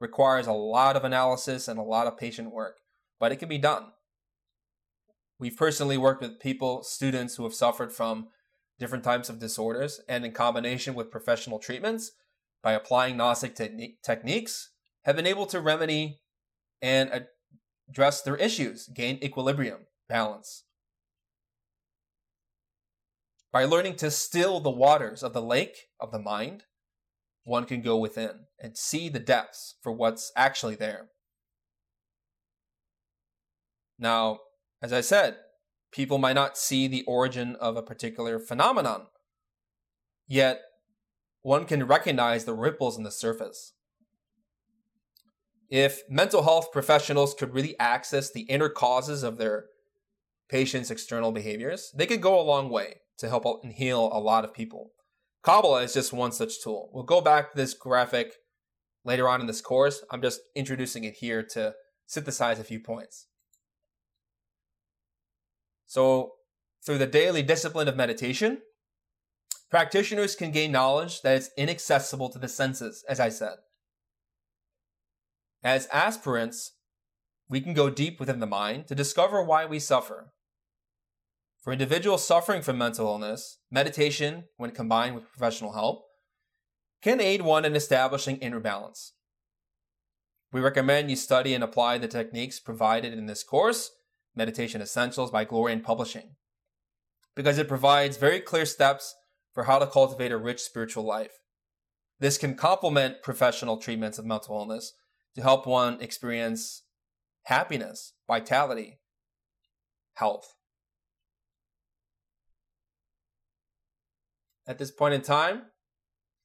Requires 0.00 0.46
a 0.46 0.52
lot 0.52 0.96
of 0.96 1.04
analysis 1.04 1.68
and 1.68 1.78
a 1.78 1.82
lot 1.82 2.06
of 2.06 2.16
patient 2.16 2.50
work, 2.52 2.78
but 3.18 3.32
it 3.32 3.36
can 3.36 3.48
be 3.48 3.58
done. 3.58 3.92
We've 5.38 5.56
personally 5.56 5.98
worked 5.98 6.22
with 6.22 6.40
people, 6.40 6.82
students 6.82 7.36
who 7.36 7.44
have 7.44 7.54
suffered 7.54 7.92
from 7.92 8.28
different 8.78 9.04
types 9.04 9.28
of 9.28 9.38
disorders, 9.38 10.00
and 10.08 10.24
in 10.24 10.32
combination 10.32 10.94
with 10.94 11.10
professional 11.10 11.58
treatments, 11.58 12.12
by 12.62 12.72
applying 12.72 13.16
Gnostic 13.16 13.54
te- 13.54 13.98
techniques, 14.02 14.70
have 15.04 15.16
been 15.16 15.26
able 15.26 15.46
to 15.46 15.60
remedy 15.60 16.20
and 16.82 17.26
address 17.88 18.22
their 18.22 18.36
issues, 18.36 18.88
gain 18.88 19.18
equilibrium, 19.22 19.86
balance. 20.08 20.64
By 23.52 23.64
learning 23.64 23.96
to 23.96 24.10
still 24.10 24.60
the 24.60 24.70
waters 24.70 25.22
of 25.22 25.32
the 25.32 25.42
lake 25.42 25.88
of 25.98 26.12
the 26.12 26.18
mind, 26.18 26.64
one 27.50 27.64
can 27.64 27.82
go 27.82 27.96
within 27.96 28.46
and 28.60 28.78
see 28.78 29.08
the 29.08 29.18
depths 29.18 29.74
for 29.82 29.90
what's 29.90 30.30
actually 30.36 30.76
there. 30.76 31.08
Now, 33.98 34.38
as 34.80 34.92
I 34.92 35.00
said, 35.00 35.34
people 35.90 36.16
might 36.16 36.34
not 36.34 36.56
see 36.56 36.86
the 36.86 37.02
origin 37.08 37.56
of 37.56 37.76
a 37.76 37.82
particular 37.82 38.38
phenomenon, 38.38 39.08
yet 40.28 40.60
one 41.42 41.64
can 41.64 41.88
recognize 41.88 42.44
the 42.44 42.54
ripples 42.54 42.96
in 42.96 43.02
the 43.02 43.10
surface. 43.10 43.72
If 45.68 46.02
mental 46.08 46.44
health 46.44 46.70
professionals 46.70 47.34
could 47.34 47.52
really 47.52 47.76
access 47.80 48.30
the 48.30 48.42
inner 48.42 48.68
causes 48.68 49.24
of 49.24 49.38
their 49.38 49.64
patients' 50.48 50.90
external 50.90 51.32
behaviors, 51.32 51.90
they 51.96 52.06
could 52.06 52.22
go 52.22 52.40
a 52.40 52.42
long 52.42 52.70
way 52.70 53.00
to 53.18 53.28
help 53.28 53.44
and 53.64 53.72
heal 53.72 54.08
a 54.12 54.20
lot 54.20 54.44
of 54.44 54.54
people. 54.54 54.92
Kabbalah 55.42 55.82
is 55.82 55.94
just 55.94 56.12
one 56.12 56.32
such 56.32 56.62
tool. 56.62 56.90
We'll 56.92 57.04
go 57.04 57.20
back 57.20 57.50
to 57.50 57.56
this 57.56 57.74
graphic 57.74 58.34
later 59.04 59.28
on 59.28 59.40
in 59.40 59.46
this 59.46 59.60
course. 59.60 60.04
I'm 60.10 60.20
just 60.20 60.40
introducing 60.54 61.04
it 61.04 61.14
here 61.14 61.42
to 61.54 61.74
synthesize 62.06 62.58
a 62.58 62.64
few 62.64 62.80
points. 62.80 63.26
So, 65.86 66.32
through 66.84 66.98
the 66.98 67.06
daily 67.06 67.42
discipline 67.42 67.88
of 67.88 67.96
meditation, 67.96 68.58
practitioners 69.70 70.36
can 70.36 70.50
gain 70.50 70.72
knowledge 70.72 71.22
that 71.22 71.36
is 71.36 71.50
inaccessible 71.56 72.28
to 72.30 72.38
the 72.38 72.48
senses, 72.48 73.04
as 73.08 73.20
I 73.20 73.28
said. 73.28 73.56
As 75.62 75.88
aspirants, 75.92 76.72
we 77.48 77.60
can 77.60 77.74
go 77.74 77.90
deep 77.90 78.20
within 78.20 78.40
the 78.40 78.46
mind 78.46 78.86
to 78.86 78.94
discover 78.94 79.42
why 79.42 79.66
we 79.66 79.78
suffer. 79.78 80.32
For 81.60 81.72
individuals 81.72 82.26
suffering 82.26 82.62
from 82.62 82.78
mental 82.78 83.06
illness, 83.06 83.58
meditation, 83.70 84.44
when 84.56 84.70
combined 84.70 85.14
with 85.14 85.30
professional 85.30 85.72
help, 85.72 86.04
can 87.02 87.20
aid 87.20 87.42
one 87.42 87.64
in 87.64 87.76
establishing 87.76 88.38
inner 88.38 88.60
balance. 88.60 89.12
We 90.52 90.60
recommend 90.60 91.10
you 91.10 91.16
study 91.16 91.54
and 91.54 91.62
apply 91.62 91.98
the 91.98 92.08
techniques 92.08 92.58
provided 92.58 93.12
in 93.12 93.26
this 93.26 93.42
course 93.42 93.90
Meditation 94.34 94.80
Essentials 94.80 95.30
by 95.30 95.44
Glorian 95.44 95.82
Publishing, 95.82 96.36
because 97.34 97.58
it 97.58 97.68
provides 97.68 98.16
very 98.16 98.40
clear 98.40 98.64
steps 98.64 99.14
for 99.52 99.64
how 99.64 99.78
to 99.78 99.86
cultivate 99.86 100.32
a 100.32 100.38
rich 100.38 100.60
spiritual 100.60 101.04
life. 101.04 101.40
This 102.20 102.38
can 102.38 102.54
complement 102.54 103.22
professional 103.22 103.76
treatments 103.76 104.18
of 104.18 104.24
mental 104.24 104.56
illness 104.58 104.92
to 105.34 105.42
help 105.42 105.66
one 105.66 106.00
experience 106.00 106.84
happiness, 107.44 108.14
vitality, 108.26 109.00
health. 110.14 110.54
At 114.70 114.78
this 114.78 114.92
point 114.92 115.14
in 115.14 115.20
time, 115.20 115.62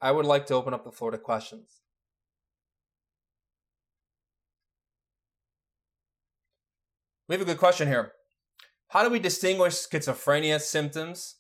I 0.01 0.11
would 0.11 0.25
like 0.25 0.47
to 0.47 0.55
open 0.55 0.73
up 0.73 0.83
the 0.83 0.91
floor 0.91 1.11
to 1.11 1.17
questions. 1.19 1.81
We 7.29 7.35
have 7.35 7.41
a 7.43 7.45
good 7.45 7.59
question 7.59 7.87
here. 7.87 8.13
How 8.87 9.03
do 9.03 9.11
we 9.11 9.19
distinguish 9.19 9.75
schizophrenia 9.75 10.59
symptoms 10.59 11.35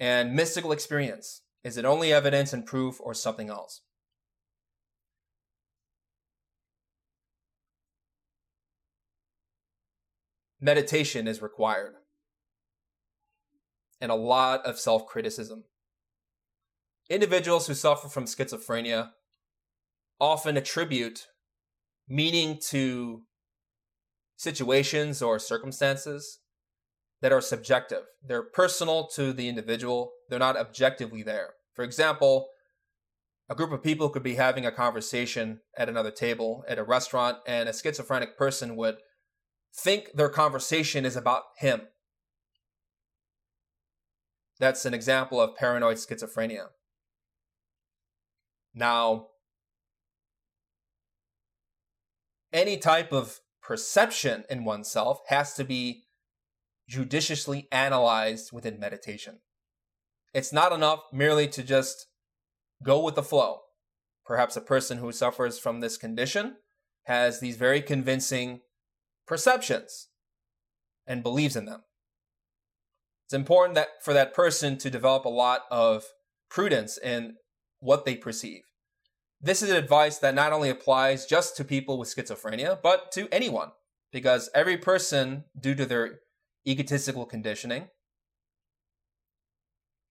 and 0.00 0.34
mystical 0.34 0.72
experience? 0.72 1.42
Is 1.62 1.76
it 1.76 1.84
only 1.84 2.12
evidence 2.12 2.52
and 2.52 2.66
proof 2.66 2.96
or 3.00 3.14
something 3.14 3.48
else? 3.48 3.82
Meditation 10.60 11.28
is 11.28 11.40
required 11.40 11.94
and 14.00 14.10
a 14.10 14.16
lot 14.16 14.66
of 14.66 14.80
self 14.80 15.06
criticism. 15.06 15.62
Individuals 17.08 17.66
who 17.66 17.74
suffer 17.74 18.08
from 18.08 18.24
schizophrenia 18.24 19.10
often 20.18 20.56
attribute 20.56 21.26
meaning 22.08 22.58
to 22.68 23.22
situations 24.36 25.22
or 25.22 25.38
circumstances 25.38 26.40
that 27.22 27.32
are 27.32 27.40
subjective. 27.40 28.02
They're 28.24 28.42
personal 28.42 29.06
to 29.14 29.32
the 29.32 29.48
individual, 29.48 30.12
they're 30.28 30.38
not 30.38 30.56
objectively 30.56 31.22
there. 31.22 31.50
For 31.74 31.84
example, 31.84 32.48
a 33.48 33.54
group 33.54 33.72
of 33.72 33.82
people 33.82 34.08
could 34.08 34.22
be 34.22 34.34
having 34.34 34.66
a 34.66 34.72
conversation 34.72 35.60
at 35.76 35.88
another 35.88 36.10
table 36.10 36.64
at 36.68 36.78
a 36.78 36.84
restaurant, 36.84 37.38
and 37.46 37.68
a 37.68 37.72
schizophrenic 37.72 38.36
person 38.36 38.76
would 38.76 38.96
think 39.74 40.10
their 40.14 40.28
conversation 40.28 41.04
is 41.04 41.16
about 41.16 41.44
him. 41.58 41.82
That's 44.58 44.84
an 44.84 44.94
example 44.94 45.40
of 45.40 45.54
paranoid 45.54 45.98
schizophrenia. 45.98 46.68
Now, 48.76 49.28
any 52.52 52.76
type 52.76 53.10
of 53.10 53.40
perception 53.62 54.44
in 54.50 54.64
oneself 54.64 55.20
has 55.28 55.54
to 55.54 55.64
be 55.64 56.04
judiciously 56.86 57.68
analyzed 57.72 58.52
within 58.52 58.78
meditation. 58.78 59.40
It's 60.34 60.52
not 60.52 60.72
enough 60.72 61.00
merely 61.10 61.48
to 61.48 61.62
just 61.62 62.06
go 62.84 63.02
with 63.02 63.14
the 63.14 63.22
flow. 63.22 63.60
Perhaps 64.26 64.56
a 64.56 64.60
person 64.60 64.98
who 64.98 65.10
suffers 65.10 65.58
from 65.58 65.80
this 65.80 65.96
condition 65.96 66.56
has 67.04 67.40
these 67.40 67.56
very 67.56 67.80
convincing 67.80 68.60
perceptions 69.26 70.08
and 71.06 71.22
believes 71.22 71.56
in 71.56 71.64
them. 71.64 71.84
It's 73.26 73.34
important 73.34 73.74
that 73.76 73.88
for 74.02 74.12
that 74.12 74.34
person 74.34 74.76
to 74.78 74.90
develop 74.90 75.24
a 75.24 75.30
lot 75.30 75.62
of 75.70 76.04
prudence 76.50 76.98
in 76.98 77.36
what 77.80 78.04
they 78.04 78.16
perceive. 78.16 78.65
This 79.46 79.62
is 79.62 79.70
advice 79.70 80.18
that 80.18 80.34
not 80.34 80.52
only 80.52 80.70
applies 80.70 81.24
just 81.24 81.56
to 81.56 81.64
people 81.64 81.98
with 81.98 82.12
schizophrenia, 82.12 82.82
but 82.82 83.12
to 83.12 83.28
anyone, 83.30 83.70
because 84.10 84.50
every 84.52 84.76
person, 84.76 85.44
due 85.56 85.76
to 85.76 85.86
their 85.86 86.18
egotistical 86.66 87.24
conditioning, 87.26 87.86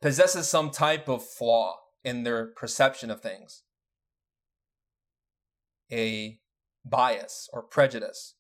possesses 0.02 0.48
some 0.48 0.72
type 0.72 1.10
of 1.10 1.22
flaw 1.22 1.80
in 2.02 2.24
their 2.24 2.46
perception 2.46 3.12
of 3.12 3.20
things, 3.20 3.64
a 5.92 6.40
bias 6.86 7.50
or 7.52 7.62
prejudice. 7.62 8.36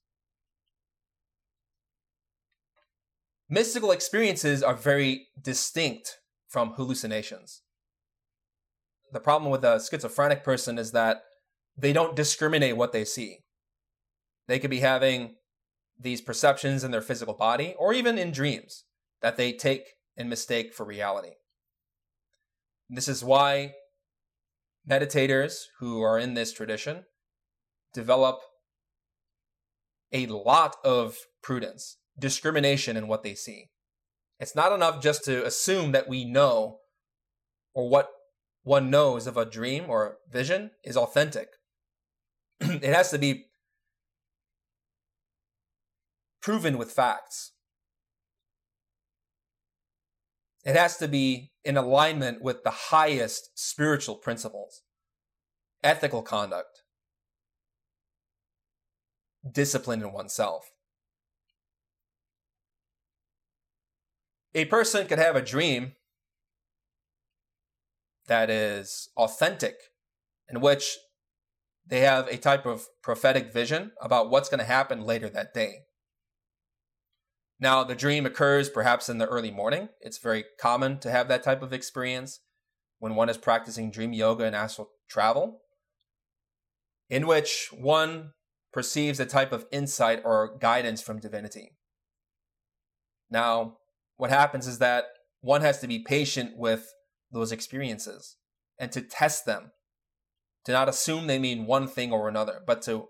Mystical 3.49 3.91
experiences 3.91 4.63
are 4.63 4.75
very 4.75 5.27
distinct 5.41 6.19
from 6.47 6.75
hallucinations. 6.75 7.63
The 9.11 9.19
problem 9.19 9.51
with 9.51 9.63
a 9.63 9.79
schizophrenic 9.79 10.43
person 10.43 10.77
is 10.77 10.91
that 10.91 11.21
they 11.77 11.93
don't 11.93 12.15
discriminate 12.15 12.77
what 12.77 12.91
they 12.91 13.05
see. 13.05 13.39
They 14.47 14.59
could 14.59 14.69
be 14.69 14.79
having 14.79 15.35
these 15.99 16.21
perceptions 16.21 16.83
in 16.83 16.91
their 16.91 17.01
physical 17.01 17.33
body 17.33 17.75
or 17.77 17.93
even 17.93 18.17
in 18.17 18.31
dreams 18.31 18.83
that 19.21 19.37
they 19.37 19.53
take 19.53 19.93
and 20.17 20.29
mistake 20.29 20.73
for 20.73 20.85
reality. 20.85 21.33
This 22.89 23.07
is 23.07 23.23
why 23.23 23.73
meditators 24.87 25.63
who 25.79 26.01
are 26.01 26.19
in 26.19 26.33
this 26.33 26.53
tradition 26.53 27.05
develop 27.93 28.39
a 30.11 30.27
lot 30.27 30.75
of 30.83 31.17
prudence, 31.41 31.97
discrimination 32.17 32.95
in 32.95 33.07
what 33.07 33.23
they 33.23 33.33
see. 33.33 33.69
It's 34.39 34.55
not 34.55 34.71
enough 34.71 35.01
just 35.01 35.23
to 35.25 35.45
assume 35.45 35.91
that 35.93 36.07
we 36.07 36.25
know 36.25 36.79
or 37.73 37.89
what 37.89 38.09
one 38.66 38.89
knows 38.89 39.28
of 39.28 39.38
a 39.38 39.45
dream 39.45 39.86
or 39.88 40.18
vision 40.28 40.72
is 40.84 40.97
authentic. 40.97 41.49
it 42.59 42.84
has 42.84 43.11
to 43.11 43.20
be 43.20 43.45
proven 46.41 46.80
with 46.80 46.91
facts. 46.91 47.51
It 50.66 50.76
has 50.76 50.97
to 50.97 51.07
be 51.07 51.51
in 51.63 51.78
alignment 51.78 52.41
with 52.41 52.63
the 52.63 52.72
highest 52.72 53.51
spiritual 53.53 54.16
principles, 54.16 54.82
ethical 55.84 56.24
conduct, 56.24 56.82
discipline 59.49 60.01
in 60.01 60.11
oneself. 60.11 60.72
A 64.55 64.66
person 64.66 65.05
could 65.05 65.20
have 65.20 65.36
a 65.36 65.41
dream 65.43 65.91
that 68.28 68.49
is 68.49 69.09
authentic, 69.17 69.76
in 70.49 70.61
which 70.61 70.97
they 71.86 71.99
have 71.99 72.28
a 72.28 72.38
type 72.38 72.65
of 72.65 72.88
prophetic 73.03 73.53
vision 73.53 73.91
about 74.01 74.30
what's 74.30 74.49
going 74.49 74.59
to 74.59 74.65
happen 74.65 75.01
later 75.01 75.30
that 75.30 75.53
day. 75.53 75.82
Now, 77.59 77.84
the 77.84 77.95
dream 77.95 78.26
occurs 78.26 78.69
perhaps 78.69 79.07
in 79.07 79.17
the 79.17 79.28
early 79.28 79.51
morning. 79.51 79.89
It's 80.01 80.17
very 80.17 80.43
common 80.59 80.99
to 80.99 81.11
have 81.11 81.28
that 81.30 81.43
type 81.43 81.61
of 81.61 81.71
experience 81.71 82.41
when 82.99 83.15
one 83.15 83.30
is 83.30 83.38
practicing 83.38 83.91
dream 83.91 84.13
yoga 84.13 84.45
and 84.45 84.55
astral 84.55 84.89
travel, 85.09 85.61
in 87.09 87.28
which 87.28 87.69
one 87.71 88.32
perceives 88.73 89.19
a 89.19 89.26
type 89.26 89.53
of 89.53 89.65
insight 89.71 90.21
or 90.26 90.57
guidance 90.59 91.01
from 91.01 91.19
divinity. 91.19 91.71
Now, 93.30 93.78
what 94.17 94.32
happens 94.32 94.67
is 94.67 94.80
that 94.80 95.05
one 95.41 95.61
has 95.61 95.80
to 95.80 95.88
be 95.88 95.99
patient 95.99 96.57
with 96.57 96.93
those 97.32 97.51
experiences 97.51 98.38
and 98.80 98.91
to 98.91 99.01
test 99.01 99.45
them, 99.45 99.71
to 100.65 100.71
not 100.71 100.89
assume 100.89 101.28
they 101.28 101.39
mean 101.39 101.65
one 101.65 101.88
thing 101.88 102.11
or 102.11 102.28
another, 102.28 102.61
but 102.65 102.82
to 102.84 103.07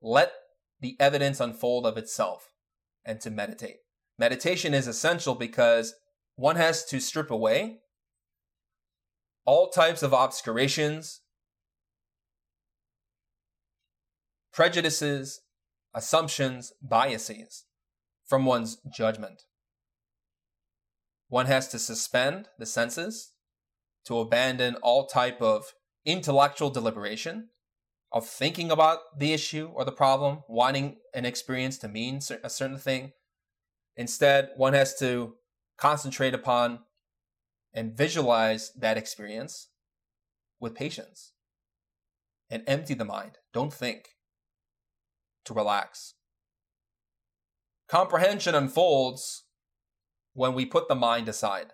let 0.00 0.32
the 0.80 0.96
evidence 0.98 1.40
unfold 1.40 1.86
of 1.86 1.96
itself 1.96 2.52
and 3.04 3.20
to 3.20 3.30
meditate. 3.30 3.76
Meditation 4.18 4.74
is 4.74 4.86
essential 4.86 5.34
because 5.34 5.94
one 6.36 6.56
has 6.56 6.84
to 6.86 7.00
strip 7.00 7.30
away 7.30 7.78
all 9.44 9.68
types 9.68 10.02
of 10.02 10.12
obscurations, 10.12 11.20
prejudices, 14.52 15.40
assumptions, 15.94 16.72
biases 16.80 17.64
from 18.26 18.44
one's 18.44 18.78
judgment. 18.92 19.42
One 21.28 21.46
has 21.46 21.68
to 21.68 21.78
suspend 21.78 22.48
the 22.58 22.66
senses 22.66 23.31
to 24.06 24.18
abandon 24.18 24.76
all 24.76 25.06
type 25.06 25.40
of 25.40 25.74
intellectual 26.04 26.70
deliberation 26.70 27.48
of 28.12 28.26
thinking 28.26 28.70
about 28.70 28.98
the 29.18 29.32
issue 29.32 29.70
or 29.74 29.84
the 29.84 29.92
problem, 29.92 30.40
wanting 30.48 30.96
an 31.14 31.24
experience 31.24 31.78
to 31.78 31.88
mean 31.88 32.20
a 32.42 32.50
certain 32.50 32.78
thing. 32.78 33.12
Instead, 33.96 34.50
one 34.56 34.74
has 34.74 34.98
to 34.98 35.34
concentrate 35.78 36.34
upon 36.34 36.80
and 37.72 37.96
visualize 37.96 38.70
that 38.78 38.98
experience 38.98 39.68
with 40.60 40.74
patience 40.74 41.32
and 42.50 42.62
empty 42.66 42.94
the 42.94 43.04
mind. 43.04 43.38
Don't 43.54 43.72
think 43.72 44.10
to 45.44 45.54
relax. 45.54 46.14
Comprehension 47.88 48.54
unfolds 48.54 49.44
when 50.34 50.54
we 50.54 50.64
put 50.64 50.88
the 50.88 50.94
mind 50.94 51.28
aside. 51.28 51.72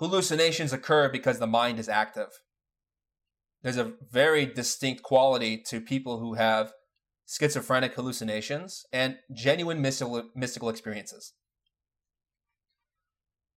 Hallucinations 0.00 0.72
occur 0.72 1.10
because 1.10 1.38
the 1.38 1.46
mind 1.46 1.78
is 1.78 1.86
active. 1.86 2.40
There's 3.62 3.76
a 3.76 3.92
very 4.10 4.46
distinct 4.46 5.02
quality 5.02 5.58
to 5.66 5.78
people 5.78 6.20
who 6.20 6.34
have 6.34 6.72
schizophrenic 7.28 7.94
hallucinations 7.94 8.86
and 8.94 9.18
genuine 9.30 9.82
mystical, 9.82 10.30
mystical 10.34 10.70
experiences. 10.70 11.34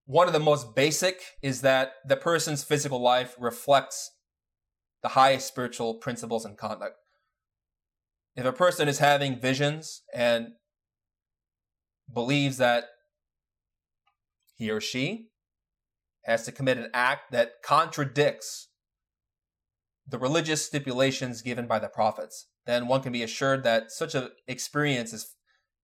One 0.06 0.28
of 0.28 0.34
the 0.34 0.40
most 0.42 0.76
basic 0.76 1.22
is 1.42 1.62
that 1.62 1.94
the 2.06 2.18
person's 2.18 2.66
physical 2.66 3.02
life 3.02 3.36
reflects 3.40 4.12
the 5.02 5.10
highest 5.10 5.48
spiritual 5.48 5.94
principles 5.94 6.44
and 6.44 6.58
conduct. 6.58 6.98
If 8.36 8.44
a 8.44 8.52
person 8.52 8.90
is 8.90 9.00
having 9.00 9.40
visions 9.40 10.02
and 10.14 10.50
believes 12.14 12.58
that 12.58 12.84
he 14.56 14.70
or 14.70 14.82
she 14.82 15.30
has 16.24 16.44
to 16.46 16.52
commit 16.52 16.78
an 16.78 16.90
act 16.94 17.32
that 17.32 17.62
contradicts 17.64 18.70
the 20.08 20.18
religious 20.18 20.66
stipulations 20.66 21.42
given 21.42 21.68
by 21.68 21.80
the 21.80 21.88
prophets, 21.88 22.48
then 22.66 22.88
one 22.88 23.02
can 23.02 23.12
be 23.12 23.24
assured 23.24 23.64
that 23.64 23.92
such 23.92 24.16
an 24.16 24.30
experience 24.48 25.14
is 25.14 25.36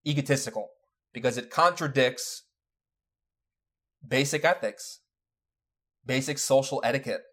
egotistical 0.05 0.69
because 1.13 1.37
it 1.37 1.49
contradicts 1.49 2.43
basic 4.05 4.45
ethics, 4.45 5.01
basic 6.05 6.37
social 6.37 6.81
etiquette, 6.83 7.23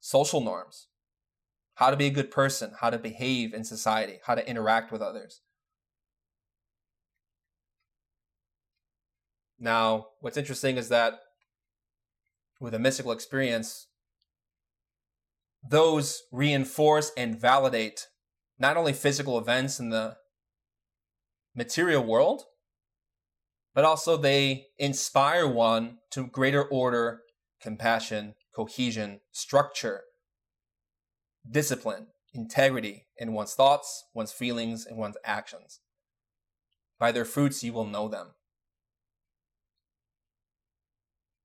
social 0.00 0.40
norms, 0.40 0.88
how 1.74 1.90
to 1.90 1.96
be 1.96 2.06
a 2.06 2.10
good 2.10 2.30
person, 2.30 2.72
how 2.80 2.90
to 2.90 2.98
behave 2.98 3.54
in 3.54 3.64
society, 3.64 4.18
how 4.26 4.34
to 4.34 4.48
interact 4.48 4.92
with 4.92 5.02
others. 5.02 5.40
Now, 9.58 10.06
what's 10.20 10.36
interesting 10.36 10.76
is 10.76 10.88
that 10.88 11.20
with 12.62 12.74
a 12.74 12.78
mystical 12.78 13.10
experience, 13.10 13.88
those 15.68 16.22
reinforce 16.30 17.10
and 17.16 17.38
validate 17.38 18.06
not 18.58 18.76
only 18.76 18.92
physical 18.92 19.36
events 19.36 19.80
in 19.80 19.90
the 19.90 20.16
material 21.56 22.04
world, 22.04 22.44
but 23.74 23.84
also 23.84 24.16
they 24.16 24.66
inspire 24.78 25.46
one 25.46 25.98
to 26.12 26.26
greater 26.26 26.62
order, 26.62 27.22
compassion, 27.60 28.34
cohesion, 28.54 29.20
structure, 29.32 30.02
discipline, 31.50 32.06
integrity 32.32 33.06
in 33.18 33.32
one's 33.32 33.54
thoughts, 33.54 34.04
one's 34.14 34.32
feelings, 34.32 34.86
and 34.86 34.96
one's 34.96 35.16
actions. 35.24 35.80
By 37.00 37.10
their 37.10 37.24
fruits 37.24 37.64
you 37.64 37.72
will 37.72 37.86
know 37.86 38.06
them. 38.06 38.34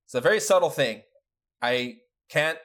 It's 0.08 0.16
a 0.16 0.22
very 0.22 0.40
subtle 0.40 0.70
thing. 0.70 1.02
I 1.62 1.96
can't 2.30 2.60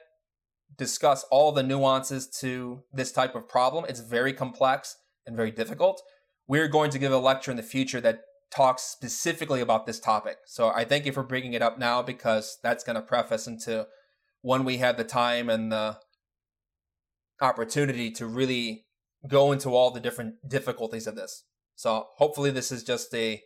discuss 0.77 1.25
all 1.29 1.51
the 1.51 1.61
nuances 1.61 2.29
to 2.39 2.83
this 2.93 3.11
type 3.11 3.35
of 3.35 3.49
problem. 3.49 3.83
It's 3.89 3.99
very 3.99 4.31
complex 4.31 4.95
and 5.25 5.35
very 5.35 5.51
difficult. 5.51 6.01
We're 6.47 6.69
going 6.69 6.89
to 6.91 6.99
give 6.99 7.11
a 7.11 7.17
lecture 7.17 7.51
in 7.51 7.57
the 7.57 7.63
future 7.63 7.99
that 7.99 8.21
talks 8.49 8.83
specifically 8.83 9.59
about 9.59 9.85
this 9.85 9.99
topic. 9.99 10.37
So 10.45 10.69
I 10.69 10.85
thank 10.85 11.05
you 11.05 11.11
for 11.11 11.21
bringing 11.21 11.51
it 11.51 11.61
up 11.61 11.77
now 11.77 12.01
because 12.01 12.59
that's 12.63 12.85
going 12.85 12.95
to 12.95 13.01
preface 13.01 13.45
into 13.45 13.87
when 14.41 14.63
we 14.63 14.77
have 14.77 14.95
the 14.95 15.03
time 15.03 15.49
and 15.49 15.69
the 15.69 15.97
opportunity 17.41 18.09
to 18.11 18.25
really 18.25 18.85
go 19.27 19.51
into 19.51 19.71
all 19.71 19.91
the 19.91 19.99
different 19.99 20.35
difficulties 20.47 21.07
of 21.07 21.17
this. 21.17 21.43
So 21.75 22.07
hopefully 22.15 22.51
this 22.51 22.71
is 22.71 22.85
just 22.85 23.13
a 23.13 23.41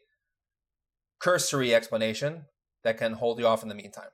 cursory 1.20 1.74
explanation 1.74 2.46
that 2.84 2.98
can 2.98 3.14
hold 3.14 3.40
you 3.40 3.48
off 3.48 3.64
in 3.64 3.70
the 3.70 3.76
meantime. 3.76 4.10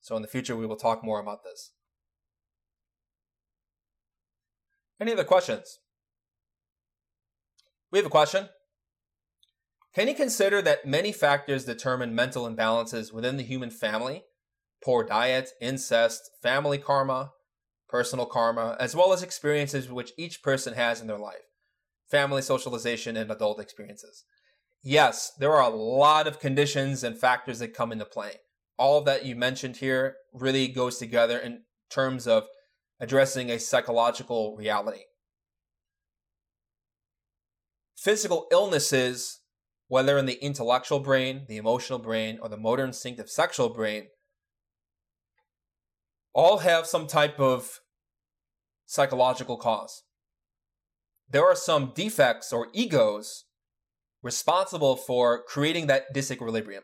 So 0.00 0.16
in 0.16 0.22
the 0.22 0.28
future 0.28 0.56
we 0.56 0.66
will 0.66 0.76
talk 0.76 1.04
more 1.04 1.20
about 1.20 1.44
this. 1.44 1.72
Any 5.00 5.12
other 5.12 5.24
questions? 5.24 5.78
We 7.90 7.98
have 7.98 8.06
a 8.06 8.10
question. 8.10 8.48
Can 9.94 10.08
you 10.08 10.14
consider 10.14 10.62
that 10.62 10.86
many 10.86 11.12
factors 11.12 11.64
determine 11.64 12.14
mental 12.14 12.48
imbalances 12.48 13.12
within 13.12 13.36
the 13.36 13.42
human 13.42 13.70
family? 13.70 14.24
Poor 14.82 15.04
diet, 15.04 15.50
incest, 15.60 16.30
family 16.42 16.78
karma, 16.78 17.32
personal 17.88 18.26
karma, 18.26 18.76
as 18.80 18.96
well 18.96 19.12
as 19.12 19.22
experiences 19.22 19.90
which 19.90 20.12
each 20.16 20.42
person 20.42 20.74
has 20.74 21.00
in 21.00 21.08
their 21.08 21.18
life 21.18 21.44
family 22.12 22.42
socialization 22.42 23.16
and 23.16 23.30
adult 23.30 23.58
experiences. 23.58 24.24
Yes, 24.82 25.32
there 25.38 25.52
are 25.52 25.62
a 25.62 25.74
lot 25.74 26.26
of 26.26 26.40
conditions 26.40 27.04
and 27.04 27.16
factors 27.16 27.60
that 27.60 27.74
come 27.74 27.92
into 27.92 28.04
play. 28.04 28.40
All 28.76 28.98
of 28.98 29.04
that 29.04 29.24
you 29.24 29.36
mentioned 29.36 29.76
here 29.76 30.16
really 30.32 30.66
goes 30.68 30.98
together 30.98 31.38
in 31.38 31.62
terms 31.88 32.26
of 32.26 32.48
addressing 32.98 33.50
a 33.50 33.58
psychological 33.58 34.56
reality. 34.56 35.02
Physical 37.96 38.48
illnesses 38.50 39.42
whether 39.92 40.16
in 40.16 40.24
the 40.24 40.42
intellectual 40.42 41.00
brain, 41.00 41.42
the 41.48 41.58
emotional 41.58 41.98
brain, 41.98 42.38
or 42.40 42.48
the 42.48 42.56
motor 42.56 42.82
instinctive 42.82 43.28
sexual 43.28 43.68
brain, 43.68 44.06
all 46.32 46.60
have 46.60 46.86
some 46.86 47.06
type 47.06 47.38
of 47.38 47.80
psychological 48.86 49.58
cause. 49.58 50.04
There 51.28 51.44
are 51.44 51.54
some 51.54 51.92
defects 51.94 52.54
or 52.54 52.68
egos 52.72 53.44
responsible 54.22 54.96
for 54.96 55.42
creating 55.42 55.86
that 55.88 56.14
disequilibrium. 56.14 56.82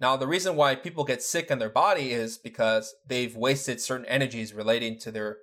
Now, 0.00 0.16
the 0.16 0.26
reason 0.26 0.56
why 0.56 0.74
people 0.74 1.04
get 1.04 1.22
sick 1.22 1.50
in 1.50 1.58
their 1.58 1.70
body 1.70 2.12
is 2.12 2.38
because 2.38 2.94
they've 3.06 3.36
wasted 3.36 3.80
certain 3.80 4.06
energies 4.06 4.54
relating 4.54 4.98
to 5.00 5.10
their 5.10 5.36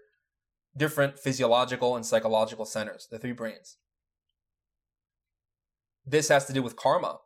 different 0.76 1.20
physiological 1.20 1.96
and 1.96 2.06
psychological 2.06 2.66
centers, 2.66 3.08
the 3.10 3.20
three 3.20 3.32
brains 3.34 3.78
this 6.08 6.30
has 6.30 6.46
to 6.46 6.54
do 6.54 6.64
with 6.64 6.78
karma. 6.78 7.18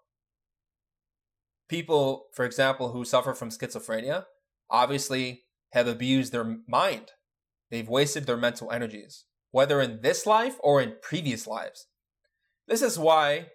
People, 1.70 2.26
for 2.34 2.44
example, 2.44 2.92
who 2.92 3.06
suffer 3.06 3.34
from 3.34 3.50
schizophrenia 3.50 4.26
obviously 4.70 5.44
have 5.72 5.88
abused 5.88 6.34
their 6.34 6.58
mind. 6.68 7.12
They've 7.70 7.88
wasted 7.88 8.26
their 8.26 8.36
mental 8.36 8.72
energies, 8.72 9.26
whether 9.52 9.80
in 9.80 10.02
this 10.02 10.26
life 10.26 10.58
or 10.62 10.82
in 10.82 10.96
previous 11.02 11.48
lives. 11.48 11.88
This 12.68 12.82
is 12.82 13.00
why, 13.00 13.48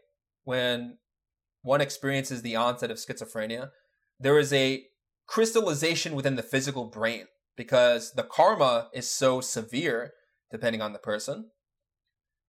when 0.47 0.97
one 1.63 1.81
experiences 1.81 2.41
the 2.41 2.57
onset 2.57 2.91
of 2.91 2.97
schizophrenia, 2.97 3.71
there 4.19 4.39
is 4.39 4.53
a 4.53 4.85
crystallization 5.27 6.15
within 6.15 6.37
the 6.37 6.43
physical 6.43 6.85
brain 6.85 7.27
because 7.57 8.13
the 8.13 8.23
karma 8.23 8.89
is 8.95 9.09
so 9.09 9.41
severe, 9.41 10.13
depending 10.51 10.81
on 10.81 10.93
the 10.93 11.01
person, 11.01 11.51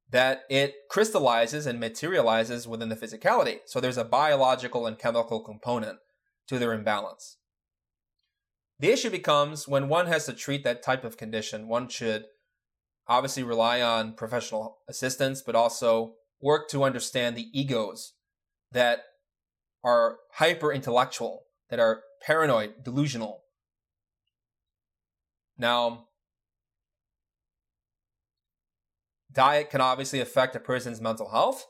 that 0.09 0.43
it 0.47 0.75
crystallizes 0.91 1.65
and 1.65 1.79
materializes 1.79 2.67
within 2.67 2.89
the 2.89 2.95
physicality. 2.95 3.59
So 3.65 3.79
there's 3.81 3.97
a 3.97 4.05
biological 4.05 4.85
and 4.85 4.99
chemical 4.99 5.41
component 5.41 5.97
to 6.47 6.59
their 6.59 6.73
imbalance. 6.73 7.37
The 8.79 8.91
issue 8.91 9.09
becomes 9.09 9.67
when 9.67 9.89
one 9.89 10.05
has 10.05 10.27
to 10.27 10.33
treat 10.33 10.63
that 10.63 10.83
type 10.83 11.03
of 11.03 11.17
condition, 11.17 11.67
one 11.67 11.87
should 11.87 12.25
obviously 13.07 13.41
rely 13.41 13.81
on 13.81 14.13
professional 14.13 14.77
assistance, 14.87 15.41
but 15.41 15.55
also 15.55 16.13
work 16.41 16.69
to 16.69 16.83
understand 16.83 17.35
the 17.35 17.47
egos 17.51 18.13
that 18.71 19.03
are 19.83 20.17
hyper 20.33 20.71
intellectual, 20.71 21.43
that 21.69 21.79
are 21.79 22.01
paranoid, 22.21 22.83
delusional. 22.83 23.41
Now, 25.57 26.07
Diet 29.31 29.69
can 29.69 29.81
obviously 29.81 30.19
affect 30.19 30.55
a 30.55 30.59
person's 30.59 31.01
mental 31.01 31.29
health, 31.29 31.65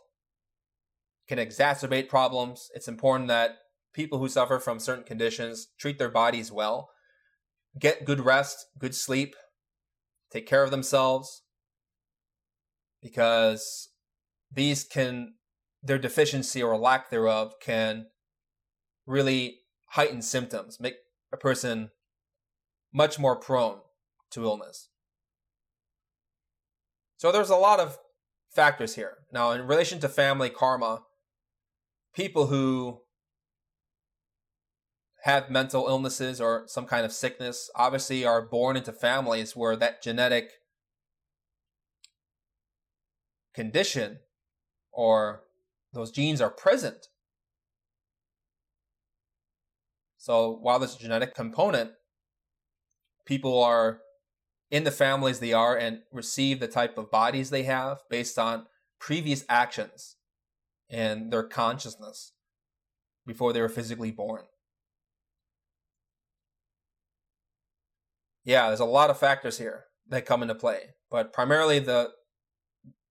can 1.27 1.37
exacerbate 1.37 2.07
problems. 2.07 2.69
It's 2.73 2.87
important 2.87 3.27
that 3.27 3.57
people 3.93 4.19
who 4.19 4.29
suffer 4.29 4.59
from 4.59 4.79
certain 4.79 5.03
conditions 5.03 5.67
treat 5.77 5.97
their 5.97 6.09
bodies 6.09 6.51
well, 6.51 6.89
get 7.77 8.05
good 8.05 8.21
rest, 8.21 8.65
good 8.77 8.95
sleep, 8.95 9.35
take 10.31 10.47
care 10.47 10.63
of 10.63 10.71
themselves, 10.71 11.43
because 13.01 13.89
these 14.51 14.83
can, 14.83 15.35
their 15.83 15.97
deficiency 15.97 16.61
or 16.61 16.77
lack 16.77 17.09
thereof 17.09 17.55
can 17.61 18.07
really 19.05 19.59
heighten 19.91 20.21
symptoms, 20.21 20.79
make 20.79 20.95
a 21.31 21.37
person 21.37 21.91
much 22.93 23.19
more 23.19 23.35
prone 23.35 23.79
to 24.31 24.43
illness. 24.43 24.89
So 27.17 27.31
there's 27.31 27.49
a 27.49 27.55
lot 27.55 27.79
of 27.79 27.97
factors 28.53 28.95
here. 28.95 29.17
Now, 29.31 29.51
in 29.51 29.65
relation 29.65 29.99
to 29.99 30.09
family 30.09 30.49
karma, 30.49 31.03
people 32.13 32.47
who 32.47 33.01
have 35.23 35.49
mental 35.49 35.87
illnesses 35.87 36.39
or 36.39 36.63
some 36.67 36.85
kind 36.85 37.05
of 37.05 37.11
sickness 37.11 37.69
obviously 37.75 38.25
are 38.25 38.41
born 38.41 38.77
into 38.77 38.93
families 38.93 39.55
where 39.55 39.75
that 39.75 40.01
genetic 40.01 40.51
condition 43.53 44.19
or 44.97 45.43
those 45.93 46.11
genes 46.11 46.41
are 46.41 46.49
present. 46.49 47.07
So 50.17 50.57
while 50.59 50.79
there's 50.79 50.95
a 50.95 50.99
genetic 50.99 51.35
component, 51.35 51.91
people 53.25 53.63
are 53.63 53.99
in 54.71 54.83
the 54.83 54.91
families 54.91 55.39
they 55.39 55.53
are 55.53 55.77
and 55.77 55.99
receive 56.11 56.59
the 56.59 56.67
type 56.67 56.97
of 56.97 57.11
bodies 57.11 57.51
they 57.51 57.63
have 57.63 57.99
based 58.09 58.39
on 58.39 58.65
previous 58.99 59.45
actions 59.47 60.15
and 60.89 61.31
their 61.31 61.43
consciousness 61.43 62.33
before 63.25 63.53
they 63.53 63.61
were 63.61 63.69
physically 63.69 64.11
born. 64.11 64.43
Yeah, 68.43 68.67
there's 68.67 68.79
a 68.79 68.85
lot 68.85 69.11
of 69.11 69.19
factors 69.19 69.59
here 69.59 69.85
that 70.09 70.25
come 70.25 70.41
into 70.41 70.55
play, 70.55 70.95
but 71.11 71.31
primarily 71.33 71.79
the 71.79 72.11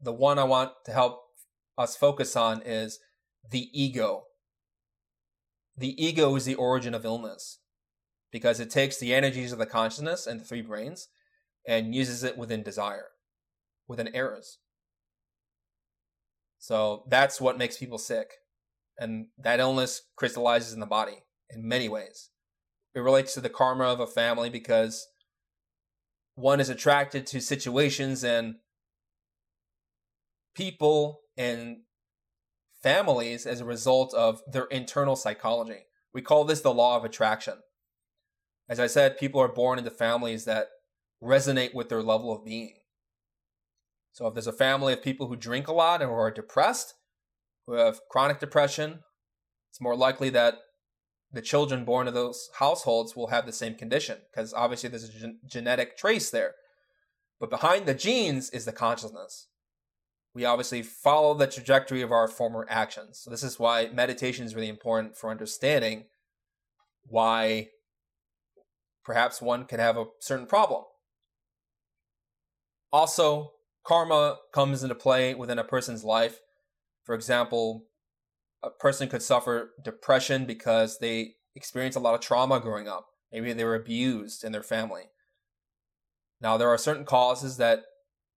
the 0.00 0.12
one 0.12 0.38
I 0.38 0.44
want 0.44 0.72
to 0.84 0.92
help 0.92 1.25
us 1.78 1.96
focus 1.96 2.36
on 2.36 2.62
is 2.62 2.98
the 3.50 3.68
ego. 3.72 4.24
The 5.76 6.02
ego 6.02 6.34
is 6.36 6.44
the 6.44 6.54
origin 6.54 6.94
of 6.94 7.04
illness 7.04 7.58
because 8.32 8.60
it 8.60 8.70
takes 8.70 8.98
the 8.98 9.14
energies 9.14 9.52
of 9.52 9.58
the 9.58 9.66
consciousness 9.66 10.26
and 10.26 10.40
the 10.40 10.44
three 10.44 10.62
brains 10.62 11.08
and 11.66 11.94
uses 11.94 12.22
it 12.22 12.38
within 12.38 12.62
desire, 12.62 13.08
within 13.88 14.14
errors. 14.14 14.58
So 16.58 17.04
that's 17.08 17.40
what 17.40 17.58
makes 17.58 17.76
people 17.76 17.98
sick. 17.98 18.30
And 18.98 19.26
that 19.38 19.60
illness 19.60 20.02
crystallizes 20.16 20.72
in 20.72 20.80
the 20.80 20.86
body 20.86 21.24
in 21.50 21.68
many 21.68 21.88
ways. 21.88 22.30
It 22.94 23.00
relates 23.00 23.34
to 23.34 23.40
the 23.40 23.50
karma 23.50 23.84
of 23.84 24.00
a 24.00 24.06
family 24.06 24.48
because 24.48 25.06
one 26.34 26.60
is 26.60 26.70
attracted 26.70 27.26
to 27.26 27.40
situations 27.40 28.24
and 28.24 28.56
people 30.54 31.20
and 31.36 31.78
families 32.82 33.46
as 33.46 33.60
a 33.60 33.64
result 33.64 34.14
of 34.14 34.40
their 34.50 34.64
internal 34.64 35.16
psychology. 35.16 35.86
We 36.12 36.22
call 36.22 36.44
this 36.44 36.60
the 36.60 36.72
law 36.72 36.96
of 36.96 37.04
attraction. 37.04 37.54
As 38.68 38.80
I 38.80 38.86
said, 38.86 39.18
people 39.18 39.40
are 39.40 39.48
born 39.48 39.78
into 39.78 39.90
families 39.90 40.44
that 40.44 40.68
resonate 41.22 41.74
with 41.74 41.88
their 41.88 42.02
level 42.02 42.32
of 42.32 42.44
being. 42.44 42.74
So 44.12 44.26
if 44.26 44.34
there's 44.34 44.46
a 44.46 44.52
family 44.52 44.92
of 44.92 45.02
people 45.02 45.28
who 45.28 45.36
drink 45.36 45.68
a 45.68 45.72
lot 45.72 46.00
and 46.00 46.10
who 46.10 46.16
are 46.16 46.30
depressed, 46.30 46.94
who 47.66 47.74
have 47.74 48.00
chronic 48.10 48.40
depression, 48.40 49.00
it's 49.70 49.80
more 49.80 49.96
likely 49.96 50.30
that 50.30 50.54
the 51.32 51.42
children 51.42 51.84
born 51.84 52.06
to 52.06 52.12
those 52.12 52.48
households 52.58 53.14
will 53.14 53.26
have 53.26 53.44
the 53.44 53.52
same 53.52 53.74
condition 53.74 54.18
because 54.30 54.54
obviously 54.54 54.88
there's 54.88 55.04
a 55.04 55.12
gen- 55.12 55.40
genetic 55.44 55.98
trace 55.98 56.30
there. 56.30 56.54
But 57.38 57.50
behind 57.50 57.84
the 57.84 57.94
genes 57.94 58.48
is 58.50 58.64
the 58.64 58.72
consciousness. 58.72 59.48
We 60.36 60.44
obviously 60.44 60.82
follow 60.82 61.32
the 61.32 61.46
trajectory 61.46 62.02
of 62.02 62.12
our 62.12 62.28
former 62.28 62.66
actions. 62.68 63.20
So 63.20 63.30
this 63.30 63.42
is 63.42 63.58
why 63.58 63.88
meditation 63.88 64.44
is 64.44 64.54
really 64.54 64.68
important 64.68 65.16
for 65.16 65.30
understanding 65.30 66.04
why 67.06 67.68
perhaps 69.02 69.40
one 69.40 69.64
could 69.64 69.80
have 69.80 69.96
a 69.96 70.04
certain 70.20 70.44
problem. 70.44 70.84
Also, 72.92 73.52
karma 73.82 74.36
comes 74.52 74.82
into 74.82 74.94
play 74.94 75.32
within 75.32 75.58
a 75.58 75.64
person's 75.64 76.04
life. 76.04 76.40
For 77.04 77.14
example, 77.14 77.86
a 78.62 78.68
person 78.68 79.08
could 79.08 79.22
suffer 79.22 79.70
depression 79.82 80.44
because 80.44 80.98
they 80.98 81.36
experienced 81.54 81.96
a 81.96 82.00
lot 82.00 82.14
of 82.14 82.20
trauma 82.20 82.60
growing 82.60 82.88
up. 82.88 83.06
Maybe 83.32 83.54
they 83.54 83.64
were 83.64 83.74
abused 83.74 84.44
in 84.44 84.52
their 84.52 84.62
family. 84.62 85.04
Now, 86.42 86.58
there 86.58 86.68
are 86.68 86.76
certain 86.76 87.06
causes 87.06 87.56
that 87.56 87.84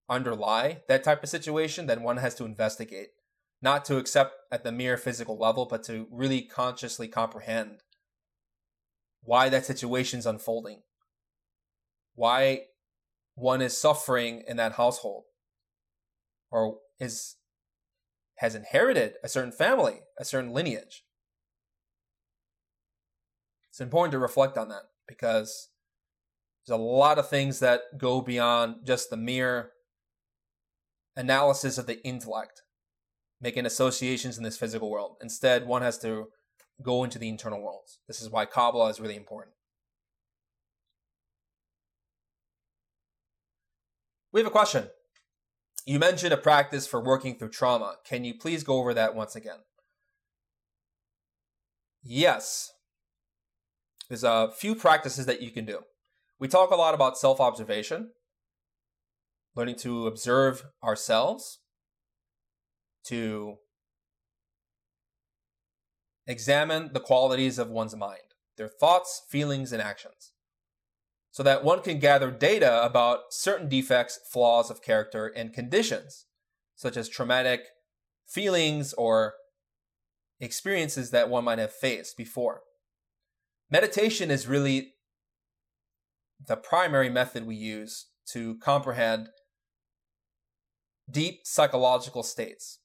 underlie 0.09 0.81
that 0.87 1.03
type 1.03 1.23
of 1.23 1.29
situation 1.29 1.85
that 1.87 2.01
one 2.01 2.17
has 2.17 2.35
to 2.35 2.45
investigate, 2.45 3.09
not 3.61 3.85
to 3.85 3.97
accept 3.97 4.33
at 4.51 4.63
the 4.63 4.71
mere 4.71 4.97
physical 4.97 5.37
level, 5.37 5.65
but 5.65 5.83
to 5.83 6.07
really 6.11 6.41
consciously 6.41 7.07
comprehend 7.07 7.81
why 9.21 9.49
that 9.49 9.65
situation 9.65 10.19
is 10.19 10.25
unfolding, 10.25 10.81
why 12.15 12.61
one 13.35 13.61
is 13.61 13.77
suffering 13.77 14.43
in 14.47 14.57
that 14.57 14.73
household, 14.73 15.23
or 16.51 16.77
is 16.99 17.35
has 18.37 18.55
inherited 18.55 19.15
a 19.21 19.27
certain 19.27 19.51
family, 19.51 19.99
a 20.17 20.23
certain 20.23 20.51
lineage. 20.51 21.03
It's 23.69 23.81
important 23.81 24.13
to 24.13 24.19
reflect 24.19 24.57
on 24.57 24.69
that 24.69 24.83
because 25.07 25.69
there's 26.65 26.79
a 26.79 26.81
lot 26.81 27.19
of 27.19 27.29
things 27.29 27.59
that 27.59 27.97
go 27.97 28.21
beyond 28.21 28.85
just 28.85 29.09
the 29.09 29.17
mere 29.17 29.71
analysis 31.19 31.77
of 31.77 31.85
the 31.85 32.01
intellect, 32.05 32.61
making 33.41 33.65
associations 33.65 34.37
in 34.37 34.43
this 34.43 34.57
physical 34.57 34.89
world. 34.89 35.17
Instead, 35.21 35.67
one 35.67 35.81
has 35.81 35.97
to 35.99 36.27
go 36.81 37.03
into 37.03 37.19
the 37.19 37.27
internal 37.27 37.61
worlds. 37.61 37.99
This 38.07 38.21
is 38.21 38.29
why 38.29 38.45
Kabbalah 38.45 38.89
is 38.89 39.01
really 39.01 39.17
important. 39.17 39.53
We 44.31 44.39
have 44.39 44.47
a 44.47 44.51
question. 44.51 44.87
You 45.85 45.99
mentioned 45.99 46.33
a 46.33 46.37
practice 46.37 46.87
for 46.87 47.03
working 47.03 47.35
through 47.35 47.49
trauma. 47.49 47.95
Can 48.07 48.23
you 48.23 48.35
please 48.35 48.63
go 48.63 48.77
over 48.77 48.93
that 48.93 49.15
once 49.15 49.35
again? 49.35 49.59
Yes. 52.01 52.71
There's 54.07 54.23
a 54.23 54.51
few 54.55 54.75
practices 54.75 55.25
that 55.25 55.41
you 55.41 55.51
can 55.51 55.65
do. 55.65 55.79
We 56.39 56.47
talk 56.47 56.71
a 56.71 56.75
lot 56.75 56.93
about 56.93 57.17
self 57.17 57.41
observation, 57.41 58.11
learning 59.55 59.75
to 59.75 60.07
observe 60.07 60.65
ourselves, 60.83 61.59
to 63.05 63.57
examine 66.27 66.91
the 66.93 66.99
qualities 66.99 67.57
of 67.57 67.69
one's 67.69 67.95
mind, 67.95 68.35
their 68.57 68.67
thoughts, 68.67 69.23
feelings, 69.29 69.71
and 69.71 69.81
actions 69.81 70.31
so 71.31 71.43
that 71.43 71.63
one 71.63 71.81
can 71.81 71.99
gather 71.99 72.31
data 72.31 72.83
about 72.83 73.31
certain 73.31 73.69
defects, 73.69 74.19
flaws 74.31 74.71
of 74.71 74.81
character, 74.81 75.27
and 75.27 75.53
conditions, 75.53 76.25
such 76.75 76.97
as 76.97 77.07
traumatic 77.07 77.61
feelings 78.27 78.93
or 78.93 79.35
experiences 80.39 81.11
that 81.11 81.29
one 81.29 81.43
might 81.43 81.59
have 81.59 81.71
faced 81.71 82.17
before. 82.17 82.61
Meditation 83.69 84.31
is 84.31 84.47
really 84.47 84.93
the 86.45 86.55
primary 86.57 87.09
method 87.09 87.45
we 87.45 87.55
use 87.55 88.07
to 88.31 88.55
comprehend 88.57 89.29
deep 91.09 91.41
psychological 91.43 92.23
states. 92.23 92.79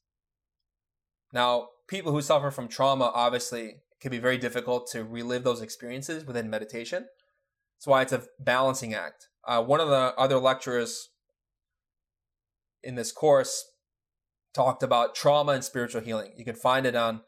Now, 1.32 1.68
people 1.88 2.12
who 2.12 2.22
suffer 2.22 2.50
from 2.50 2.68
trauma 2.68 3.10
obviously 3.14 3.76
can 4.00 4.10
be 4.10 4.18
very 4.18 4.38
difficult 4.38 4.88
to 4.92 5.04
relive 5.04 5.44
those 5.44 5.62
experiences 5.62 6.24
within 6.24 6.50
meditation. 6.50 7.06
That's 7.76 7.86
why 7.86 8.02
it's 8.02 8.12
a 8.12 8.24
balancing 8.38 8.94
act. 8.94 9.28
Uh, 9.46 9.62
one 9.62 9.80
of 9.80 9.88
the 9.88 10.14
other 10.16 10.38
lecturers 10.38 11.08
in 12.82 12.94
this 12.94 13.12
course 13.12 13.64
talked 14.54 14.82
about 14.82 15.14
trauma 15.14 15.52
and 15.52 15.64
spiritual 15.64 16.00
healing. 16.00 16.32
You 16.36 16.44
can 16.44 16.54
find 16.54 16.86
it 16.86 16.94
on 16.94 17.22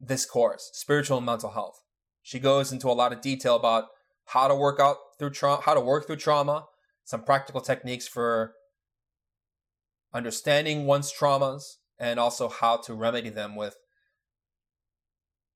this 0.00 0.24
course, 0.24 0.70
Spiritual 0.72 1.18
and 1.18 1.26
Mental 1.26 1.50
Health. 1.50 1.80
She 2.22 2.38
goes 2.38 2.72
into 2.72 2.88
a 2.88 2.92
lot 2.92 3.12
of 3.12 3.20
detail 3.20 3.56
about 3.56 3.86
how 4.26 4.48
to 4.48 4.54
work 4.54 4.80
out 4.80 4.96
through 5.18 5.30
trauma, 5.30 5.62
how 5.62 5.74
to 5.74 5.80
work 5.80 6.06
through 6.06 6.16
trauma, 6.16 6.66
some 7.04 7.24
practical 7.24 7.60
techniques 7.60 8.06
for 8.06 8.54
understanding 10.14 10.86
one's 10.86 11.12
traumas, 11.12 11.76
and 11.98 12.18
also 12.18 12.48
how 12.48 12.76
to 12.76 12.94
remedy 12.94 13.28
them 13.28 13.54
with 13.54 13.76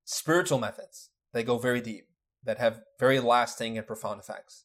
spiritual 0.05 0.59
methods. 0.59 1.11
They 1.33 1.43
go 1.43 1.59
very 1.59 1.81
deep 1.81 2.07
that 2.45 2.59
have 2.59 2.83
very 2.99 3.21
lasting 3.21 3.77
and 3.77 3.87
profound 3.87 4.21
effects. 4.21 4.65